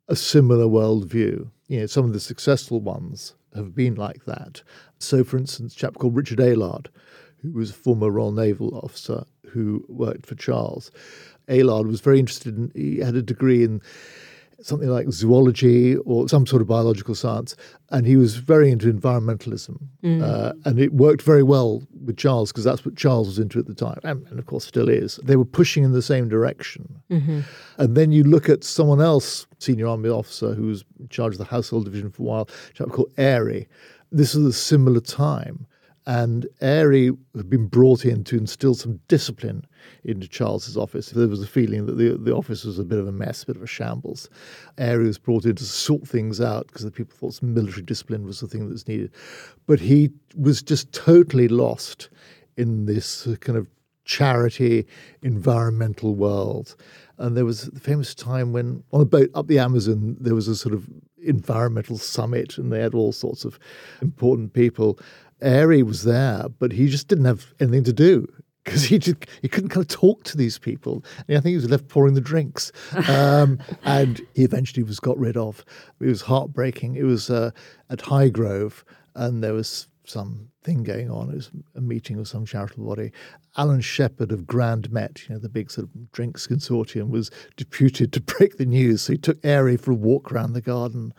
a 0.10 0.16
similar 0.16 0.66
worldview. 0.66 1.48
You 1.70 1.80
know, 1.80 1.86
some 1.86 2.04
of 2.04 2.12
the 2.12 2.20
successful 2.20 2.82
ones 2.82 3.34
have 3.56 3.74
been 3.74 3.96
like 3.96 4.26
that. 4.26 4.62
So, 5.00 5.24
for 5.24 5.38
instance, 5.38 5.74
a 5.74 5.78
chap 5.78 5.96
called 5.96 6.18
Richard 6.18 6.40
Aylard, 6.40 6.88
who 7.42 7.54
was 7.54 7.70
a 7.70 7.74
former 7.74 8.10
Royal 8.12 8.34
Naval 8.34 8.78
officer 8.84 9.24
who 9.52 9.86
worked 9.88 10.26
for 10.26 10.36
Charles. 10.36 10.92
Aylard 11.48 11.88
was 11.88 12.02
very 12.02 12.20
interested 12.20 12.58
in, 12.58 12.72
he 12.76 12.98
had 13.00 13.16
a 13.16 13.22
degree 13.22 13.64
in 13.64 13.82
something 14.62 14.90
like 14.90 15.10
zoology 15.12 15.96
or 15.98 16.30
some 16.30 16.46
sort 16.46 16.62
of 16.62 16.68
biological 16.68 17.16
science, 17.16 17.56
and 17.90 18.06
he 18.06 18.16
was 18.16 18.38
very 18.38 18.72
into 18.72 18.92
environmentalism. 18.92 19.78
Uh, 20.24 20.54
and 20.66 20.80
it 20.80 20.94
worked 20.94 21.22
very 21.22 21.44
well 21.44 21.84
with 22.06 22.18
Charles 22.18 22.52
because 22.52 22.64
that's 22.64 22.86
what 22.86 22.96
Charles 22.96 23.28
was 23.28 23.40
into 23.40 23.60
at 23.60 23.68
the 23.68 23.76
time, 23.76 24.00
and, 24.04 24.26
and 24.28 24.40
of 24.40 24.46
course 24.46 24.66
still 24.66 24.90
is. 24.90 25.20
They 25.24 25.36
were 25.36 25.46
pushing 25.46 25.84
in 25.84 25.92
the 25.92 26.02
same 26.02 26.30
direction. 26.30 27.02
And 27.78 27.96
then 27.96 28.12
you 28.12 28.24
look 28.24 28.50
at 28.50 28.64
someone 28.64 29.02
else, 29.02 29.48
senior 29.60 29.88
army 29.88 30.10
officer 30.10 30.54
who 30.54 30.68
was 30.68 30.84
in 31.00 31.08
charge 31.10 31.34
of 31.34 31.40
the 31.40 31.46
household 31.46 31.86
division 31.86 32.12
for 32.12 32.24
a 32.24 32.26
while, 32.26 32.50
a 32.70 32.74
chap 32.74 32.90
called 32.90 33.12
Airy. 33.18 33.68
This 34.12 34.36
is 34.36 34.46
a 34.46 34.54
similar 34.54 35.00
time. 35.02 35.66
And 36.12 36.46
Airy 36.60 37.10
had 37.38 37.50
been 37.50 37.68
brought 37.68 38.04
in 38.04 38.26
to 38.26 38.38
instill 38.38 38.74
some 38.74 39.00
discipline 39.08 39.66
into 40.04 40.28
Charles's 40.28 40.76
office. 40.76 41.12
There 41.12 41.26
was 41.26 41.42
a 41.42 41.48
feeling 41.48 41.86
that 41.86 41.98
the, 41.98 42.18
the 42.18 42.36
office 42.36 42.66
was 42.66 42.78
a 42.78 42.84
bit 42.84 43.00
of 43.00 43.08
a 43.08 43.14
mess, 43.14 43.44
a 43.44 43.46
bit 43.46 43.56
of 43.56 43.62
a 43.62 43.68
shambles. 43.68 44.30
Airy 44.78 45.08
was 45.08 45.18
brought 45.18 45.46
in 45.46 45.56
to 45.56 45.64
sort 45.64 46.06
things 46.06 46.42
out 46.42 46.68
because 46.68 46.84
the 46.84 46.92
people 46.92 47.16
thought 47.16 47.36
some 47.36 47.54
military 47.54 47.84
discipline 47.84 48.26
was 48.26 48.42
the 48.42 48.48
thing 48.48 48.66
that 48.66 48.74
was 48.74 48.90
needed. 48.90 49.14
But 49.68 49.80
he 49.80 50.10
was 50.36 50.62
just 50.62 50.92
totally 50.92 51.48
lost 51.48 52.10
in 52.58 52.88
this 52.88 53.26
uh, 53.26 53.38
kind 53.38 53.58
of 53.58 53.68
charity 54.04 54.86
environmental 55.22 56.16
world. 56.16 56.76
And 57.20 57.38
there 57.38 57.46
was 57.46 57.68
the 57.68 57.80
famous 57.80 58.14
time 58.14 58.52
when 58.52 58.84
on 58.92 59.00
a 59.00 59.06
boat 59.06 59.30
up 59.34 59.48
the 59.48 59.60
Amazon, 59.60 60.18
there 60.20 60.36
was 60.36 60.50
a 60.50 60.58
sort 60.58 60.76
of 60.76 60.90
environmental 61.24 61.98
summit 61.98 62.58
and 62.58 62.72
they 62.72 62.82
had 62.82 62.96
all 62.96 63.12
sorts 63.12 63.46
of 63.46 63.60
important 64.02 64.54
people. 64.54 65.00
Airy 65.42 65.84
was 65.84 66.04
there, 66.04 66.48
but 66.60 66.72
he 66.72 66.88
just 66.88 67.08
didn't 67.08 67.26
have 67.26 67.54
anything 67.60 67.84
to 67.86 67.94
do 67.94 68.28
because 68.64 68.84
he 68.84 69.00
just 69.00 69.26
he 69.42 69.48
couldn't 69.48 69.70
kind 69.70 69.84
of 69.84 69.88
talk 69.88 70.24
to 70.26 70.38
these 70.38 70.60
people. 70.60 71.04
And 71.28 71.38
I 71.38 71.42
think 71.42 71.52
he 71.52 71.56
was 71.56 71.70
left 71.70 71.88
pouring 71.88 72.14
the 72.14 72.22
drinks, 72.22 72.72
um, 73.10 73.60
and 73.84 74.22
he 74.34 74.44
eventually 74.44 74.84
was 74.84 75.00
got 75.00 75.18
rid 75.18 75.38
of. 75.38 75.66
It 76.00 76.06
was 76.08 76.22
heartbreaking. 76.22 76.96
It 76.96 77.04
was 77.04 77.30
uh, 77.30 77.52
at 77.90 78.00
Highgrove, 78.00 78.84
and 79.16 79.44
there 79.44 79.54
was 79.54 79.88
some 80.06 80.51
thing 80.64 80.84
going 80.84 81.10
on. 81.10 81.30
It 81.30 81.36
was 81.36 81.52
a 81.76 81.82
meeting 81.82 82.20
of 82.20 82.28
some 82.28 82.46
charitable 82.46 82.86
body. 82.86 83.12
Allen 83.58 83.82
Sheppard 83.82 84.32
of 84.32 84.48
Grand 84.48 84.92
Met, 84.92 85.28
you 85.28 85.36
know, 85.36 85.40
the 85.40 85.50
big 85.50 85.72
sort 85.72 85.88
of 85.88 86.12
drinks 86.12 86.48
consortium, 86.48 87.10
was 87.10 87.32
deputed 87.58 88.14
to 88.14 88.22
break 88.22 88.58
the 88.58 88.66
news. 88.66 89.02
So 89.04 89.14
he 89.14 89.18
took 89.20 89.44
Airy 89.44 89.78
for 89.78 89.92
a 89.92 89.96
walk 89.96 90.32
around 90.32 90.54
the 90.54 90.62
garden. 90.62 91.14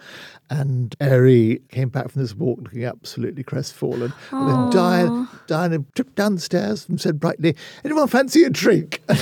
And 0.49 0.95
Airy 1.01 1.61
came 1.71 1.89
back 1.89 2.11
from 2.11 2.23
this 2.23 2.35
walk 2.35 2.61
looking 2.63 2.85
absolutely 2.85 3.43
crestfallen. 3.43 4.13
And 4.31 4.49
then 4.49 4.71
Diana, 4.71 5.29
Diana 5.47 5.85
tripped 5.95 6.15
down 6.15 6.37
the 6.37 6.41
stairs 6.41 6.89
and 6.89 7.01
said 7.01 7.21
brightly, 7.21 7.57
Anyone 7.85 8.09
fancy 8.09 8.45
a 8.45 8.51
drink? 8.51 9.03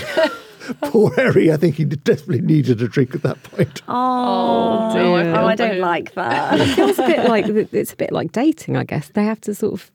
Poor 0.83 1.13
Airy, 1.19 1.51
I 1.51 1.57
think 1.57 1.77
he 1.77 1.85
desperately 1.85 2.41
needed 2.43 2.81
a 2.83 2.89
drink 2.89 3.15
at 3.15 3.23
that 3.23 3.43
point. 3.43 3.83
Oh, 3.93 4.93
dear. 4.95 5.35
oh, 5.35 5.47
I 5.47 5.55
don't 5.57 5.79
like 5.81 6.15
that. 6.15 6.61
It 6.61 6.75
feels 6.75 6.99
a 6.99 7.07
bit 7.07 7.29
like 7.29 7.47
it's 7.47 7.93
a 7.93 7.97
bit 7.97 8.13
like 8.13 8.33
dating, 8.33 8.77
I 8.77 8.85
guess. 8.85 9.09
They 9.09 9.25
have 9.25 9.41
to 9.43 9.55
sort 9.55 9.75
of, 9.75 9.91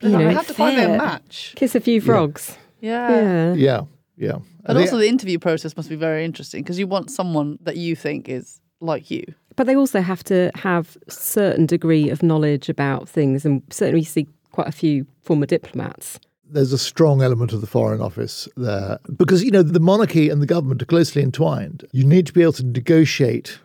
you 0.00 0.10
They 0.10 0.18
know, 0.18 0.30
have 0.30 0.46
to 0.46 0.54
find 0.54 0.76
their 0.78 0.88
fit. 0.88 0.96
match. 0.98 1.52
kiss 1.56 1.74
a 1.74 1.80
few 1.80 2.00
frogs. 2.00 2.56
Yeah. 2.80 3.10
Yeah. 3.10 3.54
Yeah, 3.54 3.80
yeah. 4.16 4.38
But 4.66 4.76
I 4.76 4.80
also, 4.80 4.96
the 4.98 5.08
interview 5.08 5.38
process 5.38 5.76
must 5.76 5.88
be 5.88 5.96
very 5.96 6.24
interesting 6.24 6.62
because 6.62 6.78
you 6.78 6.86
want 6.86 7.10
someone 7.10 7.58
that 7.62 7.76
you 7.76 7.94
think 7.96 8.28
is 8.28 8.60
like 8.80 9.10
you. 9.10 9.24
But 9.56 9.66
they 9.66 9.76
also 9.76 10.00
have 10.02 10.22
to 10.24 10.50
have 10.54 10.96
certain 11.08 11.66
degree 11.66 12.10
of 12.10 12.22
knowledge 12.22 12.68
about 12.68 13.08
things, 13.08 13.44
and 13.46 13.62
certainly 13.70 14.00
we 14.00 14.04
see 14.04 14.26
quite 14.52 14.68
a 14.68 14.72
few 14.72 15.06
former 15.22 15.46
diplomats. 15.46 16.18
there's 16.48 16.72
a 16.72 16.78
strong 16.78 17.22
element 17.22 17.52
of 17.52 17.60
the 17.60 17.66
Foreign 17.66 18.00
Office 18.00 18.48
there 18.56 18.98
because 19.16 19.42
you 19.42 19.50
know 19.50 19.62
the 19.62 19.80
monarchy 19.80 20.28
and 20.30 20.40
the 20.42 20.46
government 20.46 20.80
are 20.82 20.86
closely 20.86 21.22
entwined. 21.22 21.84
You 21.92 22.04
need 22.04 22.26
to 22.26 22.32
be 22.32 22.42
able 22.42 22.52
to 22.54 22.64
negotiate 22.66 23.58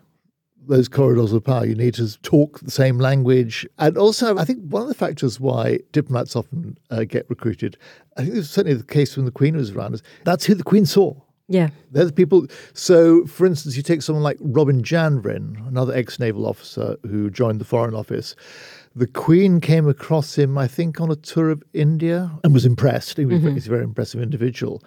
those 0.71 0.87
corridors 0.87 1.33
of 1.33 1.43
power. 1.43 1.65
You 1.65 1.75
need 1.75 1.93
to 1.95 2.17
talk 2.21 2.59
the 2.61 2.71
same 2.71 2.97
language, 2.97 3.67
and 3.77 3.97
also 3.97 4.37
I 4.37 4.45
think 4.45 4.59
one 4.63 4.81
of 4.81 4.87
the 4.87 4.95
factors 4.95 5.39
why 5.39 5.79
diplomats 5.91 6.35
often 6.35 6.77
uh, 6.89 7.03
get 7.03 7.29
recruited. 7.29 7.77
I 8.17 8.21
think 8.21 8.33
this 8.33 8.39
was 8.39 8.49
certainly 8.49 8.77
the 8.77 8.83
case 8.83 9.15
when 9.15 9.25
the 9.25 9.31
Queen 9.31 9.55
was 9.55 9.71
around. 9.71 9.93
Is 9.93 10.03
that's 10.23 10.45
who 10.45 10.55
the 10.55 10.63
Queen 10.63 10.85
saw. 10.85 11.15
Yeah. 11.47 11.69
They're 11.91 12.05
the 12.05 12.13
people. 12.13 12.47
So, 12.73 13.25
for 13.25 13.45
instance, 13.45 13.75
you 13.75 13.83
take 13.83 14.01
someone 14.01 14.23
like 14.23 14.37
Robin 14.39 14.81
Janvrin, 14.81 15.67
another 15.67 15.93
ex 15.93 16.17
naval 16.17 16.47
officer 16.47 16.95
who 17.03 17.29
joined 17.29 17.59
the 17.59 17.65
Foreign 17.65 17.93
Office. 17.93 18.35
The 18.93 19.07
Queen 19.07 19.61
came 19.61 19.87
across 19.87 20.37
him, 20.37 20.57
I 20.57 20.67
think, 20.67 20.99
on 20.99 21.09
a 21.09 21.15
tour 21.15 21.49
of 21.49 21.63
India 21.73 22.29
and 22.43 22.53
was 22.53 22.65
impressed. 22.65 23.17
He 23.17 23.25
was 23.25 23.39
mm-hmm. 23.39 23.53
he's 23.53 23.67
a 23.67 23.69
very 23.69 23.83
impressive 23.83 24.21
individual 24.21 24.83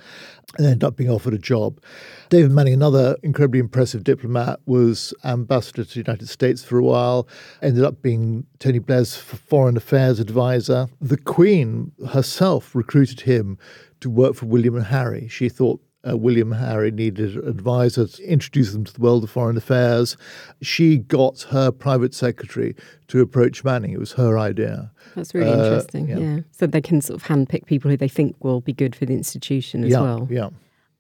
and 0.58 0.66
ended 0.66 0.84
up 0.84 0.96
being 0.96 1.08
offered 1.08 1.32
a 1.32 1.38
job. 1.38 1.80
David 2.28 2.50
Manning, 2.50 2.74
another 2.74 3.16
incredibly 3.22 3.60
impressive 3.60 4.04
diplomat, 4.04 4.60
was 4.66 5.14
ambassador 5.24 5.84
to 5.84 5.90
the 5.90 6.00
United 6.00 6.28
States 6.28 6.62
for 6.62 6.78
a 6.78 6.84
while, 6.84 7.26
ended 7.62 7.82
up 7.82 8.02
being 8.02 8.46
Tony 8.58 8.78
Blair's 8.78 9.16
foreign 9.16 9.76
affairs 9.76 10.20
advisor. 10.20 10.86
The 11.00 11.16
Queen 11.16 11.92
herself 12.10 12.74
recruited 12.74 13.22
him 13.22 13.58
to 14.00 14.10
work 14.10 14.34
for 14.34 14.46
William 14.46 14.76
and 14.76 14.84
Harry. 14.84 15.28
She 15.28 15.48
thought 15.48 15.80
uh, 16.08 16.16
William 16.16 16.52
Harry 16.52 16.90
needed 16.90 17.36
an 17.36 17.48
advisor 17.48 18.06
to 18.06 18.22
introduce 18.24 18.72
them 18.72 18.84
to 18.84 18.92
the 18.92 19.00
world 19.00 19.24
of 19.24 19.30
foreign 19.30 19.56
affairs. 19.56 20.16
She 20.62 20.98
got 20.98 21.42
her 21.50 21.70
private 21.70 22.14
secretary 22.14 22.74
to 23.08 23.20
approach 23.20 23.64
Manning. 23.64 23.92
It 23.92 23.98
was 24.00 24.12
her 24.12 24.38
idea. 24.38 24.90
That's 25.14 25.34
really 25.34 25.50
Uh, 25.50 25.64
interesting. 25.64 26.08
yeah. 26.08 26.18
Yeah. 26.18 26.40
So 26.52 26.66
they 26.66 26.80
can 26.80 27.00
sort 27.00 27.20
of 27.20 27.26
handpick 27.28 27.66
people 27.66 27.90
who 27.90 27.96
they 27.96 28.08
think 28.08 28.36
will 28.44 28.60
be 28.60 28.72
good 28.72 28.94
for 28.96 29.06
the 29.06 29.14
institution 29.14 29.84
as 29.84 29.90
yeah, 29.92 30.00
well. 30.00 30.28
yeah. 30.30 30.50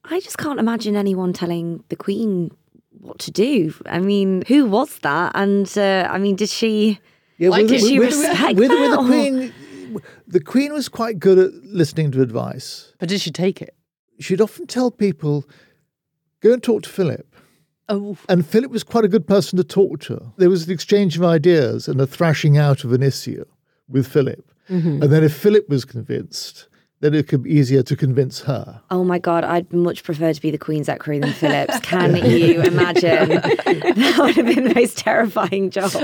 I 0.04 0.20
just 0.20 0.38
can't 0.38 0.58
imagine 0.60 0.96
anyone 0.96 1.32
telling 1.32 1.82
the 1.88 1.96
Queen 1.96 2.50
what 3.00 3.18
to 3.20 3.30
do. 3.30 3.74
I 3.86 3.98
mean, 4.00 4.42
who 4.48 4.66
was 4.66 4.98
that? 5.00 5.32
And 5.34 5.66
uh, 5.76 6.08
I 6.10 6.18
mean, 6.18 6.36
did 6.36 6.48
she? 6.48 6.98
Yeah, 7.38 7.48
Like 7.50 7.62
with, 7.64 7.72
it. 7.72 7.80
She 7.80 7.98
with- 7.98 8.08
respect 8.08 8.56
with- 8.58 8.70
with 8.70 8.78
that, 8.78 8.90
the 8.90 9.06
Queen. 9.06 9.52
The 10.26 10.40
Queen 10.40 10.72
was 10.72 10.88
quite 10.88 11.18
good 11.18 11.38
at 11.38 11.52
listening 11.64 12.10
to 12.12 12.22
advice. 12.22 12.92
But 12.98 13.08
did 13.08 13.20
she 13.20 13.30
take 13.30 13.60
it? 13.62 13.74
She'd 14.18 14.40
often 14.40 14.66
tell 14.66 14.90
people, 14.90 15.44
"Go 16.40 16.52
and 16.52 16.62
talk 16.62 16.82
to 16.82 16.88
Philip." 16.88 17.26
Oh, 17.88 18.16
And 18.28 18.46
Philip 18.46 18.70
was 18.70 18.82
quite 18.82 19.04
a 19.04 19.08
good 19.08 19.26
person 19.26 19.58
to 19.58 19.64
talk 19.64 20.00
to. 20.00 20.32
There 20.38 20.48
was 20.48 20.66
an 20.66 20.72
exchange 20.72 21.16
of 21.16 21.22
ideas 21.22 21.86
and 21.86 22.00
a 22.00 22.06
thrashing 22.06 22.56
out 22.56 22.82
of 22.84 22.92
an 22.92 23.02
issue 23.02 23.44
with 23.88 24.06
Philip. 24.06 24.50
Mm-hmm. 24.70 25.02
And 25.02 25.12
then 25.12 25.22
if 25.22 25.34
Philip 25.34 25.68
was 25.68 25.84
convinced, 25.84 26.68
then 27.04 27.12
it 27.12 27.28
could 27.28 27.42
be 27.42 27.50
easier 27.50 27.82
to 27.82 27.94
convince 27.94 28.40
her. 28.40 28.80
Oh 28.90 29.04
my 29.04 29.18
God, 29.18 29.44
I'd 29.44 29.70
much 29.74 30.02
prefer 30.04 30.32
to 30.32 30.40
be 30.40 30.50
the 30.50 30.56
Queen's 30.56 30.88
equerry 30.88 31.18
than 31.18 31.34
Philip's. 31.34 31.78
Can 31.80 32.16
you 32.16 32.62
imagine? 32.62 33.28
that 33.28 34.14
would 34.18 34.36
have 34.36 34.46
been 34.46 34.64
the 34.64 34.74
most 34.74 34.96
terrifying 34.96 35.68
job. 35.68 35.92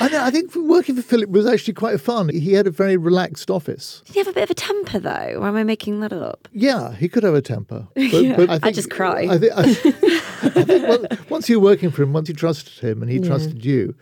I 0.00 0.08
know, 0.08 0.22
I 0.22 0.30
think 0.30 0.54
working 0.54 0.94
for 0.94 1.02
Philip 1.02 1.30
was 1.30 1.46
actually 1.46 1.74
quite 1.74 2.00
fun. 2.00 2.28
He 2.28 2.52
had 2.52 2.68
a 2.68 2.70
very 2.70 2.96
relaxed 2.96 3.50
office. 3.50 4.02
Did 4.04 4.14
he 4.14 4.20
have 4.20 4.28
a 4.28 4.32
bit 4.32 4.44
of 4.44 4.50
a 4.50 4.54
temper 4.54 5.00
though? 5.00 5.38
Or 5.40 5.48
am 5.48 5.56
I 5.56 5.64
making 5.64 5.98
that 6.02 6.12
up? 6.12 6.46
Yeah, 6.52 6.94
he 6.94 7.08
could 7.08 7.24
have 7.24 7.34
a 7.34 7.42
temper. 7.42 7.88
But, 7.96 8.36
but 8.36 8.50
I, 8.50 8.54
I 8.54 8.58
think, 8.60 8.76
just 8.76 8.90
cry. 8.90 9.26
I 9.28 9.36
think, 9.36 9.52
I, 9.52 9.62
I 9.62 10.62
think 10.62 10.88
well, 10.88 11.06
once 11.28 11.48
you're 11.48 11.58
working 11.58 11.90
for 11.90 12.04
him, 12.04 12.12
once 12.12 12.28
you 12.28 12.36
trusted 12.36 12.84
him 12.84 13.02
and 13.02 13.10
he 13.10 13.18
trusted 13.18 13.64
you, 13.64 13.96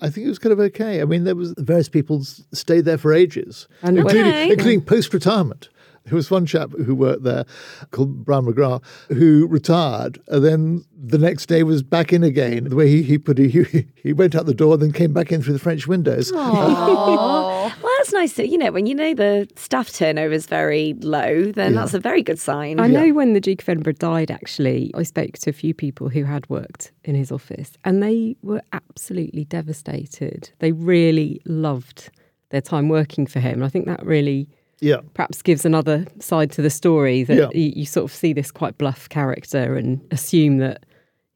I 0.00 0.10
think 0.10 0.26
it 0.26 0.28
was 0.28 0.38
kind 0.38 0.52
of 0.52 0.60
okay. 0.60 1.00
I 1.00 1.04
mean, 1.04 1.24
there 1.24 1.34
was 1.34 1.54
various 1.58 1.88
people 1.88 2.22
stayed 2.22 2.84
there 2.84 2.98
for 2.98 3.12
ages, 3.12 3.66
And- 3.82 3.98
including, 3.98 4.26
Okay. 4.26 4.50
including 4.52 4.80
post-retirement. 4.82 5.68
There 6.08 6.16
was 6.16 6.30
one 6.30 6.46
chap 6.46 6.70
who 6.70 6.94
worked 6.94 7.22
there 7.22 7.44
called 7.90 8.24
Brian 8.24 8.46
McGrath 8.46 8.82
who 9.08 9.46
retired 9.46 10.18
and 10.28 10.44
then 10.44 10.84
the 10.96 11.18
next 11.18 11.46
day 11.46 11.62
was 11.62 11.82
back 11.82 12.12
in 12.12 12.24
again. 12.24 12.64
The 12.64 12.76
way 12.76 12.88
he, 12.88 13.02
he 13.02 13.18
put 13.18 13.38
it, 13.38 13.50
he, 13.50 13.86
he 13.94 14.12
went 14.12 14.34
out 14.34 14.46
the 14.46 14.54
door 14.54 14.74
and 14.74 14.82
then 14.82 14.92
came 14.92 15.12
back 15.12 15.30
in 15.32 15.42
through 15.42 15.52
the 15.52 15.58
French 15.58 15.86
windows. 15.86 16.32
Well, 17.82 17.92
that's 17.98 18.12
nice. 18.12 18.34
To, 18.34 18.48
you 18.48 18.56
know, 18.56 18.72
when 18.72 18.86
you 18.86 18.94
know 18.94 19.14
the 19.14 19.48
staff 19.56 19.92
turnover 19.92 20.32
is 20.32 20.46
very 20.46 20.94
low, 21.00 21.52
then 21.52 21.74
that's 21.74 21.94
a 21.94 22.00
very 22.00 22.22
good 22.22 22.38
sign. 22.38 22.80
I 22.80 22.86
know 22.86 23.12
when 23.12 23.34
the 23.34 23.40
Duke 23.40 23.62
of 23.62 23.68
Edinburgh 23.68 23.94
died, 23.94 24.30
actually, 24.30 24.90
I 24.94 25.02
spoke 25.02 25.34
to 25.38 25.50
a 25.50 25.52
few 25.52 25.74
people 25.74 26.08
who 26.08 26.24
had 26.24 26.48
worked 26.48 26.92
in 27.04 27.14
his 27.14 27.30
office 27.30 27.72
and 27.84 28.02
they 28.02 28.36
were 28.42 28.62
absolutely 28.72 29.44
devastated. 29.44 30.50
They 30.60 30.72
really 30.72 31.40
loved 31.44 32.10
their 32.50 32.60
time 32.60 32.88
working 32.88 33.26
for 33.26 33.40
him. 33.40 33.54
And 33.54 33.64
I 33.64 33.68
think 33.68 33.86
that 33.86 34.04
really 34.04 34.48
Yeah. 34.80 34.98
perhaps 35.14 35.42
gives 35.42 35.64
another 35.64 36.06
side 36.20 36.50
to 36.52 36.62
the 36.62 36.70
story 36.70 37.24
that 37.24 37.36
Yeah. 37.36 37.48
you, 37.52 37.72
you 37.76 37.86
sort 37.86 38.04
of 38.04 38.12
see 38.14 38.32
this 38.32 38.50
quite 38.50 38.78
bluff 38.78 39.08
character 39.08 39.74
and 39.76 40.00
assume 40.10 40.58
that 40.58 40.84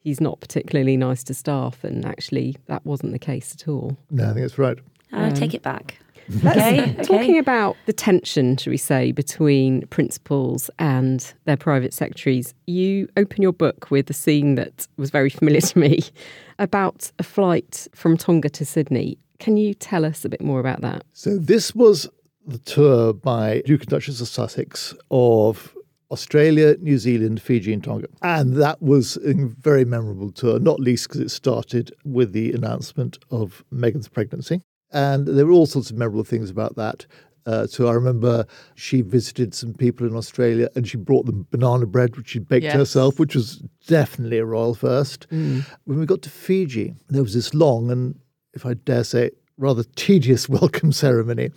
he's 0.01 0.21
not 0.21 0.41
particularly 0.41 0.97
nice 0.97 1.23
to 1.25 1.35
staff. 1.35 1.83
And 1.85 2.05
actually, 2.05 2.57
that 2.67 2.85
wasn't 2.87 3.13
the 3.13 3.19
case 3.19 3.55
at 3.55 3.69
all. 3.69 3.97
No, 4.11 4.25
I 4.25 4.27
think 4.35 4.41
that's 4.41 4.59
right. 4.59 4.79
I 5.13 5.31
take 5.31 5.51
um, 5.51 5.57
it 5.57 5.63
back. 5.63 5.99
Let's- 6.43 6.57
Okay, 6.57 6.95
Talking 7.03 7.31
okay. 7.33 7.39
about 7.39 7.77
the 7.87 7.93
tension, 7.93 8.57
shall 8.57 8.71
we 8.71 8.77
say, 8.77 9.11
between 9.13 9.87
principals 9.89 10.71
and 10.79 11.33
their 11.45 11.57
private 11.57 11.93
secretaries, 11.93 12.55
you 12.67 13.09
open 13.17 13.43
your 13.43 13.53
book 13.53 13.91
with 13.91 14.09
a 14.09 14.13
scene 14.13 14.55
that 14.55 14.87
was 14.97 15.11
very 15.11 15.31
familiar 15.39 15.61
to 15.61 15.79
me 15.79 15.99
about 16.61 17.11
a 17.19 17.23
flight 17.25 17.89
from 17.95 18.17
Tonga 18.17 18.49
to 18.51 18.65
Sydney. 18.65 19.19
Can 19.41 19.57
you 19.57 19.75
tell 19.75 20.05
us 20.05 20.25
a 20.25 20.29
bit 20.29 20.41
more 20.41 20.61
about 20.61 20.81
that? 20.83 21.03
So 21.13 21.37
this 21.39 21.75
was 21.75 22.09
the 22.47 22.59
tour 22.59 23.13
by 23.13 23.63
Duke 23.67 23.83
and 23.83 23.91
Duchess 23.91 24.21
of 24.21 24.29
Sussex 24.29 24.95
of 25.11 25.75
Australia, 26.11 26.77
New 26.81 26.99
Zealand, 26.99 27.41
Fiji, 27.41 27.73
and 27.73 27.83
Tonga. 27.83 28.07
And 28.21 28.55
that 28.57 28.83
was 28.83 29.17
a 29.25 29.33
very 29.35 29.85
memorable 29.85 30.31
tour, 30.31 30.59
not 30.59 30.79
least 30.81 31.09
because 31.09 31.21
it 31.21 31.31
started 31.31 31.93
with 32.05 32.33
the 32.33 32.53
announcement 32.53 33.19
of 33.31 33.65
Meghan's 33.73 34.09
pregnancy. 34.09 34.61
And 34.93 35.27
there 35.27 35.47
were 35.47 35.53
all 35.53 35.67
sorts 35.67 35.91
of 35.91 35.97
memorable 35.97 36.25
things 36.25 36.51
about 36.51 36.77
that. 36.77 37.07
Uh, 37.47 37.67
so 37.67 37.89
I 37.89 37.93
remember 37.95 38.47
she 38.77 39.01
visited 39.01 39.55
some 39.55 39.73
people 39.75 40.07
in 40.07 40.15
Australia 40.15 40.69
and 40.77 40.87
she 40.87 40.97
brought 40.97 41.27
them 41.27 41.47
banana 41.51 41.87
bread, 41.87 42.17
which 42.17 42.29
she 42.29 42.39
baked 42.39 42.65
Yes. 42.65 42.75
herself, 42.75 43.19
which 43.19 43.35
was 43.35 43.57
definitely 43.87 44.39
a 44.39 44.45
royal 44.45 44.75
first. 44.75 45.27
When 45.31 45.65
we 45.85 46.07
got 46.07 46.23
to 46.23 46.31
Fiji, 46.31 46.95
there 47.09 47.23
was 47.23 47.35
this 47.35 47.53
long 47.55 47.91
and, 47.91 48.19
if 48.55 48.65
I 48.67 48.75
dare 48.75 49.03
say, 49.03 49.31
rather 49.59 49.85
tedious 49.97 50.49
welcome 50.49 50.93
ceremony. 50.93 51.51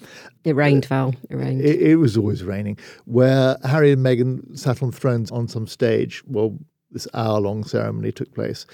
It 0.43 0.56
rained, 0.56 0.86
uh, 0.86 0.89
Val. 0.89 1.16
It 1.30 1.36
rained. 1.36 1.62
It, 1.62 1.82
it 1.82 1.96
was 1.98 2.18
always 2.18 2.43
raining, 2.43 2.78
where 3.06 3.58
Harry 3.64 3.91
and 3.91 4.06
Meghan 4.06 4.58
sat 4.58 4.82
on 4.84 4.91
thrones 4.91 5.32
on 5.32 5.48
some 5.48 5.68
stage. 5.68 6.24
Well, 6.26 6.58
this 6.91 7.08
hour 7.14 7.39
long 7.39 7.64
ceremony 7.64 8.12
took 8.12 8.34
place. 8.34 8.66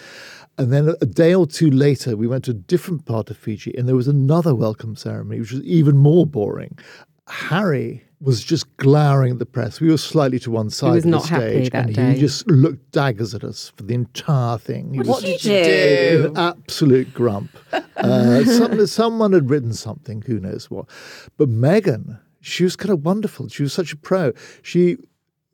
And 0.58 0.72
then 0.72 0.94
a 1.02 1.06
day 1.06 1.34
or 1.34 1.48
two 1.48 1.72
later, 1.72 2.16
we 2.16 2.28
went 2.28 2.44
to 2.46 2.52
a 2.52 2.56
different 2.56 3.06
part 3.06 3.30
of 3.30 3.38
Fiji 3.38 3.76
and 3.78 3.88
there 3.88 3.96
was 3.96 4.08
another 4.08 4.54
welcome 4.54 4.96
ceremony, 4.96 5.40
which 5.40 5.52
was 5.52 5.64
even 5.64 5.98
more 5.98 6.26
boring. 6.26 6.78
Harry 7.28 8.04
was 8.22 8.44
just 8.44 8.66
glowering 8.78 9.34
at 9.34 9.40
the 9.40 9.46
press. 9.46 9.82
We 9.82 9.90
were 9.90 9.98
slightly 9.98 10.38
to 10.40 10.52
one 10.52 10.70
side 10.70 10.90
was 10.92 10.98
of 10.98 11.04
the 11.04 11.10
not 11.10 11.28
happy 11.28 11.44
stage, 11.66 11.70
that 11.72 11.86
and 11.88 11.96
day. 11.96 12.14
he 12.14 12.20
just 12.20 12.48
looked 12.48 12.92
daggers 12.92 13.34
at 13.34 13.44
us 13.44 13.72
for 13.76 13.84
the 13.84 13.96
entire 13.96 14.58
thing. 14.60 14.94
He 14.94 15.00
What 15.00 15.08
was 15.08 15.24
did 15.24 15.44
you 15.44 15.64
do? 15.64 16.26
an 16.28 16.38
absolute 16.38 17.14
grump. 17.14 17.50
Uh, 17.98 18.44
some, 18.46 18.88
someone 18.88 19.32
had 19.32 19.48
written 19.52 19.74
something, 19.74 20.24
who 20.24 20.40
knows 20.40 20.72
what. 20.72 20.88
But 21.38 21.50
Meghan, 21.50 22.20
she 22.40 22.64
was 22.64 22.76
kind 22.76 22.90
of 22.90 23.06
wonderful. 23.06 23.48
She 23.50 23.62
was 23.62 23.74
such 23.74 23.94
a 23.94 23.98
pro. 23.98 24.32
She 24.64 24.98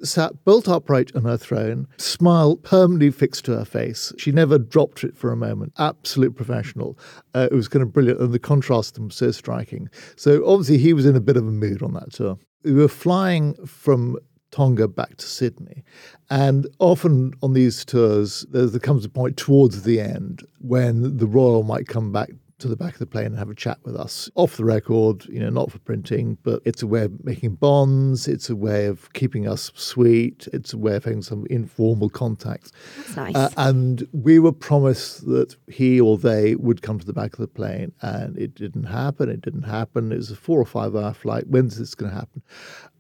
sat 0.02 0.46
bolt 0.46 0.70
upright 0.70 1.14
on 1.14 1.24
her 1.26 1.36
throne, 1.36 1.88
smile 1.98 2.56
permanently 2.56 3.12
fixed 3.12 3.44
to 3.46 3.58
her 3.58 3.66
face. 3.66 4.14
She 4.18 4.32
never 4.32 4.58
dropped 4.58 5.04
it 5.04 5.18
for 5.18 5.34
a 5.34 5.36
moment. 5.36 5.74
Absolute 5.78 6.38
professional. 6.38 6.98
Uh, 7.36 7.50
it 7.52 7.56
was 7.56 7.68
kind 7.68 7.84
of 7.84 7.92
brilliant, 7.92 8.22
and 8.22 8.32
the 8.32 8.40
contrast 8.40 8.98
was 8.98 9.16
so 9.16 9.32
striking. 9.32 9.90
So 10.16 10.48
obviously 10.48 10.78
he 10.78 10.94
was 10.94 11.06
in 11.06 11.18
a 11.18 11.22
bit 11.22 11.36
of 11.36 11.46
a 11.46 11.52
mood 11.52 11.84
on 11.84 11.94
that 11.96 12.14
tour. 12.14 12.38
We 12.64 12.74
were 12.74 12.88
flying 12.88 13.54
from 13.66 14.18
Tonga 14.52 14.88
back 14.88 15.18
to 15.18 15.26
Sydney. 15.26 15.84
And 16.30 16.68
often 16.80 17.34
on 17.42 17.54
these 17.54 17.86
tours, 17.86 18.46
there, 18.50 18.68
comes 18.80 19.06
a 19.06 19.10
point 19.10 19.38
towards 19.38 19.84
the 19.84 20.00
end 20.00 20.46
when 20.60 21.18
the 21.18 21.28
royal 21.28 21.64
might 21.64 21.88
come 21.88 22.12
back 22.12 22.30
to 22.60 22.68
the 22.68 22.76
back 22.76 22.94
of 22.94 23.00
the 23.00 23.06
plane 23.06 23.28
and 23.28 23.38
have 23.38 23.50
a 23.50 23.56
chat 23.56 23.78
with 23.84 23.96
us 23.96 24.30
off 24.36 24.58
the 24.58 24.66
record, 24.66 25.26
you 25.26 25.40
know, 25.40 25.50
not 25.50 25.72
for 25.72 25.80
printing, 25.80 26.38
but 26.44 26.62
it's 26.66 26.82
a 26.82 26.88
way 26.88 27.04
of 27.04 27.24
making 27.24 27.56
bonds. 27.56 28.28
It's 28.28 28.50
a 28.50 28.56
way 28.56 28.88
of 28.88 29.12
keeping 29.14 29.48
us 29.48 29.72
sweet. 29.76 30.48
It's 30.54 30.74
a 30.74 30.78
way 30.78 30.96
of 30.96 31.04
having 31.04 31.22
some 31.22 31.46
informal 31.50 32.10
contacts. 32.10 32.72
That's 32.98 33.16
nice. 33.16 33.36
Uh, 33.36 33.50
and 33.58 34.08
we 34.12 34.40
were 34.40 34.52
promised 34.52 35.26
that 35.28 35.56
he 35.68 36.00
or 36.02 36.18
they 36.18 36.56
would 36.56 36.82
come 36.82 37.00
to 37.00 37.06
the 37.06 37.14
back 37.14 37.34
of 37.34 37.40
the 37.40 37.48
plane, 37.48 37.94
and 38.02 38.38
it 38.38 38.56
didn't 38.56 38.86
happen. 38.86 39.30
It 39.30 39.42
didn't 39.42 39.64
happen. 39.64 40.12
It 40.12 40.18
was 40.18 40.32
a 40.32 40.36
four 40.36 40.60
or 40.60 40.66
five 40.66 40.96
hour 40.96 41.14
flight. 41.14 41.48
When's 41.48 41.78
this 41.78 41.94
going 41.94 42.12
to 42.12 42.18
happen? 42.18 42.42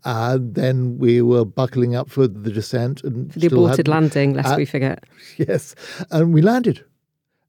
And 0.05 0.55
then 0.55 0.99
we 0.99 1.22
were 1.22 1.43
buckling 1.43 1.95
up 1.95 2.10
for 2.10 2.28
the 2.28 2.51
descent 2.51 3.03
and 3.03 3.34
For 3.34 3.39
the 3.39 3.47
aborted 3.47 3.88
landing, 3.88 4.36
lest 4.36 4.49
uh, 4.49 4.55
we 4.55 4.66
forget. 4.66 5.03
Yes, 5.38 5.76
and 6.12 6.34
we 6.34 6.41
landed, 6.41 6.84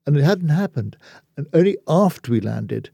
and 0.09 0.17
it 0.17 0.25
hadn't 0.25 0.49
happened. 0.49 0.97
And 1.37 1.47
only 1.53 1.77
after 1.87 2.33
we 2.33 2.41
landed, 2.41 2.89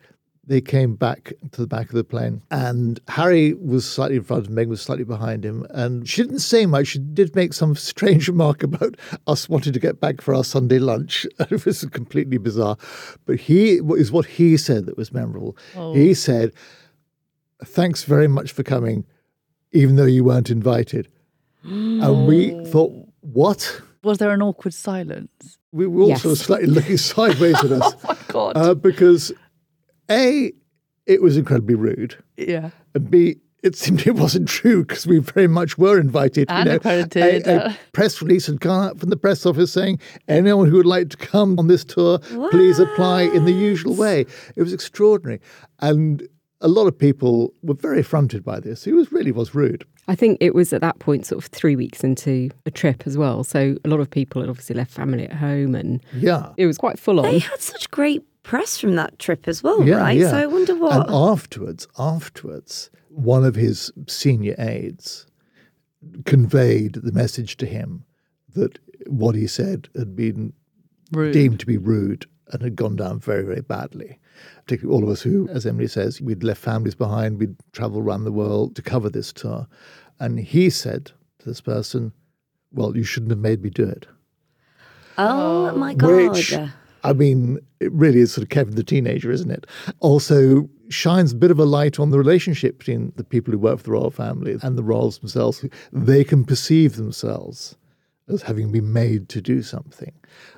they 0.45 0.61
came 0.61 0.97
back 0.97 1.33
to 1.53 1.61
the 1.61 1.67
back 1.69 1.87
of 1.87 1.95
the 1.95 2.03
plane, 2.03 2.43
and 2.51 2.99
Harry 3.07 3.55
was 3.55 3.89
slightly 3.89 4.17
in 4.17 4.25
front, 4.25 4.47
and 4.47 4.55
Meg 4.57 4.67
was 4.67 4.83
slightly 4.83 5.05
behind 5.05 5.45
him. 5.45 5.65
And 5.71 6.09
she 6.09 6.23
didn't 6.23 6.41
say 6.41 6.67
much. 6.67 6.89
She 6.89 6.99
did 6.99 7.37
make 7.37 7.53
some 7.53 7.77
strange 7.93 8.27
remark 8.27 8.65
about 8.65 8.97
us 9.29 9.49
wanting 9.49 9.73
to 9.73 9.79
get 9.79 10.01
back 10.01 10.21
for 10.21 10.35
our 10.35 10.43
Sunday 10.43 10.81
lunch. 10.81 11.25
it 11.39 11.65
was 11.65 11.85
completely 11.85 12.37
bizarre, 12.37 12.77
but 13.27 13.39
he 13.39 13.75
is 13.77 14.11
what 14.11 14.27
he 14.27 14.57
said 14.57 14.87
that 14.87 14.97
was 14.97 15.13
memorable. 15.13 15.57
Oh. 15.77 15.95
He 15.95 16.15
said, 16.15 16.53
"Thanks 17.65 18.03
very 18.03 18.27
much 18.27 18.51
for 18.51 18.65
coming, 18.65 19.07
even 19.71 19.95
though 19.95 20.05
you 20.05 20.25
weren't 20.25 20.51
invited." 20.51 21.07
And 21.63 22.27
we 22.27 22.65
thought, 22.73 22.93
"What?" 23.21 23.81
Was 24.05 24.19
there 24.19 24.31
an 24.31 24.43
awkward 24.43 24.75
silence? 24.75 25.59
we 25.73 25.87
were 25.89 26.03
also 26.03 26.29
Yes. 26.31 26.41
slightly 26.41 26.69
looking 26.69 26.97
sideways 27.13 27.57
at 27.65 27.73
us 27.73 27.95
oh 27.95 28.09
my 28.09 28.17
God. 28.29 28.57
uh, 28.57 28.75
because 28.75 29.33
a 30.11 30.53
it 31.07 31.21
was 31.21 31.37
incredibly 31.37 31.75
rude 31.75 32.17
yeah. 32.37 32.71
and 32.95 33.11
b 33.11 33.37
it 33.65 33.75
seemed 33.77 34.07
it 34.07 34.15
wasn't 34.15 34.47
true 34.47 34.85
because 34.85 35.07
we 35.07 35.19
very 35.21 35.47
much 35.49 35.79
were 35.79 35.99
invited. 35.99 36.51
And 36.51 36.69
accredited, 36.69 37.47
A, 37.47 37.51
a 37.51 37.65
uh. 37.69 37.73
press 37.93 38.21
release 38.21 38.47
had 38.47 38.61
gone 38.61 38.89
out 38.91 39.01
from 39.01 39.09
the 39.09 39.17
press 39.17 39.47
office 39.47 39.73
saying 39.73 39.99
anyone 40.29 40.69
who 40.69 40.77
would 40.77 40.85
like 40.85 41.09
to 41.09 41.17
come 41.17 41.59
on 41.59 41.67
this 41.67 41.83
tour, 41.83 42.19
please 42.51 42.79
apply 42.79 43.23
in 43.23 43.47
the 43.47 43.55
usual 43.55 43.95
way. 43.97 44.27
It 44.55 44.63
was 44.63 44.75
extraordinary, 44.75 45.41
and 45.81 46.29
a 46.61 46.69
lot 46.69 46.87
of 46.89 46.99
people 46.99 47.55
were 47.63 47.73
very 47.73 48.01
affronted 48.01 48.45
by 48.45 48.61
this. 48.61 48.87
It 48.87 48.93
was 48.93 49.11
really 49.11 49.33
was 49.33 49.55
rude. 49.55 49.87
I 50.09 50.15
think 50.15 50.39
it 50.41 50.55
was 50.55 50.73
at 50.73 50.81
that 50.83 50.99
point 50.99 51.25
sort 51.27 51.43
of 51.43 51.51
three 51.51 51.77
weeks 51.77 52.05
into 52.05 52.51
a 52.67 52.71
trip 52.71 53.05
as 53.07 53.17
well. 53.17 53.43
So 53.45 53.77
a 53.85 53.89
lot 53.89 54.01
of 54.01 54.11
people 54.11 54.43
had 54.43 54.51
obviously 54.51 54.77
left 54.77 54.91
family 54.91 55.25
at 55.25 55.33
home 55.33 55.75
and 55.75 56.05
Yeah. 56.15 56.53
it 56.57 56.67
was 56.67 56.77
quite 56.79 56.99
full 56.99 57.19
on. 57.21 57.27
they 57.27 57.39
had 57.39 57.61
such 57.61 57.91
great 57.91 58.23
press 58.43 58.77
from 58.79 58.97
that 58.97 59.19
trip 59.19 59.49
as 59.49 59.63
well, 59.63 59.83
Yeah, 59.87 59.97
right? 59.97 60.19
yeah. 60.19 60.31
So 60.31 60.37
I 60.37 60.47
wonder 60.47 60.75
what. 60.75 60.93
And 60.95 61.05
afterwards, 61.09 61.89
afterwards, 61.99 62.91
one 63.09 63.45
of 63.45 63.55
his 63.55 63.91
senior 64.07 64.55
aides 64.59 65.27
conveyed 66.27 66.95
the 66.95 67.13
message 67.13 67.57
to 67.59 67.67
him 67.67 68.05
that 68.55 68.79
what 69.07 69.35
he 69.35 69.47
said 69.47 69.89
had 69.97 70.15
been 70.15 70.53
Rude. 71.13 71.33
deemed 71.33 71.61
to 71.61 71.67
be 71.67 71.79
rude 71.79 72.27
and 72.53 72.63
had 72.63 72.77
gone 72.77 72.97
down 72.97 73.21
very, 73.21 73.43
very 73.45 73.63
badly. 73.63 74.19
Particularly 74.65 74.97
all 74.97 75.05
of 75.05 75.11
us 75.11 75.23
who, 75.23 75.49
as 75.49 75.67
Emily 75.67 75.87
says, 75.87 76.21
we'd 76.21 76.43
left 76.43 76.61
families 76.61 76.95
behind, 76.95 77.39
we'd 77.39 77.57
traveled 77.73 78.05
around 78.05 78.25
the 78.25 78.33
world 78.33 78.75
to 78.77 78.83
cover 78.83 79.11
this 79.11 79.33
tour. 79.33 79.67
And 80.21 80.39
he 80.41 80.71
said 80.71 81.07
to 81.41 81.47
this 81.47 81.61
person, 81.61 82.13
Well, 82.73 82.97
you 82.97 83.05
shouldn't 83.05 83.31
have 83.31 83.39
made 83.41 83.63
me 83.63 83.71
do 83.71 83.85
it. 83.85 84.07
oh 85.19 85.77
my 85.77 85.95
God. 85.95 86.31
Which, 86.33 86.55
I 87.03 87.13
mean, 87.13 87.59
it 87.81 87.93
really 87.93 88.21
is 88.21 88.33
sort 88.33 88.45
of 88.45 88.49
Kevin 88.49 88.75
the 88.75 88.83
teenager, 88.83 89.31
isn't 89.31 89.51
it? 89.51 89.67
Also 90.01 90.69
shines 90.89 91.33
a 91.33 91.37
bit 91.37 91.51
of 91.51 91.59
a 91.59 91.65
light 91.65 91.99
on 91.99 92.11
the 92.11 92.19
relationship 92.19 92.79
between 92.79 93.13
the 93.17 93.25
people 93.25 93.53
who 93.53 93.59
work 93.59 93.79
for 93.79 93.85
the 93.85 93.91
royal 93.93 94.11
family 94.11 94.57
and 94.63 94.79
the 94.79 94.83
royals 94.83 95.19
themselves. 95.19 95.65
They 95.93 96.25
can 96.25 96.45
perceive 96.45 96.97
themselves 96.97 97.77
as 98.29 98.43
having 98.43 98.73
been 98.73 98.93
made 98.93 99.29
to 99.29 99.41
do 99.41 99.63
something. 99.63 100.13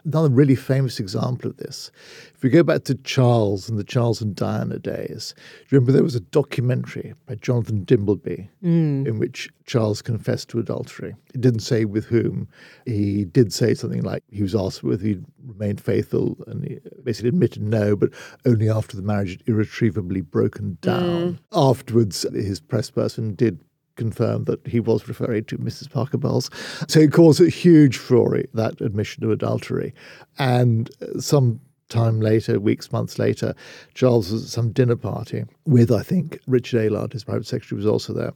Another 0.04 0.28
really 0.28 0.54
famous 0.54 1.00
example 1.00 1.50
of 1.50 1.56
this, 1.56 1.90
if 2.34 2.42
we 2.42 2.48
go 2.48 2.62
back 2.62 2.84
to 2.84 2.94
Charles 2.96 3.68
and 3.68 3.78
the 3.78 3.84
Charles 3.84 4.20
and 4.20 4.36
Diana 4.36 4.78
days, 4.78 5.34
do 5.36 5.42
you 5.42 5.78
remember 5.78 5.92
there 5.92 6.02
was 6.02 6.14
a 6.14 6.20
documentary 6.20 7.12
by 7.26 7.34
Jonathan 7.34 7.84
Dimbleby 7.84 8.48
mm. 8.62 9.06
in 9.06 9.18
which 9.18 9.50
Charles 9.66 10.00
confessed 10.00 10.48
to 10.50 10.60
adultery? 10.60 11.14
He 11.32 11.38
didn't 11.38 11.60
say 11.60 11.84
with 11.84 12.06
whom. 12.06 12.48
He 12.86 13.24
did 13.24 13.52
say 13.52 13.74
something 13.74 14.02
like 14.02 14.22
he 14.30 14.42
was 14.42 14.54
asked 14.54 14.84
whether 14.84 15.04
he'd 15.04 15.24
remained 15.44 15.80
faithful 15.80 16.36
and 16.46 16.64
he 16.64 16.78
basically 17.02 17.30
admitted 17.30 17.62
no, 17.62 17.96
but 17.96 18.10
only 18.44 18.70
after 18.70 18.96
the 18.96 19.02
marriage 19.02 19.32
had 19.32 19.42
irretrievably 19.46 20.20
broken 20.20 20.78
down. 20.80 21.34
Mm. 21.34 21.38
Afterwards, 21.52 22.24
his 22.32 22.60
press 22.60 22.90
person 22.90 23.34
did 23.34 23.58
confirmed 23.96 24.46
that 24.46 24.64
he 24.66 24.80
was 24.80 25.08
referring 25.08 25.44
to 25.44 25.58
Mrs. 25.58 25.90
Parker 25.90 26.18
Bowles. 26.18 26.50
So 26.88 27.00
it 27.00 27.12
caused 27.12 27.40
a 27.40 27.48
huge 27.48 27.96
furore, 27.96 28.42
that 28.54 28.80
admission 28.80 29.24
of 29.24 29.30
adultery. 29.30 29.94
And 30.38 30.90
some 31.18 31.60
time 31.88 32.20
later, 32.20 32.58
weeks, 32.58 32.92
months 32.92 33.18
later, 33.18 33.54
Charles 33.94 34.30
was 34.30 34.44
at 34.44 34.48
some 34.50 34.72
dinner 34.72 34.96
party 34.96 35.44
with, 35.66 35.92
I 35.92 36.02
think, 36.02 36.38
Richard 36.46 36.80
Aylard, 36.80 37.12
his 37.12 37.24
private 37.24 37.46
secretary, 37.46 37.76
was 37.76 37.86
also 37.86 38.12
there. 38.12 38.32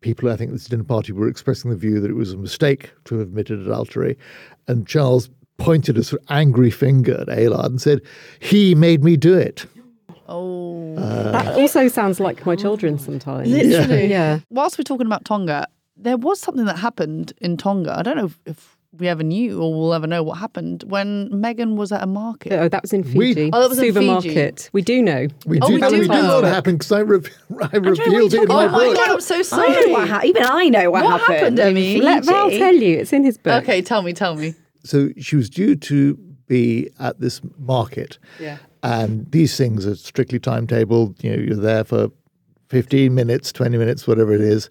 People, 0.00 0.30
I 0.30 0.36
think, 0.36 0.50
at 0.50 0.54
this 0.54 0.66
dinner 0.66 0.84
party 0.84 1.12
were 1.12 1.28
expressing 1.28 1.70
the 1.70 1.76
view 1.76 2.00
that 2.00 2.10
it 2.10 2.14
was 2.14 2.32
a 2.32 2.36
mistake 2.36 2.92
to 3.04 3.18
have 3.18 3.28
admitted 3.28 3.60
adultery. 3.60 4.18
And 4.68 4.86
Charles 4.86 5.30
pointed 5.56 5.96
a 5.96 6.04
sort 6.04 6.22
of 6.22 6.30
angry 6.30 6.70
finger 6.70 7.20
at 7.20 7.28
Aylard 7.28 7.66
and 7.66 7.80
said, 7.80 8.00
He 8.40 8.74
made 8.74 9.04
me 9.04 9.16
do 9.16 9.34
it. 9.34 9.66
Oh. 10.28 10.94
that 11.32 11.54
also 11.56 11.88
sounds 11.88 12.20
like 12.20 12.44
my 12.46 12.56
children 12.56 12.98
sometimes. 12.98 13.48
Literally. 13.48 14.06
Yeah. 14.06 14.40
Whilst 14.50 14.78
we're 14.78 14.82
talking 14.84 15.06
about 15.06 15.24
Tonga, 15.24 15.66
there 15.96 16.16
was 16.16 16.40
something 16.40 16.64
that 16.66 16.78
happened 16.78 17.32
in 17.40 17.56
Tonga. 17.56 17.96
I 17.98 18.02
don't 18.02 18.16
know 18.16 18.26
if, 18.26 18.38
if 18.46 18.76
we 18.96 19.08
ever 19.08 19.22
knew 19.24 19.60
or 19.60 19.72
we'll 19.74 19.92
ever 19.94 20.06
know 20.06 20.22
what 20.22 20.38
happened 20.38 20.84
when 20.86 21.28
Meghan 21.30 21.74
was 21.76 21.90
at 21.92 22.02
a 22.02 22.06
market. 22.06 22.52
Oh, 22.52 22.68
that 22.68 22.82
was 22.82 22.92
in 22.92 23.02
We- 23.14 23.34
Fiji. 23.34 23.50
Oh, 23.52 23.60
that 23.62 23.68
was 23.68 23.78
in 23.78 23.86
Supermarket. 23.92 24.70
We 24.72 24.82
do 24.82 25.02
know. 25.02 25.26
We 25.46 25.58
Oh, 25.60 25.66
do, 25.68 25.74
we 25.74 25.82
and 25.82 25.90
do 25.90 25.98
we 26.00 26.06
do 26.06 26.12
know. 26.14 26.22
know 26.22 26.40
what 26.42 26.44
happened 26.44 26.78
because 26.78 26.92
I, 26.92 27.00
re- 27.00 27.20
I 27.72 27.76
revealed 27.76 28.34
it 28.34 28.42
in 28.42 28.48
my. 28.48 28.64
Oh 28.66 28.68
my 28.68 28.78
book. 28.86 28.96
God, 28.96 29.10
I'm 29.10 29.20
so 29.20 29.36
I 29.36 29.42
sorry. 29.42 29.86
know 29.86 29.92
what 29.92 30.08
ha- 30.08 30.20
even 30.24 30.44
I 30.44 30.68
know 30.68 30.90
what, 30.92 31.04
What 31.04 31.20
happened, 31.22 31.58
in 31.58 31.66
Emmy? 31.68 32.00
Let 32.00 32.24
Val 32.24 32.50
tell 32.50 32.74
you. 32.74 32.98
It's 32.98 33.12
in 33.12 33.24
his 33.24 33.36
book. 33.36 33.62
Okay, 33.64 33.82
tell 33.82 34.02
me, 34.02 34.12
tell 34.12 34.36
me. 34.36 34.54
So 34.84 35.10
she 35.18 35.34
was 35.36 35.50
due 35.50 35.74
to 35.76 36.14
be 36.46 36.90
at 37.00 37.18
this 37.20 37.40
market. 37.58 38.18
Yeah. 38.38 38.58
And 38.84 39.28
these 39.32 39.56
things 39.56 39.86
are 39.86 39.96
strictly 39.96 40.38
timetabled. 40.38 41.24
You 41.24 41.30
know, 41.30 41.42
you're 41.42 41.56
there 41.56 41.84
for 41.84 42.10
15 42.68 43.14
minutes, 43.14 43.50
20 43.50 43.78
minutes, 43.78 44.06
whatever 44.06 44.32
it 44.32 44.42
is. 44.42 44.68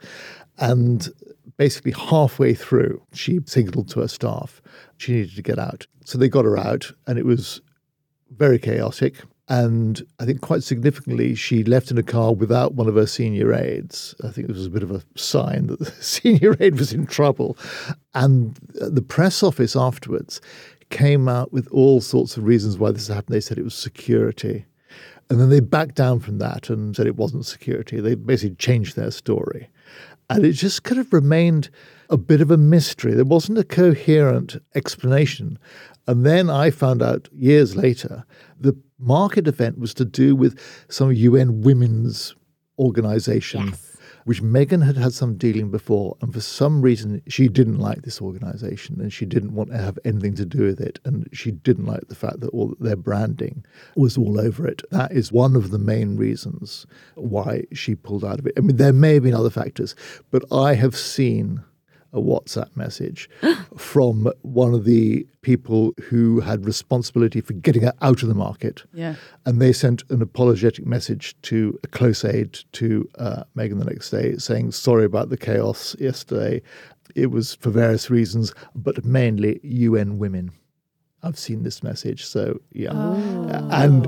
And 0.60 1.10
basically, 1.58 1.94
halfway 1.94 2.54
through, 2.54 3.02
she 3.14 3.40
signaled 3.48 3.90
to 3.90 4.02
her 4.02 4.08
staff 4.08 4.62
she 4.98 5.14
needed 5.14 5.36
to 5.36 5.42
get 5.42 5.60
out. 5.60 5.88
So 6.06 6.18
they 6.18 6.30
got 6.30 6.46
her 6.46 6.58
out, 6.58 6.92
and 7.08 7.18
it 7.18 7.26
was 7.26 7.62
very 8.38 8.60
chaotic. 8.60 9.22
And 9.50 10.02
I 10.20 10.26
think 10.26 10.42
quite 10.42 10.64
significantly, 10.64 11.36
she 11.36 11.64
left 11.64 11.92
in 11.92 11.98
a 11.98 12.04
car 12.04 12.34
without 12.34 12.76
one 12.76 12.88
of 12.88 12.96
her 12.96 13.06
senior 13.06 13.54
aides. 13.54 14.16
I 14.24 14.30
think 14.30 14.48
it 14.48 14.54
was 14.54 14.68
a 14.68 14.70
bit 14.70 14.84
of 14.84 14.92
a 14.92 15.04
sign 15.16 15.68
that 15.68 15.80
the 15.80 15.92
senior 16.04 16.56
aide 16.60 16.80
was 16.80 16.94
in 16.94 17.06
trouble. 17.06 17.58
And 18.14 18.58
uh, 18.82 18.90
the 18.90 19.02
press 19.02 19.44
office 19.44 19.76
afterwards 19.76 20.40
came 20.94 21.28
out 21.28 21.52
with 21.52 21.68
all 21.70 22.00
sorts 22.00 22.38
of 22.38 22.44
reasons 22.44 22.78
why 22.78 22.92
this 22.92 23.08
happened. 23.08 23.34
They 23.34 23.42
said 23.42 23.58
it 23.58 23.64
was 23.64 23.74
security. 23.74 24.66
And 25.30 25.40
then 25.40 25.50
they 25.50 25.60
backed 25.60 25.96
down 25.96 26.20
from 26.20 26.38
that 26.38 26.70
and 26.70 26.96
said 26.96 27.08
it 27.08 27.16
wasn't 27.16 27.48
security. 27.48 28.00
They 28.00 28.14
basically 28.14 28.56
changed 28.58 28.96
their 28.96 29.10
story. 29.10 29.70
And 30.30 30.46
it 30.46 30.54
just 30.54 30.84
kind 30.84 31.02
of 31.02 31.12
remained 31.12 31.72
a 32.12 32.18
bit 32.18 32.42
of 32.42 32.52
a 32.52 32.58
mystery. 32.58 33.16
There 33.16 33.26
wasn't 33.26 33.58
a 33.58 33.64
coherent 33.64 34.58
explanation. 34.76 35.58
And 36.06 36.26
then 36.26 36.50
I 36.50 36.70
found 36.70 37.02
out 37.02 37.28
years 37.34 37.76
later 37.76 38.24
the 38.60 38.78
market 39.00 39.48
event 39.48 39.80
was 39.80 39.96
to 39.96 40.06
do 40.06 40.36
with 40.36 40.60
some 40.90 41.12
UN 41.12 41.62
women's 41.62 42.36
organization, 42.78 43.74
which 44.26 44.42
Meghan 44.42 44.86
had 44.86 44.98
had 44.98 45.14
some 45.14 45.38
dealing 45.38 45.70
before. 45.72 46.18
And 46.22 46.34
for 46.34 46.42
some 46.42 46.82
reason, 46.82 47.22
she 47.28 47.48
didn't 47.48 47.80
like 47.80 48.02
this 48.04 48.22
organization 48.22 49.00
and 49.02 49.12
she 49.12 49.26
didn't 49.26 49.54
want 49.54 49.72
to 49.72 49.78
have 49.78 50.00
anything 50.06 50.36
to 50.36 50.46
do 50.46 50.64
with 50.64 50.80
it. 50.80 51.00
And 51.06 51.28
she 51.34 51.52
didn't 51.52 51.86
like 51.86 52.08
the 52.08 52.16
fact 52.16 52.40
that 52.42 52.50
all 52.50 52.76
their 52.80 52.96
branding 52.96 53.66
was 53.96 54.18
all 54.18 54.40
over 54.40 54.68
it. 54.68 54.82
That 54.92 55.12
is 55.12 55.32
one 55.32 55.56
of 55.56 55.72
the 55.72 55.80
main 55.80 56.16
reasons 56.16 56.86
why 57.16 57.64
she 57.74 57.96
pulled 57.96 58.26
out 58.26 58.40
of 58.40 58.48
it. 58.48 58.54
I 58.58 58.62
mean, 58.62 58.78
there 58.78 58.94
may 58.94 59.16
have 59.16 59.24
been 59.24 59.34
other 59.34 59.50
factors, 59.50 59.96
but 60.32 60.44
I 60.52 60.76
have 60.76 60.96
seen 60.96 61.64
a 62.14 62.20
WhatsApp 62.22 62.76
message 62.76 63.30
from 63.78 64.32
one 64.42 64.74
of 64.74 64.86
the 64.86 65.26
people 65.42 65.94
who 66.04 66.40
had 66.40 66.66
responsibility 66.66 67.42
for 67.42 67.54
getting 67.54 67.82
her 67.82 67.94
out 68.02 68.22
of 68.24 68.30
the 68.30 68.36
market. 68.36 68.84
Yeah. 68.94 69.16
And 69.46 69.62
they 69.62 69.74
sent 69.74 70.04
an 70.10 70.22
apologetic 70.22 70.86
message 70.86 71.36
to 71.44 71.78
a 71.84 71.88
close 71.88 72.24
aide 72.24 72.60
to 72.74 73.10
uh, 73.18 73.44
Meghan 73.58 73.80
the 73.80 73.86
next 73.86 74.10
day 74.10 74.38
saying, 74.38 74.72
sorry 74.72 75.06
about 75.06 75.30
the 75.30 75.38
chaos 75.38 75.96
yesterday. 76.00 76.62
It 77.16 77.32
was 77.32 77.56
for 77.56 77.70
various 77.70 78.10
reasons, 78.10 78.54
but 78.76 79.04
mainly 79.04 79.60
UN 79.64 80.18
women. 80.20 80.52
I've 81.22 81.38
seen 81.40 81.64
this 81.64 81.84
message. 81.84 82.26
So, 82.26 82.60
yeah. 82.72 82.92
And 83.72 84.08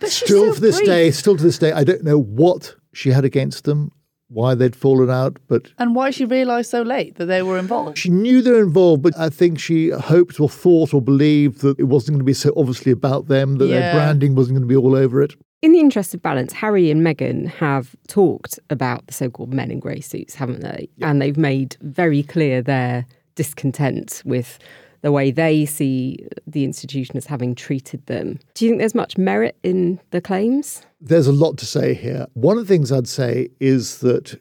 But 0.00 0.10
still 0.10 0.54
to 0.54 0.60
this 0.60 0.76
brief. 0.76 0.86
day, 0.86 1.10
still 1.10 1.36
to 1.36 1.42
this 1.42 1.58
day, 1.58 1.72
I 1.72 1.84
don't 1.84 2.04
know 2.04 2.18
what 2.18 2.74
she 2.92 3.10
had 3.10 3.24
against 3.24 3.64
them, 3.64 3.92
why 4.30 4.54
they'd 4.54 4.76
fallen 4.76 5.10
out, 5.10 5.38
but 5.48 5.72
And 5.78 5.94
why 5.94 6.10
she 6.10 6.24
realised 6.24 6.70
so 6.70 6.82
late 6.82 7.16
that 7.16 7.26
they 7.26 7.42
were 7.42 7.58
involved. 7.58 7.96
she 7.98 8.10
knew 8.10 8.42
they 8.42 8.52
were 8.52 8.62
involved, 8.62 9.02
but 9.02 9.16
I 9.18 9.30
think 9.30 9.58
she 9.58 9.88
hoped 9.90 10.38
or 10.38 10.48
thought 10.48 10.92
or 10.92 11.00
believed 11.00 11.62
that 11.62 11.78
it 11.78 11.84
wasn't 11.84 12.14
going 12.16 12.20
to 12.20 12.24
be 12.24 12.34
so 12.34 12.52
obviously 12.56 12.92
about 12.92 13.28
them, 13.28 13.56
that 13.56 13.66
Yeah. 13.68 13.80
their 13.80 13.94
branding 13.94 14.34
wasn't 14.34 14.56
going 14.58 14.68
to 14.68 14.72
be 14.72 14.76
all 14.76 14.94
over 14.94 15.22
it. 15.22 15.34
In 15.62 15.72
the 15.72 15.80
interest 15.80 16.14
of 16.14 16.22
balance, 16.22 16.52
Harry 16.52 16.90
and 16.90 17.00
Meghan 17.04 17.48
have 17.48 17.96
talked 18.06 18.60
about 18.70 19.06
the 19.08 19.12
so 19.14 19.28
called 19.28 19.52
men 19.52 19.70
in 19.72 19.80
grey 19.80 20.00
suits, 20.00 20.34
haven't 20.36 20.60
they? 20.60 20.88
And 21.00 21.20
they've 21.20 21.36
made 21.36 21.76
very 21.80 22.22
clear 22.22 22.62
their 22.62 23.06
discontent 23.34 24.22
with 24.24 24.58
the 25.02 25.12
way 25.12 25.30
they 25.30 25.64
see 25.64 26.18
the 26.46 26.64
institution 26.64 27.16
as 27.16 27.26
having 27.26 27.54
treated 27.54 28.04
them. 28.06 28.38
Do 28.54 28.64
you 28.64 28.70
think 28.70 28.80
there's 28.80 28.94
much 28.94 29.16
merit 29.16 29.56
in 29.62 30.00
the 30.10 30.20
claims? 30.20 30.82
There's 31.00 31.26
a 31.26 31.32
lot 31.32 31.56
to 31.58 31.66
say 31.66 31.94
here. 31.94 32.26
One 32.34 32.58
of 32.58 32.66
the 32.66 32.72
things 32.74 32.90
I'd 32.90 33.06
say 33.08 33.48
is 33.60 33.98
that 33.98 34.38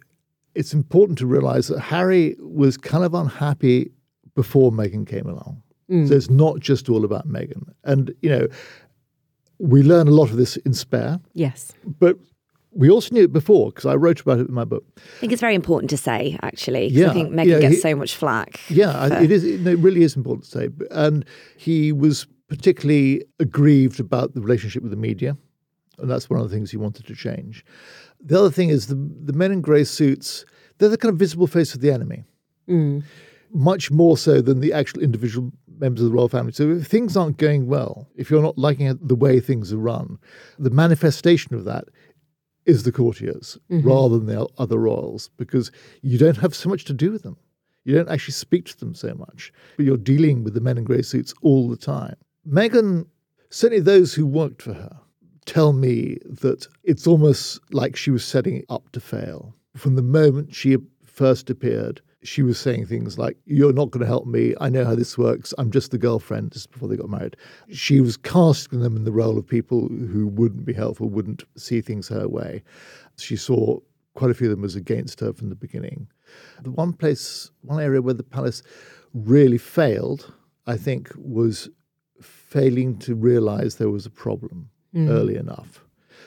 it's 0.56 0.74
important 0.74 1.20
to 1.20 1.28
realize 1.28 1.68
that 1.68 1.80
Harry 1.80 2.36
was 2.40 2.78
kind 2.78 3.04
of 3.04 3.14
unhappy 3.14 3.92
before 4.34 4.72
Meghan 4.72 5.06
came 5.06 5.28
along. 5.28 5.62
Mm. 5.90 6.08
So 6.08 6.16
it's 6.16 6.30
not 6.30 6.60
just 6.60 6.90
all 6.90 7.06
about 7.06 7.28
Meghan. 7.28 7.64
And, 7.84 8.14
you 8.22 8.30
know, 8.30 8.48
we 9.60 9.84
learn 9.84 10.08
a 10.08 10.12
lot 10.12 10.30
of 10.30 10.38
this 10.38 10.58
in 10.58 10.74
Spare, 10.74 11.20
Yes. 11.34 11.74
but 12.00 12.18
we 12.78 12.92
also 12.92 13.14
knew 13.14 13.24
it 13.24 13.34
before 13.34 13.72
because 13.72 13.88
I 13.88 13.96
wrote 13.96 14.22
about 14.22 14.40
it 14.40 14.48
in 14.48 14.54
my 14.54 14.64
book. 14.64 14.86
I 14.98 15.20
think 15.20 15.32
it's 15.32 15.42
very 15.42 15.56
important 15.56 15.90
to 15.90 15.98
say, 15.98 16.38
actually. 16.44 16.88
Yeah, 16.88 17.10
I 17.10 17.14
think 17.14 17.32
Meghan 17.32 17.46
yeah, 17.48 17.60
gets 17.60 17.76
he- 17.76 17.82
so 17.82 17.96
much 17.96 18.16
flack. 18.16 18.60
Yeah, 18.70 18.92
I- 18.92 19.24
it 19.24 19.32
is. 19.32 19.44
It 19.44 19.80
really 19.80 20.04
is 20.04 20.16
important 20.16 20.46
to 20.46 20.52
say. 20.52 20.70
And 20.92 21.26
he 21.58 21.92
was 21.92 22.28
particularly 22.48 23.26
aggrieved 23.40 24.00
about 24.00 24.36
the 24.36 24.42
relationship 24.42 24.84
with 24.84 24.92
the 24.92 24.98
media, 24.98 25.36
and 25.98 26.10
that's 26.10 26.30
one 26.30 26.40
of 26.40 26.48
the 26.50 26.56
things 26.56 26.70
he 26.70 26.78
wanted 26.78 27.08
to 27.08 27.16
change. 27.16 27.66
The 28.22 28.40
other 28.40 28.52
thing 28.52 28.70
is 28.70 28.88
the 28.88 28.96
the 28.96 29.34
men 29.34 29.52
in 29.52 29.62
grey 29.62 29.84
suits. 29.84 30.46
They're 30.78 30.90
the 30.90 30.98
kind 30.98 31.12
of 31.12 31.18
visible 31.18 31.48
face 31.48 31.74
of 31.74 31.82
the 31.82 31.92
enemy, 31.92 32.26
mm. 32.70 33.04
much 33.52 33.90
more 33.90 34.16
so 34.18 34.42
than 34.42 34.60
the 34.60 34.72
actual 34.72 35.02
individual 35.02 35.52
members 35.80 36.02
of 36.02 36.10
the 36.10 36.14
royal 36.14 36.30
family. 36.30 36.52
So 36.52 36.70
if 36.72 36.88
things 36.88 37.18
aren't 37.18 37.38
going 37.38 37.68
well, 37.68 38.08
if 38.16 38.30
you're 38.30 38.42
not 38.42 38.58
liking 38.58 38.98
the 39.02 39.16
way 39.16 39.40
things 39.40 39.74
are 39.74 39.78
run, 39.78 40.20
the 40.60 40.70
manifestation 40.70 41.56
of 41.56 41.66
that 41.66 41.86
is 42.68 42.84
the 42.84 42.92
courtiers 42.92 43.58
mm-hmm. 43.72 43.88
rather 43.88 44.20
than 44.20 44.28
the 44.28 44.48
other 44.60 44.78
royals 44.78 45.30
because 45.38 45.72
you 46.02 46.18
don't 46.18 46.38
have 46.38 46.54
so 46.54 46.70
much 46.70 46.86
to 46.86 46.94
do 46.94 47.12
with 47.12 47.24
them. 47.24 47.38
You 47.86 47.96
don't 47.96 48.10
actually 48.10 48.34
speak 48.34 48.66
to 48.66 48.80
them 48.80 48.94
so 48.94 49.16
much, 49.16 49.54
but 49.78 49.86
you're 49.86 49.98
dealing 49.98 50.44
with 50.44 50.54
the 50.54 50.60
men 50.60 50.78
in 50.78 50.84
grey 50.84 51.02
suits 51.02 51.34
all 51.42 51.70
the 51.70 51.78
time. 51.78 52.18
Meghan, 52.48 53.08
certainly 53.50 53.82
those 53.82 54.14
who 54.14 54.28
worked 54.28 54.62
for 54.62 54.74
her, 54.74 55.00
tell 55.46 55.72
me 55.72 56.18
that 56.26 56.68
it's 56.84 57.08
almost 57.08 57.62
like 57.72 57.96
she 57.96 58.12
was 58.12 58.26
setting 58.26 58.58
it 58.58 58.66
up 58.70 58.92
to 58.92 59.00
fail. 59.00 59.56
From 59.78 59.96
the 59.96 60.02
moment 60.02 60.54
she 60.54 60.76
first 61.06 61.50
appeared, 61.50 62.02
she 62.24 62.42
was 62.42 62.60
saying 62.60 62.86
things 62.86 63.18
like, 63.18 63.38
You're 63.46 63.74
not 63.74 63.92
going 63.92 64.02
to 64.02 64.08
help 64.08 64.26
me. 64.26 64.56
I 64.60 64.70
know 64.70 64.86
how 64.86 64.96
this 64.96 65.18
works. 65.18 65.54
I'm 65.58 65.72
just 65.72 65.92
the 65.92 65.98
girlfriend, 65.98 66.52
just 66.52 66.72
before 66.72 66.90
they 66.90 66.98
got 66.98 67.10
married. 67.10 67.38
She 67.72 68.02
was 68.02 68.18
casting 68.18 68.82
them 68.82 68.96
in 68.96 69.04
the 69.04 69.12
role 69.12 69.38
of 69.38 69.48
people 69.48 69.88
who 69.88 70.28
wouldn't 70.28 70.66
be 70.66 70.74
helpful, 70.74 71.10
wouldn't 71.10 71.44
see 71.56 71.82
things 71.82 72.08
her 72.08 72.28
way. 72.28 72.64
She 73.18 73.36
saw 73.36 73.80
quite 74.16 74.32
a 74.32 74.34
few 74.34 74.50
of 74.50 74.58
them 74.58 74.66
as 74.66 74.76
against 74.76 75.20
her 75.20 75.32
from 75.32 75.50
the 75.50 75.56
beginning. 75.56 76.08
The 76.64 76.72
one 76.72 76.94
place, 76.94 77.52
one 77.62 77.82
area 77.82 78.02
where 78.02 78.16
the 78.16 78.24
palace 78.24 78.64
really 79.14 79.60
failed, 79.60 80.34
I 80.66 80.76
think, 80.76 81.12
was 81.16 81.70
failing 82.22 82.98
to 83.00 83.14
realize 83.14 83.76
there 83.76 83.92
was 83.92 84.08
a 84.08 84.12
problem 84.12 84.70
mm. 84.94 85.10
early 85.10 85.36
enough. 85.36 85.84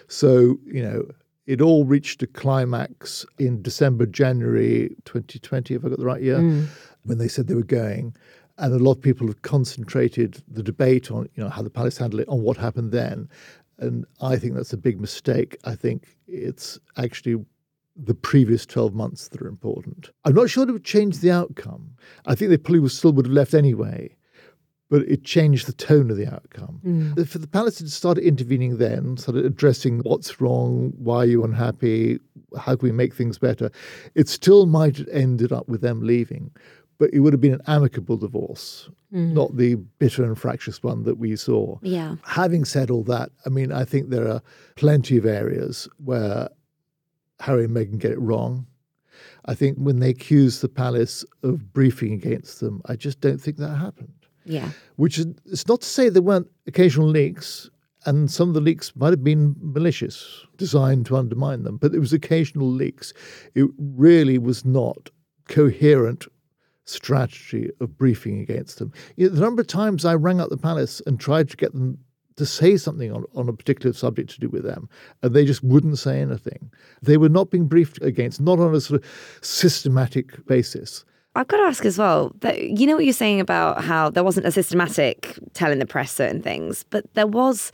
So, 0.06 0.58
you 0.66 0.82
know, 0.82 1.04
it 1.46 1.60
all 1.60 1.84
reached 1.84 2.22
a 2.22 2.26
climax 2.26 3.26
in 3.38 3.62
December, 3.62 4.06
January 4.06 4.94
2020, 5.04 5.74
if 5.74 5.84
I 5.84 5.88
got 5.88 5.98
the 5.98 6.04
right 6.04 6.22
year, 6.22 6.38
mm. 6.38 6.66
when 7.04 7.18
they 7.18 7.28
said 7.28 7.46
they 7.46 7.54
were 7.54 7.62
going. 7.62 8.14
And 8.58 8.74
a 8.74 8.78
lot 8.78 8.92
of 8.92 9.02
people 9.02 9.26
have 9.26 9.42
concentrated 9.42 10.42
the 10.46 10.62
debate 10.62 11.10
on, 11.10 11.28
you 11.34 11.42
know, 11.42 11.48
how 11.48 11.62
the 11.62 11.70
palace 11.70 11.96
handled 11.96 12.20
it, 12.20 12.28
on 12.28 12.42
what 12.42 12.56
happened 12.56 12.92
then. 12.92 13.28
And 13.78 14.04
I 14.20 14.36
think 14.36 14.54
that's 14.54 14.74
a 14.74 14.76
big 14.76 15.00
mistake. 15.00 15.56
I 15.64 15.74
think 15.74 16.16
it's 16.28 16.78
actually 16.98 17.42
the 17.96 18.14
previous 18.14 18.66
12 18.66 18.94
months 18.94 19.28
that 19.28 19.42
are 19.42 19.48
important. 19.48 20.10
I'm 20.24 20.34
not 20.34 20.50
sure 20.50 20.68
it 20.68 20.72
would 20.72 20.84
change 20.84 21.18
the 21.18 21.30
outcome. 21.30 21.96
I 22.26 22.34
think 22.34 22.50
they 22.50 22.58
probably 22.58 22.88
still 22.88 23.12
would 23.12 23.26
have 23.26 23.32
left 23.32 23.54
anyway, 23.54 24.14
but 24.90 25.02
it 25.02 25.24
changed 25.24 25.66
the 25.66 25.72
tone 25.72 26.10
of 26.10 26.16
the 26.16 26.26
outcome. 26.26 26.80
Mm. 26.84 27.26
For 27.26 27.38
the 27.38 27.46
palace 27.46 27.76
to 27.76 27.88
start 27.88 28.18
intervening 28.18 28.76
then, 28.76 29.16
started 29.16 29.46
addressing 29.46 30.00
what's 30.00 30.40
wrong, 30.40 30.92
why 30.98 31.18
are 31.18 31.26
you 31.26 31.44
unhappy, 31.44 32.18
how 32.58 32.76
can 32.76 32.88
we 32.88 32.92
make 32.92 33.14
things 33.14 33.38
better, 33.38 33.70
it 34.14 34.28
still 34.28 34.66
might 34.66 34.98
have 34.98 35.08
ended 35.08 35.52
up 35.52 35.68
with 35.68 35.80
them 35.80 36.02
leaving. 36.02 36.50
But 36.98 37.14
it 37.14 37.20
would 37.20 37.32
have 37.32 37.40
been 37.40 37.54
an 37.54 37.62
amicable 37.66 38.18
divorce, 38.18 38.90
mm. 39.14 39.32
not 39.32 39.56
the 39.56 39.76
bitter 39.76 40.22
and 40.24 40.36
fractious 40.36 40.82
one 40.82 41.04
that 41.04 41.16
we 41.16 41.34
saw. 41.36 41.78
Yeah. 41.80 42.16
Having 42.24 42.66
said 42.66 42.90
all 42.90 43.04
that, 43.04 43.30
I 43.46 43.48
mean, 43.48 43.72
I 43.72 43.84
think 43.84 44.10
there 44.10 44.28
are 44.28 44.42
plenty 44.74 45.16
of 45.16 45.24
areas 45.24 45.88
where 46.04 46.50
Harry 47.38 47.64
and 47.64 47.74
Meghan 47.74 47.98
get 47.98 48.10
it 48.10 48.20
wrong. 48.20 48.66
I 49.46 49.54
think 49.54 49.78
when 49.78 50.00
they 50.00 50.10
accuse 50.10 50.60
the 50.60 50.68
palace 50.68 51.24
of 51.42 51.72
briefing 51.72 52.12
against 52.12 52.60
them, 52.60 52.82
I 52.84 52.96
just 52.96 53.20
don't 53.20 53.40
think 53.40 53.56
that 53.58 53.76
happened. 53.76 54.12
Yeah. 54.44 54.70
Which 54.96 55.18
is 55.18 55.26
it's 55.46 55.68
not 55.68 55.82
to 55.82 55.86
say 55.86 56.08
there 56.08 56.22
weren't 56.22 56.50
occasional 56.66 57.08
leaks, 57.08 57.70
And 58.06 58.30
some 58.30 58.48
of 58.48 58.54
the 58.54 58.60
leaks 58.60 58.96
might 58.96 59.10
have 59.10 59.22
been 59.22 59.54
malicious, 59.60 60.46
designed 60.56 61.06
to 61.06 61.16
undermine 61.16 61.64
them, 61.64 61.76
but 61.76 61.94
it 61.94 61.98
was 61.98 62.12
occasional 62.12 62.70
leaks. 62.70 63.12
It 63.54 63.68
really 63.78 64.38
was 64.38 64.64
not 64.64 65.10
coherent 65.48 66.26
strategy 66.86 67.70
of 67.80 67.98
briefing 67.98 68.40
against 68.40 68.78
them. 68.78 68.92
You 69.16 69.28
know, 69.28 69.34
the 69.34 69.40
number 69.42 69.60
of 69.60 69.66
times 69.68 70.04
I 70.04 70.14
rang 70.14 70.40
up 70.40 70.48
the 70.48 70.56
palace 70.56 71.02
and 71.06 71.20
tried 71.20 71.50
to 71.50 71.56
get 71.56 71.72
them 71.72 71.98
to 72.36 72.46
say 72.46 72.78
something 72.78 73.12
on, 73.12 73.24
on 73.34 73.48
a 73.50 73.52
particular 73.52 73.92
subject 73.92 74.30
to 74.30 74.40
do 74.40 74.48
with 74.48 74.62
them, 74.62 74.88
and 75.22 75.34
they 75.34 75.44
just 75.44 75.62
wouldn't 75.62 75.98
say 75.98 76.20
anything. 76.22 76.70
They 77.02 77.18
were 77.18 77.28
not 77.28 77.50
being 77.50 77.68
briefed 77.68 78.00
against, 78.02 78.40
not 78.40 78.58
on 78.58 78.74
a 78.74 78.80
sort 78.80 79.02
of 79.02 79.10
systematic 79.42 80.46
basis. 80.46 81.04
I've 81.40 81.48
got 81.48 81.56
to 81.56 81.62
ask 81.62 81.86
as 81.86 81.96
well 81.96 82.32
that 82.40 82.62
you 82.62 82.86
know 82.86 82.96
what 82.96 83.04
you're 83.06 83.14
saying 83.14 83.40
about 83.40 83.82
how 83.82 84.10
there 84.10 84.22
wasn't 84.22 84.46
a 84.46 84.52
systematic 84.52 85.38
telling 85.54 85.78
the 85.78 85.86
press 85.86 86.12
certain 86.12 86.42
things, 86.42 86.84
but 86.90 87.12
there 87.14 87.26
was, 87.26 87.72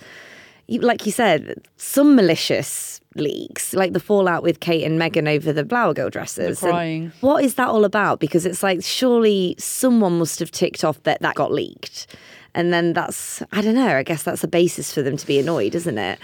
like 0.69 1.05
you 1.05 1.11
said, 1.11 1.61
some 1.77 2.15
malicious 2.15 3.01
leaks, 3.17 3.75
like 3.75 3.93
the 3.93 3.99
fallout 3.99 4.45
with 4.45 4.61
Kate 4.61 4.85
and 4.85 5.01
Meghan 5.01 5.29
over 5.29 5.53
the 5.53 5.65
Flower 5.65 5.95
Girl 5.95 6.11
dresses. 6.11 6.61
The 6.61 6.67
And 6.69 7.13
what 7.23 7.43
is 7.43 7.57
that 7.57 7.67
all 7.67 7.85
about? 7.85 8.21
Because 8.21 8.47
it's 8.47 8.63
like 8.63 8.85
surely 8.85 9.57
someone 9.59 10.17
must 10.17 10.39
have 10.39 10.53
ticked 10.53 10.85
off 10.85 11.03
that 11.03 11.21
that 11.23 11.35
got 11.35 11.51
leaked. 11.51 12.07
And 12.55 12.73
then 12.73 12.93
that's, 12.93 13.43
I 13.51 13.63
don't 13.63 13.75
know, 13.75 13.97
I 13.97 14.05
guess 14.05 14.23
that's 14.23 14.45
a 14.45 14.49
basis 14.49 14.93
for 14.93 15.03
them 15.03 15.17
to 15.17 15.27
be 15.27 15.41
annoyed, 15.41 15.75
isn't 15.75 15.99
it? 15.99 16.21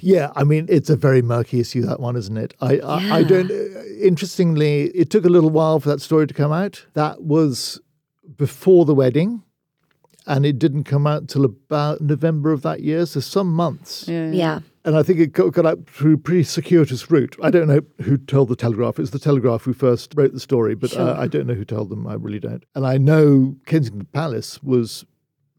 Yeah, 0.00 0.32
I 0.36 0.44
mean, 0.44 0.66
it's 0.68 0.90
a 0.90 0.96
very 0.96 1.22
murky 1.22 1.60
issue, 1.60 1.82
that 1.82 2.00
one, 2.00 2.16
isn't 2.16 2.36
it? 2.36 2.54
I, 2.60 2.78
I, 2.78 3.16
I 3.18 3.22
don't. 3.22 3.50
Interestingly, 4.00 4.84
it 4.88 5.10
took 5.10 5.24
a 5.24 5.28
little 5.28 5.50
while 5.50 5.80
for 5.80 5.88
that 5.88 6.00
story 6.00 6.26
to 6.26 6.34
come 6.34 6.52
out. 6.52 6.84
That 6.94 7.22
was 7.22 7.80
before 8.36 8.84
the 8.84 8.94
wedding, 8.94 9.42
and 10.26 10.44
it 10.44 10.58
didn't 10.58 10.84
come 10.84 11.06
out 11.06 11.28
till 11.28 11.44
about 11.44 12.00
November 12.00 12.52
of 12.52 12.62
that 12.62 12.80
year, 12.80 13.06
so 13.06 13.20
some 13.20 13.52
months. 13.52 14.06
Yeah. 14.08 14.30
Yeah. 14.30 14.60
And 14.84 14.96
I 14.96 15.02
think 15.02 15.18
it 15.18 15.32
got, 15.32 15.52
got 15.52 15.66
out 15.66 15.86
through 15.88 16.14
a 16.14 16.18
pretty 16.18 16.44
circuitous 16.44 17.10
route. 17.10 17.34
I 17.42 17.50
don't 17.50 17.66
know 17.66 17.80
who 18.02 18.16
told 18.16 18.48
the 18.48 18.54
Telegraph. 18.54 18.98
It 18.98 19.02
was 19.02 19.10
the 19.10 19.18
Telegraph 19.18 19.62
who 19.62 19.72
first 19.72 20.14
wrote 20.16 20.32
the 20.32 20.38
story, 20.38 20.76
but 20.76 20.96
uh, 20.96 21.16
I 21.18 21.26
don't 21.26 21.48
know 21.48 21.54
who 21.54 21.64
told 21.64 21.88
them. 21.88 22.06
I 22.06 22.14
really 22.14 22.38
don't. 22.38 22.64
And 22.76 22.86
I 22.86 22.96
know 22.96 23.56
Kensington 23.66 24.06
Palace 24.12 24.62
was 24.62 25.04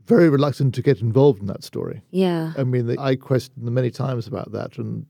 very 0.07 0.29
reluctant 0.29 0.73
to 0.75 0.81
get 0.81 1.01
involved 1.01 1.41
in 1.41 1.47
that 1.47 1.63
story. 1.63 2.01
Yeah. 2.11 2.53
I 2.57 2.63
mean, 2.63 2.87
they, 2.87 2.97
I 2.97 3.15
questioned 3.15 3.67
them 3.67 3.73
many 3.73 3.91
times 3.91 4.25
about 4.25 4.51
that, 4.53 4.77
and 4.77 5.05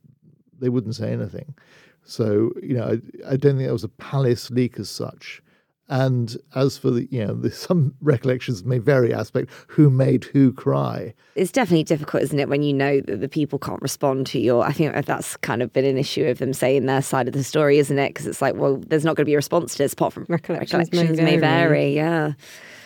they 0.60 0.70
wouldn't 0.70 0.96
say 0.96 1.14
anything. 1.14 1.56
So, 2.04 2.52
you 2.64 2.74
know, 2.76 2.86
I, 2.86 3.34
I 3.34 3.38
don't 3.38 3.58
think 3.58 3.68
that 3.68 3.74
was 3.74 3.84
a 3.84 3.90
palace 3.90 4.50
leak 4.50 4.80
as 4.80 4.90
such. 4.90 5.42
And 5.90 6.36
as 6.54 6.78
for 6.78 6.92
the, 6.92 7.08
you 7.12 7.26
know, 7.26 7.34
the, 7.34 7.50
some 7.50 7.94
recollections 8.02 8.66
may 8.66 8.78
vary 8.78 9.14
aspect, 9.14 9.50
who 9.68 9.90
made 9.90 10.26
who 10.26 10.52
cry. 10.52 11.14
It's 11.36 11.52
definitely 11.52 11.86
difficult, 11.86 12.24
isn't 12.24 12.40
it, 12.40 12.50
when 12.50 12.62
you 12.62 12.74
know 12.74 13.00
that 13.02 13.22
the 13.22 13.30
people 13.30 13.58
can't 13.58 13.82
respond 13.82 14.28
to 14.28 14.40
your. 14.40 14.66
I 14.66 14.74
think 14.74 15.06
that's 15.06 15.38
kind 15.38 15.62
of 15.62 15.72
been 15.72 15.86
an 15.86 15.98
issue 15.98 16.26
of 16.26 16.40
them 16.40 16.52
saying 16.52 16.88
their 16.88 17.02
side 17.02 17.28
of 17.28 17.34
the 17.34 17.44
story, 17.44 17.78
isn't 17.78 17.98
it? 17.98 18.10
Because 18.10 18.28
it's 18.28 18.42
like, 18.42 18.56
well, 18.56 18.78
there's 18.88 19.06
not 19.06 19.16
going 19.16 19.24
to 19.24 19.30
be 19.30 19.34
a 19.34 19.38
response 19.38 19.74
to 19.74 19.78
this 19.80 19.94
apart 19.94 20.14
from 20.14 20.26
Recollections 20.28 20.92
may 20.92 21.00
recollections 21.00 21.22
may 21.22 21.38
vary. 21.38 21.40
vary. 21.40 21.96
Yeah. 21.96 22.34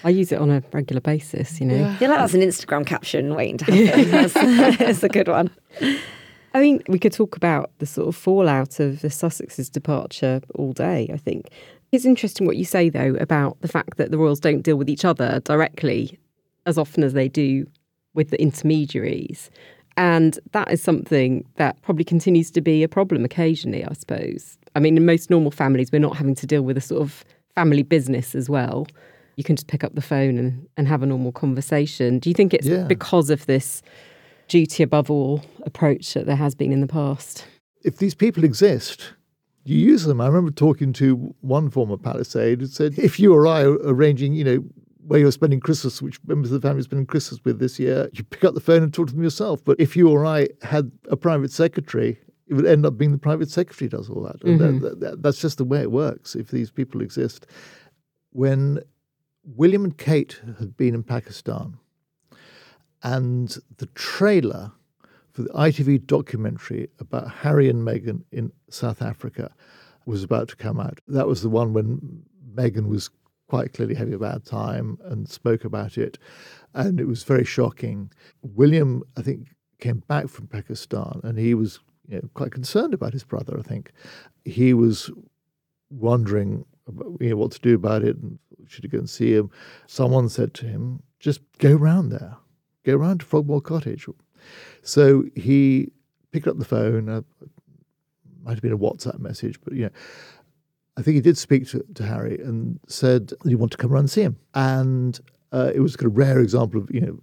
I 0.03 0.09
use 0.09 0.31
it 0.31 0.39
on 0.39 0.49
a 0.49 0.63
regular 0.71 1.01
basis, 1.01 1.59
you 1.59 1.67
know. 1.67 1.87
I 1.87 1.95
feel 1.95 2.09
like 2.09 2.19
that's 2.19 2.33
an 2.33 2.41
Instagram 2.41 2.85
caption 2.85 3.35
waiting 3.35 3.57
to 3.59 3.65
happen. 3.71 4.11
That's, 4.11 4.77
that's 4.77 5.03
a 5.03 5.09
good 5.09 5.27
one. 5.27 5.51
I 6.53 6.59
mean, 6.59 6.83
we 6.87 6.99
could 6.99 7.13
talk 7.13 7.35
about 7.35 7.71
the 7.77 7.85
sort 7.85 8.07
of 8.07 8.15
fallout 8.15 8.79
of 8.79 9.01
the 9.01 9.09
Sussex's 9.09 9.69
departure 9.69 10.41
all 10.55 10.73
day, 10.73 11.09
I 11.13 11.17
think. 11.17 11.49
It's 11.91 12.05
interesting 12.05 12.47
what 12.47 12.57
you 12.57 12.65
say, 12.65 12.89
though, 12.89 13.15
about 13.19 13.59
the 13.61 13.67
fact 13.67 13.97
that 13.97 14.11
the 14.11 14.17
royals 14.17 14.39
don't 14.39 14.61
deal 14.61 14.77
with 14.77 14.89
each 14.89 15.03
other 15.03 15.41
directly 15.43 16.17
as 16.65 16.77
often 16.77 17.03
as 17.03 17.13
they 17.13 17.27
do 17.27 17.65
with 18.13 18.29
the 18.29 18.41
intermediaries. 18.41 19.49
And 19.97 20.39
that 20.53 20.71
is 20.71 20.81
something 20.81 21.45
that 21.57 21.81
probably 21.81 22.05
continues 22.05 22.49
to 22.51 22.61
be 22.61 22.81
a 22.83 22.87
problem 22.87 23.25
occasionally, 23.25 23.83
I 23.83 23.93
suppose. 23.93 24.57
I 24.73 24.79
mean, 24.79 24.95
in 24.95 25.05
most 25.05 25.29
normal 25.29 25.51
families, 25.51 25.91
we're 25.91 25.99
not 25.99 26.15
having 26.15 26.35
to 26.35 26.47
deal 26.47 26.61
with 26.61 26.77
a 26.77 26.81
sort 26.81 27.01
of 27.01 27.25
family 27.55 27.83
business 27.83 28.33
as 28.35 28.49
well. 28.49 28.87
You 29.35 29.43
can 29.43 29.57
just 29.57 29.67
pick 29.67 29.83
up 29.83 29.93
the 29.95 30.01
phone 30.01 30.37
and, 30.37 30.65
and 30.77 30.87
have 30.87 31.03
a 31.03 31.05
normal 31.05 31.33
conversation. 31.33 32.19
Do 32.19 32.29
you 32.29 32.33
think 32.33 32.53
it's 32.53 32.67
Yeah. 32.67 32.85
because 32.85 33.29
of 33.29 33.45
this 33.47 33.81
duty 34.47 34.81
above 34.83 35.11
all 35.11 35.43
approach 35.65 36.13
that 36.13 36.25
there 36.25 36.35
has 36.37 36.55
been 36.55 36.71
in 36.71 36.79
the 36.79 36.87
past? 36.87 37.45
If 37.83 37.97
these 37.97 38.13
people 38.15 38.43
exist, 38.45 39.13
you 39.63 39.77
use 39.77 40.03
them. 40.03 40.21
I 40.21 40.27
remember 40.27 40.51
talking 40.51 40.93
to 40.93 41.35
one 41.41 41.69
former 41.69 41.97
palisade 41.97 42.61
who 42.61 42.67
said, 42.67 42.97
if 42.97 43.19
you 43.19 43.33
or 43.33 43.45
I 43.47 43.63
are 43.63 43.77
arranging, 43.83 44.33
you 44.33 44.43
know, 44.43 44.63
where 45.05 45.19
you're 45.19 45.31
spending 45.31 45.59
Christmas, 45.59 46.01
which 46.01 46.19
members 46.25 46.51
of 46.51 46.61
the 46.61 46.67
family 46.67 46.81
are 46.81 46.83
spending 46.83 47.05
Christmas 47.05 47.39
with 47.43 47.59
this 47.59 47.79
year, 47.79 48.09
you 48.13 48.23
pick 48.23 48.43
up 48.43 48.53
the 48.53 48.59
phone 48.59 48.83
and 48.83 48.93
talk 48.93 49.07
to 49.07 49.13
them 49.13 49.23
yourself. 49.23 49.63
But 49.63 49.79
if 49.79 49.95
you 49.95 50.09
or 50.09 50.25
I 50.25 50.47
had 50.61 50.91
a 51.09 51.17
private 51.17 51.51
secretary, 51.51 52.19
it 52.47 52.53
would 52.53 52.65
end 52.65 52.85
up 52.85 52.97
being 52.97 53.11
the 53.11 53.17
private 53.17 53.49
secretary 53.49 53.89
does 53.89 54.09
all 54.09 54.23
that. 54.23 54.39
That- 54.41 54.47
mm-hmm. 54.47 54.79
that- 54.79 54.99
that- 54.99 55.21
that's 55.21 55.39
just 55.41 55.57
the 55.57 55.65
way 55.65 55.81
it 55.81 55.91
works 55.91 56.35
if 56.35 56.49
these 56.51 56.71
people 56.71 57.01
exist. 57.01 57.45
When 58.31 58.79
William 59.43 59.83
and 59.83 59.97
Kate 59.97 60.39
had 60.59 60.77
been 60.77 60.93
in 60.95 61.03
Pakistan, 61.03 61.77
and 63.03 63.57
the 63.77 63.87
trailer 63.87 64.71
for 65.33 65.43
the 65.43 65.49
ITV 65.49 66.05
documentary 66.07 66.89
about 66.99 67.31
Harry 67.31 67.69
and 67.69 67.87
Meghan 67.87 68.23
in 68.31 68.51
South 68.69 69.01
Africa 69.01 69.51
was 70.05 70.23
about 70.23 70.49
to 70.49 70.55
come 70.55 70.79
out. 70.79 70.99
That 71.07 71.27
was 71.27 71.41
the 71.41 71.49
one 71.49 71.73
when 71.73 72.23
Meghan 72.53 72.87
was 72.87 73.09
quite 73.47 73.73
clearly 73.73 73.95
having 73.95 74.13
a 74.13 74.19
bad 74.19 74.45
time 74.45 74.97
and 75.03 75.27
spoke 75.27 75.65
about 75.65 75.97
it. 75.97 76.17
And 76.73 76.99
it 76.99 77.07
was 77.07 77.23
very 77.23 77.43
shocking. 77.43 78.11
William, 78.41 79.03
I 79.17 79.21
think, 79.21 79.49
came 79.79 80.03
back 80.07 80.29
from 80.29 80.47
Pakistan 80.47 81.19
and 81.23 81.37
he 81.37 81.53
was 81.53 81.79
you 82.07 82.15
know, 82.15 82.29
quite 82.33 82.51
concerned 82.51 82.93
about 82.93 83.13
his 83.13 83.23
brother, 83.23 83.57
I 83.57 83.61
think. 83.61 83.91
He 84.45 84.73
was 84.73 85.11
wondering 85.89 86.65
about, 86.87 87.17
you 87.19 87.29
know, 87.29 87.35
what 87.35 87.51
to 87.51 87.59
do 87.59 87.75
about 87.75 88.03
it 88.03 88.17
and 88.17 88.39
should 88.67 88.83
he 88.83 88.89
go 88.89 88.99
and 88.99 89.09
see 89.09 89.33
him. 89.33 89.51
Someone 89.87 90.29
said 90.29 90.53
to 90.55 90.65
him, 90.65 91.03
just 91.19 91.41
go 91.57 91.73
round 91.73 92.11
there, 92.11 92.37
go 92.85 92.95
round 92.95 93.19
to 93.19 93.25
Frogmore 93.25 93.61
Cottage. 93.61 94.07
So 94.83 95.25
he 95.35 95.91
picked 96.31 96.47
up 96.47 96.57
the 96.57 96.65
phone. 96.65 97.09
Uh, 97.09 97.21
might 98.43 98.53
have 98.53 98.61
been 98.61 98.71
a 98.71 98.77
WhatsApp 98.77 99.19
message, 99.19 99.59
but 99.63 99.73
know, 99.73 99.89
I 100.97 101.01
think 101.01 101.15
he 101.15 101.21
did 101.21 101.37
speak 101.37 101.67
to, 101.69 101.83
to 101.95 102.03
Harry 102.03 102.39
and 102.39 102.79
said 102.87 103.33
he 103.45 103.55
wanted 103.55 103.71
to 103.71 103.77
come 103.77 103.91
around 103.91 104.01
and 104.01 104.09
see 104.11 104.23
him. 104.23 104.37
And 104.53 105.19
uh, 105.51 105.71
it 105.73 105.79
was 105.79 105.95
a 105.95 105.97
kind 105.97 106.11
of 106.11 106.17
rare 106.17 106.39
example 106.39 106.81
of 106.81 106.89
you 106.93 107.01
know 107.01 107.19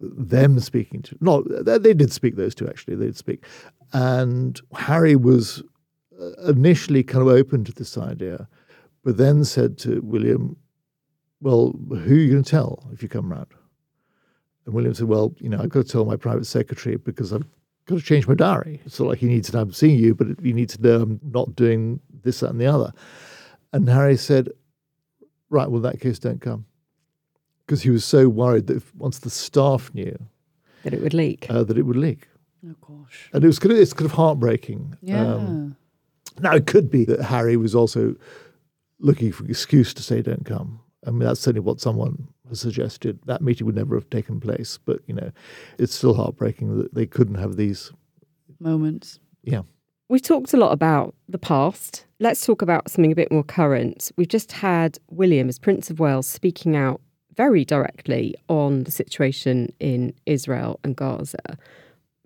them 0.00 0.58
speaking 0.60 1.02
to. 1.02 1.16
No, 1.20 1.42
they, 1.42 1.78
they 1.78 1.94
did 1.94 2.12
speak 2.12 2.36
those 2.36 2.54
two 2.54 2.68
actually. 2.68 2.96
They 2.96 3.06
did 3.06 3.16
speak, 3.16 3.44
and 3.92 4.60
Harry 4.74 5.16
was 5.16 5.62
uh, 6.20 6.50
initially 6.50 7.02
kind 7.02 7.22
of 7.22 7.28
open 7.28 7.64
to 7.64 7.72
this 7.72 7.96
idea, 7.96 8.48
but 9.04 9.16
then 9.16 9.44
said 9.44 9.78
to 9.78 10.00
William, 10.02 10.56
"Well, 11.40 11.74
who 11.88 12.14
are 12.14 12.18
you 12.18 12.30
going 12.30 12.42
to 12.42 12.50
tell 12.50 12.88
if 12.92 13.02
you 13.02 13.08
come 13.08 13.30
round?" 13.32 13.48
And 14.66 14.74
William 14.74 14.94
said, 14.94 15.06
Well, 15.08 15.34
you 15.38 15.48
know, 15.48 15.58
I've 15.60 15.70
got 15.70 15.86
to 15.86 15.92
tell 15.92 16.04
my 16.04 16.16
private 16.16 16.46
secretary 16.46 16.96
because 16.96 17.32
I've 17.32 17.44
got 17.86 17.96
to 17.96 18.02
change 18.04 18.26
my 18.28 18.34
diary. 18.34 18.80
It's 18.84 18.98
not 19.00 19.08
like 19.08 19.18
he 19.18 19.26
needs 19.26 19.48
to 19.50 19.56
know 19.56 19.62
I'm 19.62 19.72
seeing 19.72 19.98
you, 19.98 20.14
but 20.14 20.26
he 20.42 20.52
needs 20.52 20.76
to 20.76 20.82
know 20.82 21.02
I'm 21.02 21.20
not 21.22 21.54
doing 21.56 22.00
this, 22.22 22.40
that, 22.40 22.50
and 22.50 22.60
the 22.60 22.66
other. 22.66 22.92
And 23.72 23.88
Harry 23.88 24.16
said, 24.16 24.48
Right, 25.48 25.68
well, 25.68 25.76
in 25.76 25.82
that 25.82 26.00
case, 26.00 26.18
don't 26.18 26.40
come. 26.40 26.66
Because 27.64 27.82
he 27.82 27.90
was 27.90 28.04
so 28.04 28.28
worried 28.28 28.66
that 28.68 28.76
if, 28.78 28.94
once 28.96 29.20
the 29.20 29.30
staff 29.30 29.92
knew, 29.94 30.16
That 30.84 30.94
it 30.94 31.02
would 31.02 31.14
leak. 31.14 31.46
uh, 31.48 31.62
that 31.64 31.78
it 31.78 31.82
would 31.82 31.96
leak. 31.96 32.28
Oh 32.68 32.74
gosh. 32.80 33.30
And 33.32 33.44
it 33.44 33.46
was 33.46 33.58
kind 33.58 33.72
of, 33.72 33.78
it's 33.78 33.92
kind 33.92 34.06
of 34.10 34.12
heartbreaking. 34.16 34.96
Yeah. 35.02 35.34
Um, 35.34 35.76
now, 36.40 36.54
it 36.54 36.66
could 36.66 36.90
be 36.90 37.04
that 37.06 37.20
Harry 37.22 37.56
was 37.56 37.74
also 37.74 38.14
looking 38.98 39.32
for 39.32 39.44
an 39.44 39.50
excuse 39.50 39.94
to 39.94 40.02
say, 40.02 40.20
don't 40.22 40.44
come. 40.44 40.80
I 41.06 41.10
mean, 41.10 41.20
that's 41.20 41.40
certainly 41.40 41.60
what 41.64 41.80
someone 41.80 42.28
has 42.48 42.60
suggested. 42.60 43.18
That 43.26 43.42
meeting 43.42 43.66
would 43.66 43.76
never 43.76 43.94
have 43.94 44.10
taken 44.10 44.40
place. 44.40 44.78
But, 44.84 45.00
you 45.06 45.14
know, 45.14 45.30
it's 45.78 45.94
still 45.94 46.14
heartbreaking 46.14 46.78
that 46.78 46.94
they 46.94 47.06
couldn't 47.06 47.36
have 47.36 47.56
these. 47.56 47.92
Moments. 48.58 49.20
Yeah. 49.42 49.62
We've 50.08 50.22
talked 50.22 50.54
a 50.54 50.56
lot 50.56 50.72
about 50.72 51.14
the 51.28 51.38
past. 51.38 52.06
Let's 52.20 52.46
talk 52.46 52.62
about 52.62 52.90
something 52.90 53.12
a 53.12 53.16
bit 53.16 53.32
more 53.32 53.44
current. 53.44 54.12
We've 54.16 54.28
just 54.28 54.52
had 54.52 54.98
William, 55.10 55.48
as 55.48 55.58
Prince 55.58 55.90
of 55.90 55.98
Wales, 55.98 56.26
speaking 56.26 56.76
out 56.76 57.00
very 57.34 57.64
directly 57.64 58.34
on 58.48 58.84
the 58.84 58.90
situation 58.90 59.72
in 59.80 60.14
Israel 60.24 60.80
and 60.84 60.96
Gaza. 60.96 61.58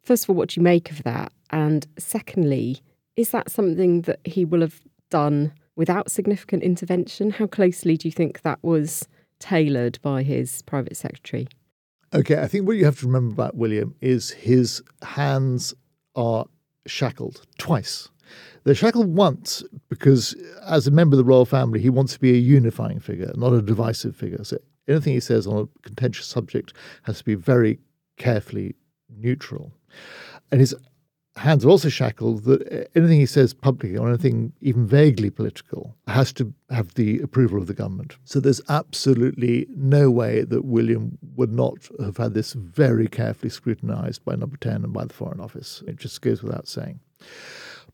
First 0.03 0.25
of 0.25 0.31
all, 0.31 0.37
what 0.37 0.51
do 0.51 0.61
you 0.61 0.63
make 0.63 0.91
of 0.91 1.03
that? 1.03 1.33
And 1.51 1.87
secondly, 1.99 2.81
is 3.17 3.31
that 3.31 3.51
something 3.51 4.03
that 4.03 4.21
he 4.25 4.45
will 4.45 4.61
have 4.61 4.81
done 5.11 5.53
without 5.75 6.11
significant 6.11 6.63
intervention? 6.63 7.31
How 7.31 7.47
closely 7.47 7.97
do 7.97 8.07
you 8.07 8.13
think 8.13 8.43
that 8.43 8.59
was 8.63 9.09
tailored 9.41 9.99
by 10.03 10.23
his 10.23 10.63
private 10.63 10.97
secretary? 10.97 11.49
Okay, 12.15 12.41
I 12.41 12.47
think 12.47 12.67
what 12.67 12.77
you 12.77 12.85
have 12.85 12.99
to 13.01 13.07
remember 13.07 13.33
about 13.33 13.57
William 13.57 13.95
is 14.01 14.31
his 14.31 14.83
hands 15.03 15.75
are 16.15 16.45
shackled 16.87 17.47
twice. 17.59 18.09
They're 18.65 18.75
shackled 18.75 19.15
once 19.15 19.65
because, 19.89 20.35
as 20.67 20.87
a 20.87 20.91
member 20.91 21.15
of 21.15 21.19
the 21.19 21.25
royal 21.25 21.45
family, 21.45 21.81
he 21.81 21.91
wants 21.91 22.13
to 22.13 22.21
be 22.21 22.31
a 22.31 22.39
unifying 22.39 23.01
figure, 23.01 23.33
not 23.37 23.53
a 23.53 23.63
divisive 23.63 24.15
figure. 24.15 24.45
So 24.45 24.59
anything 24.87 25.15
he 25.15 25.21
says 25.21 25.47
on 25.47 25.63
a 25.63 25.87
contentious 25.87 26.27
subject 26.27 26.73
has 27.03 27.19
to 27.19 27.25
be 27.25 27.35
very 27.35 27.79
carefully 28.17 28.77
neutral. 29.09 29.73
And 30.51 30.61
his 30.61 30.75
hands 31.41 31.65
are 31.65 31.71
also 31.71 31.89
shackled 31.89 32.45
that 32.45 32.61
uh, 32.71 32.85
anything 32.95 33.19
he 33.19 33.27
says 33.27 33.55
publicly 33.55 33.97
or 33.97 34.09
anything 34.09 34.53
even 34.61 34.87
vaguely 34.87 35.31
political 35.31 35.97
has 36.07 36.33
to 36.35 36.53
have 36.69 36.95
the 36.95 37.19
approval 37.21 37.59
of 37.59 37.67
the 37.67 37.75
government. 37.75 38.17
So 38.25 38.41
there's 38.41 38.61
absolutely 38.69 39.67
no 39.75 40.11
way 40.11 40.43
that 40.43 40.65
William 40.65 41.19
would 41.37 41.53
not 41.53 41.89
have 41.99 42.19
had 42.19 42.35
this 42.35 42.53
very 42.53 43.09
carefully 43.09 43.51
scrutinized 43.51 44.25
by 44.25 44.35
Number 44.37 44.59
10 44.59 44.85
and 44.85 44.93
by 44.93 45.07
the 45.07 45.15
Foreign 45.15 45.41
Office. 45.41 45.83
It 45.87 45.97
just 45.97 46.21
goes 46.21 46.43
without 46.43 46.69
saying. 46.69 47.01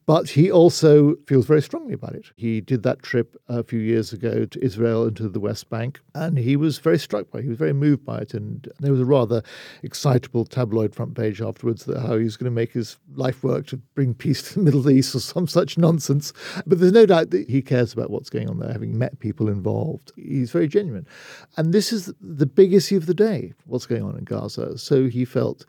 But 0.06 0.30
he 0.30 0.52
also 0.52 1.16
feels 1.26 1.46
very 1.46 1.60
strongly 1.60 1.92
about 1.92 2.14
it. 2.14 2.26
He 2.36 2.60
did 2.60 2.84
that 2.84 3.02
trip 3.02 3.36
a 3.48 3.64
few 3.64 3.80
years 3.80 4.12
ago 4.12 4.44
to 4.44 4.64
Israel 4.64 5.02
and 5.04 5.16
to 5.16 5.28
the 5.28 5.40
West 5.40 5.68
Bank, 5.68 6.00
and 6.14 6.38
he 6.38 6.54
was 6.54 6.78
very 6.78 6.98
struck 6.98 7.28
by 7.32 7.40
it. 7.40 7.42
He 7.42 7.48
was 7.48 7.58
very 7.58 7.72
moved 7.72 8.04
by 8.04 8.18
it. 8.18 8.32
And 8.32 8.68
there 8.78 8.92
was 8.92 9.00
a 9.00 9.04
rather 9.04 9.42
excitable 9.82 10.44
tabloid 10.44 10.94
front 10.94 11.16
page 11.16 11.42
afterwards 11.42 11.86
that 11.86 12.00
how 12.00 12.16
he 12.16 12.22
was 12.22 12.36
going 12.36 12.44
to 12.44 12.54
make 12.54 12.72
his 12.72 12.98
life 13.16 13.42
work 13.42 13.66
to 13.66 13.78
bring 13.96 14.14
peace 14.14 14.42
to 14.42 14.54
the 14.54 14.60
Middle 14.60 14.88
East 14.88 15.12
or 15.16 15.20
some 15.20 15.48
such 15.48 15.76
nonsense. 15.76 16.32
But 16.66 16.78
there's 16.78 16.92
no 16.92 17.06
doubt 17.06 17.30
that 17.30 17.50
he 17.50 17.60
cares 17.60 17.92
about 17.92 18.10
what's 18.10 18.30
going 18.30 18.48
on 18.48 18.60
there, 18.60 18.72
having 18.72 18.96
met 18.96 19.18
people 19.18 19.48
involved. 19.48 20.12
He's 20.14 20.52
very 20.52 20.68
genuine. 20.68 21.08
And 21.56 21.74
this 21.74 21.92
is 21.92 22.12
the 22.20 22.46
big 22.46 22.72
issue 22.72 22.96
of 22.96 23.06
the 23.06 23.14
day 23.14 23.54
what's 23.64 23.86
going 23.86 24.04
on 24.04 24.16
in 24.16 24.22
Gaza. 24.22 24.78
So 24.78 25.08
he 25.08 25.24
felt 25.24 25.66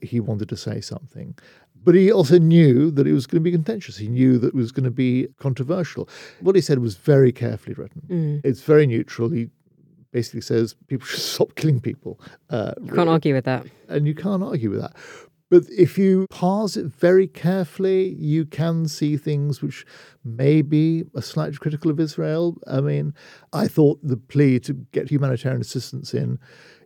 he 0.00 0.20
wanted 0.20 0.48
to 0.48 0.56
say 0.56 0.80
something. 0.80 1.36
But 1.84 1.94
he 1.94 2.12
also 2.12 2.38
knew 2.38 2.90
that 2.92 3.06
it 3.06 3.12
was 3.12 3.26
going 3.26 3.40
to 3.42 3.44
be 3.44 3.50
contentious. 3.52 3.96
He 3.96 4.08
knew 4.08 4.38
that 4.38 4.48
it 4.48 4.54
was 4.54 4.70
going 4.72 4.84
to 4.84 4.90
be 4.90 5.26
controversial. 5.38 6.08
What 6.40 6.54
he 6.54 6.60
said 6.62 6.78
was 6.78 6.94
very 6.96 7.32
carefully 7.32 7.74
written. 7.74 8.02
Mm. 8.08 8.40
It's 8.44 8.62
very 8.62 8.86
neutral. 8.86 9.30
He 9.30 9.48
basically 10.12 10.42
says 10.42 10.74
people 10.86 11.06
should 11.10 11.20
stop 11.20 11.54
killing 11.54 11.80
people. 11.80 12.20
Uh, 12.50 12.72
You 12.84 12.92
can't 12.92 13.08
argue 13.08 13.34
with 13.34 13.44
that. 13.46 13.66
and 13.88 14.06
you 14.06 14.14
can't 14.14 14.42
argue 14.42 14.70
with 14.70 14.80
that. 14.80 14.94
But 15.50 15.64
if 15.68 15.98
you 15.98 16.26
parse 16.30 16.78
it 16.78 16.86
very 16.86 17.26
carefully, 17.26 18.14
you 18.14 18.46
can 18.46 18.88
see 18.88 19.18
things 19.18 19.60
which 19.60 19.84
may 20.24 20.62
be 20.62 21.04
a 21.14 21.20
slightly 21.20 21.58
critical 21.58 21.90
of 21.90 22.00
Israel. 22.00 22.56
I 22.66 22.80
mean, 22.80 23.12
I 23.52 23.68
thought 23.68 23.98
the 24.02 24.16
plea 24.16 24.60
to 24.60 24.72
get 24.92 25.10
humanitarian 25.10 25.60
assistance 25.60 26.14
in, 26.14 26.38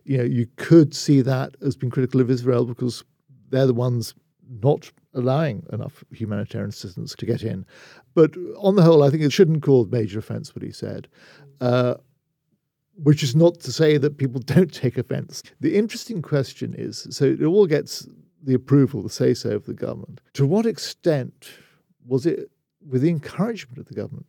you 0.03 0.17
know, 0.17 0.25
you 0.25 0.47
could 0.57 0.93
see 0.93 1.21
that 1.21 1.55
as 1.61 1.77
being 1.77 1.91
critical 1.91 2.19
of 2.19 2.29
Israel 2.29 2.65
because 2.65 3.05
they're 3.51 3.67
the 3.67 3.73
ones 3.73 4.13
not 4.49 4.91
allowing 5.13 5.65
enough 5.71 6.03
humanitarian 6.11 6.69
assistance 6.69 7.15
to 7.15 7.25
get 7.25 7.43
in. 7.43 7.65
But 8.13 8.35
on 8.57 8.75
the 8.75 8.83
whole, 8.83 9.03
I 9.03 9.09
think 9.09 9.23
it 9.23 9.31
shouldn't 9.31 9.63
cause 9.63 9.87
major 9.89 10.19
offence 10.19 10.55
what 10.55 10.63
he 10.63 10.71
said. 10.71 11.07
Uh, 11.59 11.95
which 13.03 13.21
is 13.21 13.35
not 13.35 13.59
to 13.59 13.71
say 13.71 13.97
that 13.97 14.17
people 14.17 14.41
don't 14.45 14.73
take 14.73 14.97
offence. 14.97 15.43
The 15.59 15.75
interesting 15.75 16.21
question 16.21 16.73
is 16.77 17.07
so 17.09 17.25
it 17.25 17.43
all 17.43 17.67
gets 17.67 18.07
the 18.43 18.53
approval, 18.53 19.03
the 19.03 19.09
say 19.09 19.33
so 19.33 19.51
of 19.51 19.65
the 19.65 19.73
government. 19.73 20.21
To 20.33 20.45
what 20.45 20.65
extent 20.65 21.49
was 22.05 22.25
it 22.25 22.49
with 22.87 23.01
the 23.01 23.09
encouragement 23.09 23.77
of 23.77 23.87
the 23.87 23.93
government? 23.93 24.27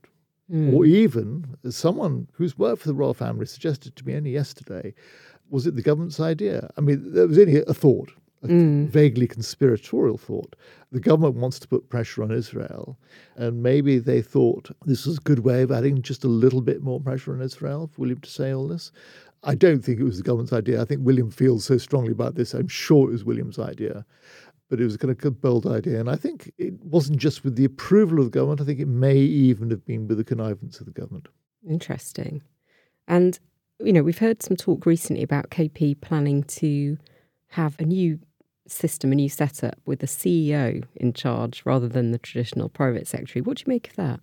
Mm. 0.50 0.72
Or 0.72 0.86
even, 0.86 1.56
as 1.64 1.76
someone 1.76 2.26
who's 2.32 2.56
worked 2.56 2.82
for 2.82 2.88
the 2.88 2.94
royal 2.94 3.12
family 3.12 3.44
suggested 3.44 3.94
to 3.96 4.06
me 4.06 4.16
only 4.16 4.30
yesterday, 4.30 4.94
was 5.50 5.66
it 5.66 5.76
the 5.76 5.82
government's 5.82 6.20
idea? 6.20 6.70
I 6.76 6.80
mean, 6.80 7.12
there 7.12 7.26
was 7.26 7.38
only 7.38 7.62
a 7.62 7.74
thought, 7.74 8.10
a 8.42 8.46
Mm. 8.48 8.86
vaguely 8.88 9.26
conspiratorial 9.26 10.16
thought. 10.16 10.54
The 10.92 11.00
government 11.00 11.36
wants 11.36 11.58
to 11.58 11.68
put 11.68 11.88
pressure 11.88 12.22
on 12.22 12.30
Israel, 12.30 12.98
and 13.36 13.62
maybe 13.62 13.98
they 13.98 14.22
thought 14.22 14.70
this 14.86 15.06
was 15.06 15.18
a 15.18 15.22
good 15.22 15.40
way 15.40 15.62
of 15.62 15.72
adding 15.72 16.02
just 16.02 16.24
a 16.24 16.28
little 16.28 16.60
bit 16.60 16.82
more 16.82 17.00
pressure 17.00 17.32
on 17.34 17.42
Israel 17.42 17.88
for 17.88 18.02
William 18.02 18.20
to 18.20 18.30
say 18.30 18.52
all 18.52 18.68
this. 18.68 18.92
I 19.44 19.54
don't 19.54 19.84
think 19.84 20.00
it 20.00 20.04
was 20.04 20.16
the 20.16 20.22
government's 20.22 20.52
idea. 20.52 20.80
I 20.80 20.84
think 20.84 21.04
William 21.04 21.30
feels 21.30 21.64
so 21.64 21.78
strongly 21.78 22.12
about 22.12 22.34
this. 22.36 22.54
I'm 22.54 22.68
sure 22.68 23.08
it 23.08 23.12
was 23.12 23.24
William's 23.24 23.58
idea, 23.58 24.04
but 24.68 24.80
it 24.80 24.84
was 24.84 24.96
kind 24.96 25.10
of 25.10 25.24
a 25.24 25.30
bold 25.30 25.66
idea. 25.66 26.00
And 26.00 26.10
I 26.10 26.16
think 26.16 26.52
it 26.58 26.74
wasn't 26.84 27.18
just 27.18 27.44
with 27.44 27.56
the 27.56 27.64
approval 27.64 28.18
of 28.18 28.26
the 28.26 28.30
government. 28.30 28.60
I 28.60 28.64
think 28.64 28.80
it 28.80 28.88
may 28.88 29.16
even 29.16 29.70
have 29.70 29.84
been 29.84 30.08
with 30.08 30.18
the 30.18 30.24
connivance 30.24 30.80
of 30.80 30.86
the 30.86 30.92
government. 30.92 31.28
Interesting. 31.68 32.42
And, 33.06 33.38
you 33.78 33.92
know, 33.92 34.02
we've 34.02 34.18
heard 34.18 34.42
some 34.42 34.56
talk 34.56 34.86
recently 34.86 35.22
about 35.22 35.50
KP 35.50 36.00
planning 36.00 36.42
to 36.44 36.98
have 37.48 37.76
a 37.78 37.84
new 37.84 38.18
system, 38.70 39.12
a 39.12 39.14
new 39.14 39.28
setup 39.28 39.78
with 39.86 40.00
the 40.00 40.06
CEO 40.06 40.84
in 40.96 41.12
charge 41.12 41.62
rather 41.64 41.88
than 41.88 42.12
the 42.12 42.18
traditional 42.18 42.68
private 42.68 43.06
secretary. 43.06 43.42
What 43.42 43.58
do 43.58 43.64
you 43.66 43.70
make 43.70 43.88
of 43.88 43.96
that? 43.96 44.20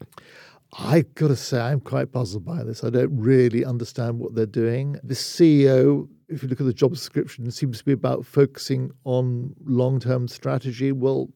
I've 0.77 1.13
got 1.15 1.29
to 1.29 1.35
say, 1.35 1.59
I'm 1.59 1.79
quite 1.79 2.11
puzzled 2.11 2.43
by 2.43 2.63
this. 2.63 2.83
I 2.83 2.89
don't 2.89 3.17
really 3.17 3.63
understand 3.63 4.19
what 4.19 4.35
they're 4.35 4.45
doing. 4.45 4.97
The 5.03 5.13
CEO, 5.13 6.07
if 6.27 6.43
you 6.43 6.49
look 6.49 6.59
at 6.59 6.65
the 6.65 6.73
job 6.73 6.91
description, 6.93 7.49
seems 7.51 7.79
to 7.79 7.85
be 7.85 7.93
about 7.93 8.25
focusing 8.25 8.91
on 9.03 9.55
long 9.63 9.99
term 9.99 10.27
strategy. 10.27 10.91
Well, 10.91 11.29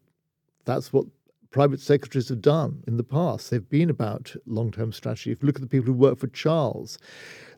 that's 0.66 0.92
what 0.92 1.06
private 1.52 1.80
secretaries 1.80 2.30
have 2.30 2.42
done 2.42 2.84
in 2.88 2.98
the 2.98 3.04
past. 3.04 3.50
They've 3.50 3.70
been 3.70 3.90
about 3.90 4.36
long 4.46 4.72
term 4.72 4.92
strategy. 4.92 5.32
If 5.32 5.42
you 5.42 5.48
look 5.48 5.56
at 5.56 5.62
the 5.62 5.68
people 5.68 5.88
who 5.88 5.94
work 5.94 6.20
for 6.20 6.28
Charles, 6.28 6.98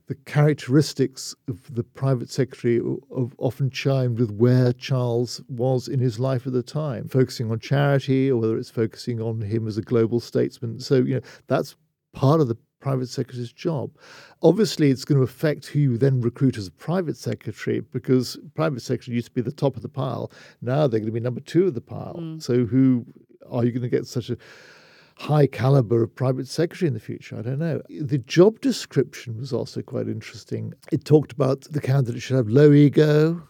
the 0.07 0.15
characteristics 0.25 1.35
of 1.47 1.73
the 1.73 1.83
private 1.83 2.29
secretary 2.29 2.81
often 3.37 3.69
chimed 3.69 4.19
with 4.19 4.31
where 4.31 4.73
Charles 4.73 5.41
was 5.47 5.87
in 5.87 5.99
his 5.99 6.19
life 6.19 6.45
at 6.47 6.53
the 6.53 6.63
time, 6.63 7.07
focusing 7.07 7.51
on 7.51 7.59
charity 7.59 8.29
or 8.29 8.37
whether 8.37 8.57
it's 8.57 8.69
focusing 8.69 9.21
on 9.21 9.41
him 9.41 9.67
as 9.67 9.77
a 9.77 9.81
global 9.81 10.19
statesman. 10.19 10.79
So, 10.79 10.95
you 10.95 11.15
know, 11.15 11.21
that's 11.47 11.75
part 12.13 12.41
of 12.41 12.47
the 12.47 12.57
private 12.79 13.07
secretary's 13.07 13.53
job. 13.53 13.91
Obviously, 14.41 14.89
it's 14.89 15.05
going 15.05 15.17
to 15.17 15.23
affect 15.23 15.67
who 15.67 15.79
you 15.79 15.97
then 15.97 16.19
recruit 16.19 16.57
as 16.57 16.67
a 16.67 16.71
private 16.71 17.15
secretary 17.15 17.79
because 17.79 18.37
private 18.55 18.81
secretary 18.81 19.15
used 19.15 19.27
to 19.27 19.33
be 19.33 19.41
the 19.41 19.51
top 19.51 19.75
of 19.75 19.81
the 19.81 19.89
pile. 19.89 20.31
Now 20.61 20.87
they're 20.87 20.99
going 20.99 21.05
to 21.05 21.11
be 21.11 21.19
number 21.19 21.41
two 21.41 21.67
of 21.67 21.75
the 21.75 21.81
pile. 21.81 22.17
Mm. 22.19 22.41
So, 22.41 22.65
who 22.65 23.05
are 23.49 23.63
you 23.63 23.71
going 23.71 23.83
to 23.83 23.89
get 23.89 24.07
such 24.07 24.29
a 24.29 24.37
high 25.21 25.45
caliber 25.45 26.01
of 26.01 26.15
private 26.15 26.47
secretary 26.47 26.87
in 26.87 26.95
the 26.95 26.99
future. 26.99 27.37
I 27.37 27.43
don't 27.43 27.59
know. 27.59 27.81
The 27.89 28.17
job 28.17 28.59
description 28.59 29.37
was 29.37 29.53
also 29.53 29.81
quite 29.83 30.07
interesting. 30.07 30.73
It 30.91 31.05
talked 31.05 31.31
about 31.31 31.61
the 31.61 31.79
candidate 31.79 32.23
should 32.23 32.37
have 32.37 32.49
low 32.49 32.73
ego, 32.73 33.41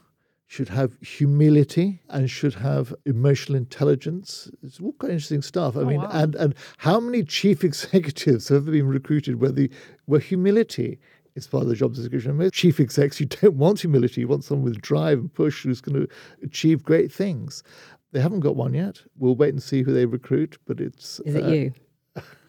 should 0.47 0.67
have 0.67 0.97
humility, 1.01 2.01
and 2.09 2.29
should 2.29 2.55
have 2.55 2.93
emotional 3.05 3.55
intelligence. 3.57 4.51
It's 4.61 4.81
all 4.81 4.91
quite 4.93 5.13
interesting 5.13 5.41
stuff. 5.41 5.77
I 5.77 5.81
oh, 5.81 5.85
mean, 5.85 6.01
wow. 6.01 6.09
and 6.11 6.35
and 6.35 6.55
how 6.77 6.99
many 6.99 7.23
chief 7.23 7.63
executives 7.69 8.49
have 8.49 8.63
ever 8.63 8.71
been 8.71 8.87
recruited 8.87 9.39
where 9.39 9.51
the 9.51 9.71
where 10.07 10.19
humility 10.19 10.99
is 11.35 11.47
part 11.47 11.63
of 11.63 11.69
the 11.69 11.75
job 11.75 11.93
description. 11.93 12.35
Most 12.35 12.53
chief 12.53 12.81
execs, 12.81 13.21
you 13.21 13.27
don't 13.27 13.55
want 13.55 13.79
humility. 13.79 14.19
You 14.19 14.27
want 14.27 14.43
someone 14.43 14.65
with 14.65 14.81
drive 14.81 15.19
and 15.19 15.33
push 15.33 15.63
who's 15.63 15.79
going 15.79 16.01
to 16.01 16.07
achieve 16.43 16.83
great 16.83 17.13
things. 17.13 17.63
They 18.11 18.19
haven't 18.19 18.41
got 18.41 18.55
one 18.55 18.73
yet. 18.73 19.01
We'll 19.17 19.35
wait 19.35 19.53
and 19.53 19.63
see 19.63 19.83
who 19.83 19.93
they 19.93 20.05
recruit, 20.05 20.57
but 20.67 20.79
it's. 20.81 21.19
Is 21.21 21.35
it 21.35 21.43
uh, 21.43 21.47
you? 21.47 21.73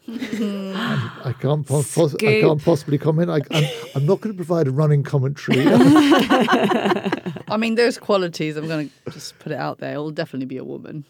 I 0.74 1.32
can't, 1.40 1.64
pos- 1.64 1.94
pos- 1.94 2.14
I 2.16 2.40
can't 2.40 2.62
possibly 2.64 2.98
comment. 2.98 3.30
I, 3.30 3.40
I'm, 3.52 3.64
I'm 3.94 4.06
not 4.06 4.20
going 4.20 4.34
to 4.34 4.36
provide 4.36 4.66
a 4.66 4.72
running 4.72 5.04
commentary. 5.04 5.64
I 7.48 7.56
mean, 7.56 7.76
those 7.76 7.98
qualities, 7.98 8.56
I'm 8.56 8.66
going 8.66 8.90
to 9.06 9.10
just 9.12 9.38
put 9.38 9.52
it 9.52 9.58
out 9.58 9.78
there, 9.78 9.94
it 9.94 9.98
will 9.98 10.10
definitely 10.10 10.46
be 10.46 10.56
a 10.56 10.64
woman. 10.64 11.04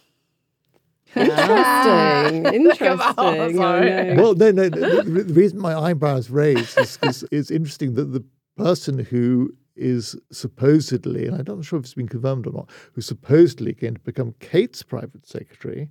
Interesting. 1.14 2.46
Interesting. 2.54 2.88
I 3.00 4.14
well, 4.16 4.34
no, 4.34 4.50
no. 4.50 4.68
The, 4.68 5.02
the- 5.04 5.24
the 5.24 5.34
reason 5.34 5.58
my 5.58 5.74
eyebrows 5.74 6.30
raised 6.30 6.78
is 6.78 6.96
because 6.96 7.24
it's 7.30 7.50
interesting 7.50 7.94
that 7.94 8.12
the 8.12 8.24
person 8.56 8.98
who 8.98 9.54
is 9.76 10.16
supposedly, 10.30 11.26
and 11.26 11.48
I'm 11.48 11.56
not 11.56 11.64
sure 11.64 11.78
if 11.78 11.84
it's 11.84 11.94
been 11.94 12.08
confirmed 12.08 12.46
or 12.46 12.52
not, 12.52 12.70
who's 12.92 13.06
supposedly 13.06 13.72
going 13.72 13.94
to 13.94 14.00
become 14.00 14.34
Kate's 14.40 14.82
private 14.82 15.26
secretary 15.26 15.88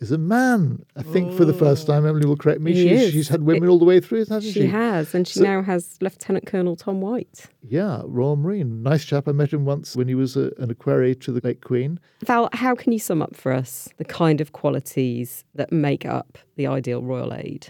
is 0.00 0.12
a 0.12 0.18
man. 0.18 0.84
I 0.96 1.02
think 1.02 1.32
for 1.34 1.44
the 1.44 1.52
first 1.52 1.86
time, 1.86 2.04
oh. 2.04 2.08
Emily 2.08 2.24
will 2.26 2.36
correct 2.36 2.60
me. 2.60 2.72
He 2.72 2.88
She's, 2.88 3.02
is. 3.02 3.12
she's 3.12 3.28
had 3.28 3.42
women 3.42 3.68
all 3.68 3.80
the 3.80 3.84
way 3.84 3.98
through, 3.98 4.20
hasn't 4.20 4.44
she? 4.44 4.52
She 4.52 4.66
has, 4.66 5.12
and 5.14 5.26
she 5.26 5.40
So- 5.40 5.44
now 5.44 5.62
has 5.62 5.98
Lieutenant 6.00 6.46
Colonel 6.46 6.76
Tom 6.76 7.00
White. 7.00 7.46
Yeah, 7.62 8.02
Royal 8.04 8.36
Marine. 8.36 8.82
Nice 8.82 9.04
chap. 9.04 9.26
I 9.26 9.32
met 9.32 9.52
him 9.52 9.64
once 9.64 9.96
when 9.96 10.06
he 10.06 10.14
was 10.14 10.36
a, 10.36 10.52
an 10.58 10.70
equerry 10.70 11.14
to 11.16 11.32
the 11.32 11.40
late 11.42 11.62
Queen. 11.62 11.98
Val, 12.24 12.48
how 12.52 12.74
can 12.76 12.92
you 12.92 12.98
sum 13.00 13.20
up 13.20 13.34
for 13.34 13.52
us 13.52 13.88
the 13.96 14.04
kind 14.04 14.40
of 14.40 14.52
qualities 14.52 15.44
that 15.54 15.72
make 15.72 16.06
up 16.06 16.38
the 16.56 16.66
ideal 16.68 17.02
royal 17.02 17.34
aide? 17.34 17.68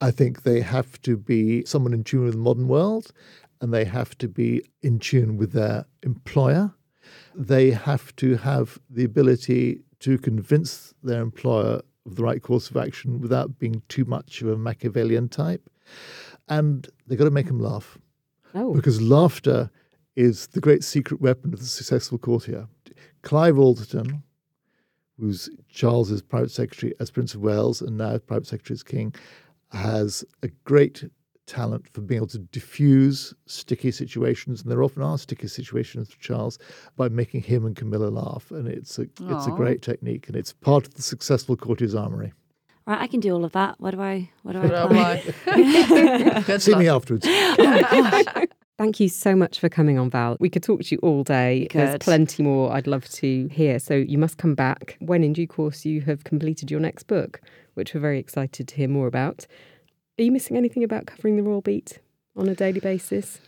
I 0.00 0.10
think 0.10 0.42
they 0.42 0.60
have 0.62 1.00
to 1.02 1.16
be 1.16 1.64
someone 1.64 1.92
in 1.94 2.02
tune 2.02 2.24
with 2.24 2.32
the 2.32 2.38
modern 2.40 2.66
world 2.66 3.12
and 3.62 3.72
they 3.72 3.84
have 3.86 4.18
to 4.18 4.28
be 4.28 4.62
in 4.82 4.98
tune 4.98 5.38
with 5.38 5.52
their 5.52 5.86
employer. 6.02 6.74
They 7.34 7.70
have 7.70 8.14
to 8.16 8.36
have 8.36 8.78
the 8.90 9.04
ability 9.04 9.82
to 10.00 10.18
convince 10.18 10.92
their 11.02 11.22
employer 11.22 11.80
of 12.04 12.16
the 12.16 12.24
right 12.24 12.42
course 12.42 12.68
of 12.68 12.76
action 12.76 13.20
without 13.20 13.58
being 13.60 13.80
too 13.88 14.04
much 14.04 14.42
of 14.42 14.48
a 14.48 14.56
Machiavellian 14.58 15.28
type. 15.28 15.70
And 16.48 16.88
they've 17.06 17.18
got 17.18 17.24
to 17.24 17.30
make 17.30 17.46
them 17.46 17.60
laugh 17.60 17.98
Oh, 18.54 18.74
because 18.74 19.00
laughter 19.00 19.70
is 20.16 20.48
the 20.48 20.60
great 20.60 20.84
secret 20.84 21.20
weapon 21.20 21.54
of 21.54 21.60
the 21.60 21.66
successful 21.66 22.18
courtier. 22.18 22.68
Clive 23.22 23.58
Alderton, 23.58 24.22
who's 25.18 25.48
Charles's 25.68 26.20
private 26.20 26.50
secretary 26.50 26.92
as 27.00 27.10
Prince 27.10 27.34
of 27.34 27.40
Wales 27.40 27.80
and 27.80 27.96
now 27.96 28.18
private 28.18 28.46
secretary 28.46 28.74
as 28.74 28.82
King, 28.82 29.14
has 29.70 30.24
a 30.42 30.48
great 30.64 31.04
talent 31.52 31.86
for 31.92 32.00
being 32.00 32.18
able 32.18 32.26
to 32.28 32.38
diffuse 32.38 33.34
sticky 33.46 33.90
situations, 33.90 34.62
and 34.62 34.70
there 34.70 34.82
often 34.82 35.02
are 35.02 35.18
sticky 35.18 35.48
situations 35.48 36.10
for 36.10 36.18
Charles, 36.20 36.58
by 36.96 37.08
making 37.08 37.42
him 37.42 37.66
and 37.66 37.76
Camilla 37.76 38.08
laugh. 38.08 38.50
And 38.50 38.66
it's 38.66 38.98
a 38.98 39.02
it's 39.02 39.46
a 39.46 39.50
great 39.50 39.82
technique, 39.82 40.28
and 40.28 40.36
it's 40.36 40.52
part 40.52 40.86
of 40.86 40.94
the 40.94 41.02
successful 41.02 41.56
courtiers-armory. 41.56 42.32
Right, 42.86 43.00
I 43.00 43.06
can 43.06 43.20
do 43.20 43.32
all 43.32 43.44
of 43.44 43.52
that. 43.52 43.78
What 43.78 43.92
do 43.92 44.00
I? 44.00 44.30
What 44.42 44.52
do 44.52 44.60
I? 44.60 44.66
But 44.66 44.74
I'm 44.74 44.90
apply? 44.90 45.22
like, 45.46 46.46
Good 46.46 46.62
See 46.62 46.74
me 46.74 46.90
luck. 46.90 46.96
afterwards. 46.96 47.26
Oh 47.28 48.44
Thank 48.78 48.98
you 48.98 49.08
so 49.08 49.36
much 49.36 49.60
for 49.60 49.68
coming 49.68 49.96
on, 49.96 50.10
Val. 50.10 50.36
We 50.40 50.50
could 50.50 50.64
talk 50.64 50.80
to 50.82 50.94
you 50.94 50.98
all 51.02 51.22
day. 51.22 51.68
There's 51.72 51.98
plenty 51.98 52.42
more 52.42 52.72
I'd 52.72 52.88
love 52.88 53.08
to 53.10 53.46
hear. 53.46 53.78
So 53.78 53.94
you 53.94 54.18
must 54.18 54.38
come 54.38 54.56
back 54.56 54.96
when, 54.98 55.22
in 55.22 55.34
due 55.34 55.46
course, 55.46 55.84
you 55.84 56.00
have 56.00 56.24
completed 56.24 56.68
your 56.68 56.80
next 56.80 57.04
book, 57.04 57.40
which 57.74 57.94
we're 57.94 58.00
very 58.00 58.18
excited 58.18 58.66
to 58.66 58.74
hear 58.74 58.88
more 58.88 59.06
about. 59.06 59.46
Are 60.18 60.22
you 60.22 60.32
missing 60.32 60.56
anything 60.56 60.84
about 60.84 61.06
covering 61.06 61.36
the 61.36 61.42
Royal 61.42 61.62
Beat 61.62 61.98
on 62.36 62.48
a 62.48 62.54
daily 62.54 62.80
basis? 62.80 63.40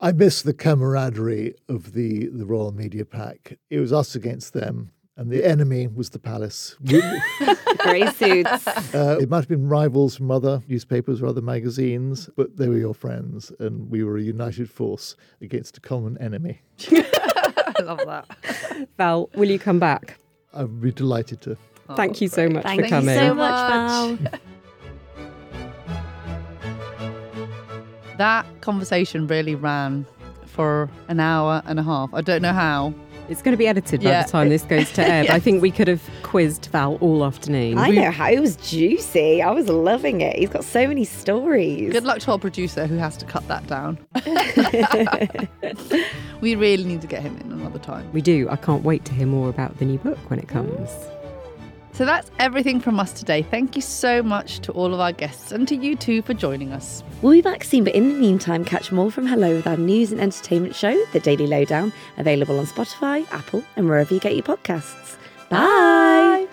I 0.00 0.12
miss 0.12 0.42
the 0.42 0.54
camaraderie 0.54 1.54
of 1.68 1.92
the 1.92 2.28
the 2.28 2.46
Royal 2.46 2.72
Media 2.72 3.04
Pack. 3.04 3.58
It 3.68 3.80
was 3.80 3.92
us 3.92 4.14
against 4.14 4.52
them, 4.54 4.92
and 5.16 5.30
the 5.30 5.44
enemy 5.44 5.86
was 5.86 6.10
the 6.10 6.18
palace. 6.18 6.76
Grey 7.78 8.06
suits. 8.12 8.66
Uh, 8.94 9.18
it 9.20 9.28
might 9.28 9.40
have 9.40 9.48
been 9.48 9.68
rivals 9.68 10.16
from 10.16 10.30
other 10.30 10.62
newspapers 10.68 11.20
or 11.20 11.26
other 11.26 11.42
magazines, 11.42 12.30
but 12.36 12.56
they 12.56 12.68
were 12.68 12.78
your 12.78 12.94
friends, 12.94 13.52
and 13.58 13.90
we 13.90 14.02
were 14.02 14.16
a 14.16 14.22
united 14.22 14.70
force 14.70 15.14
against 15.42 15.76
a 15.76 15.80
common 15.80 16.16
enemy. 16.18 16.60
I 16.90 17.82
love 17.82 18.00
that. 18.06 18.88
Val, 18.96 19.28
will 19.34 19.50
you 19.50 19.58
come 19.58 19.78
back? 19.78 20.16
I'd 20.54 20.80
be 20.80 20.90
delighted 20.92 21.40
to. 21.42 21.56
Thank 21.96 22.20
you 22.20 22.28
so 22.28 22.48
much 22.48 22.62
Thank 22.62 22.80
for 22.80 22.86
you 22.86 22.90
coming. 22.90 23.16
so 23.18 23.34
much. 23.34 24.18
much, 24.20 24.30
Val. 24.30 24.40
That 28.18 28.46
conversation 28.60 29.26
really 29.26 29.54
ran 29.54 30.04
for 30.46 30.90
an 31.08 31.20
hour 31.20 31.62
and 31.66 31.78
a 31.78 31.82
half. 31.82 32.12
I 32.12 32.20
don't 32.20 32.42
know 32.42 32.52
how. 32.52 32.92
It's 33.28 33.42
going 33.42 33.52
to 33.52 33.58
be 33.58 33.66
edited 33.68 34.02
by 34.02 34.08
Yeah. 34.10 34.22
the 34.24 34.30
time 34.32 34.48
this 34.48 34.62
goes 34.62 34.90
to 34.92 35.06
air. 35.06 35.24
but 35.24 35.32
I 35.32 35.38
think 35.46 35.60
we 35.60 35.70
could 35.70 35.86
have 35.86 36.02
quizzed 36.22 36.66
Val 36.72 36.96
all 36.96 37.24
afternoon. 37.26 37.76
I 37.76 37.90
know 37.90 38.10
how 38.10 38.30
it 38.30 38.40
was 38.40 38.56
juicy. 38.56 39.42
I 39.42 39.50
was 39.50 39.68
loving 39.68 40.22
it. 40.22 40.36
He's 40.36 40.48
got 40.48 40.64
so 40.64 40.86
many 40.88 41.04
stories. 41.04 41.92
Good 41.92 42.04
luck 42.04 42.20
to 42.20 42.32
our 42.32 42.38
producer 42.38 42.86
who 42.86 42.96
has 42.96 43.18
to 43.18 43.26
cut 43.26 43.46
that 43.48 43.66
down. 43.66 43.98
we 46.40 46.54
really 46.54 46.84
need 46.84 47.02
to 47.02 47.06
get 47.06 47.20
him 47.22 47.36
in 47.36 47.52
another 47.52 47.78
time. 47.78 48.10
We 48.12 48.22
do. 48.22 48.48
I 48.50 48.56
can't 48.56 48.82
wait 48.82 49.04
to 49.04 49.12
hear 49.12 49.26
more 49.26 49.50
about 49.50 49.78
the 49.78 49.84
new 49.84 49.98
book 49.98 50.18
when 50.30 50.38
it 50.38 50.48
comes. 50.48 50.88
So 51.98 52.04
that's 52.04 52.30
everything 52.38 52.78
from 52.78 53.00
us 53.00 53.12
today. 53.12 53.42
Thank 53.42 53.74
you 53.74 53.82
so 53.82 54.22
much 54.22 54.60
to 54.60 54.70
all 54.70 54.94
of 54.94 55.00
our 55.00 55.10
guests 55.10 55.50
and 55.50 55.66
to 55.66 55.74
you 55.74 55.96
too 55.96 56.22
for 56.22 56.32
joining 56.32 56.70
us. 56.70 57.02
We'll 57.22 57.32
be 57.32 57.42
back 57.42 57.64
soon, 57.64 57.82
but 57.82 57.96
in 57.96 58.08
the 58.08 58.14
meantime, 58.14 58.64
catch 58.64 58.92
more 58.92 59.10
from 59.10 59.26
Hello 59.26 59.56
with 59.56 59.66
our 59.66 59.76
news 59.76 60.12
and 60.12 60.20
entertainment 60.20 60.76
show, 60.76 60.96
The 61.06 61.18
Daily 61.18 61.48
Lowdown, 61.48 61.92
available 62.16 62.60
on 62.60 62.66
Spotify, 62.66 63.28
Apple, 63.32 63.64
and 63.74 63.88
wherever 63.88 64.14
you 64.14 64.20
get 64.20 64.36
your 64.36 64.44
podcasts. 64.44 65.16
Bye. 65.48 66.46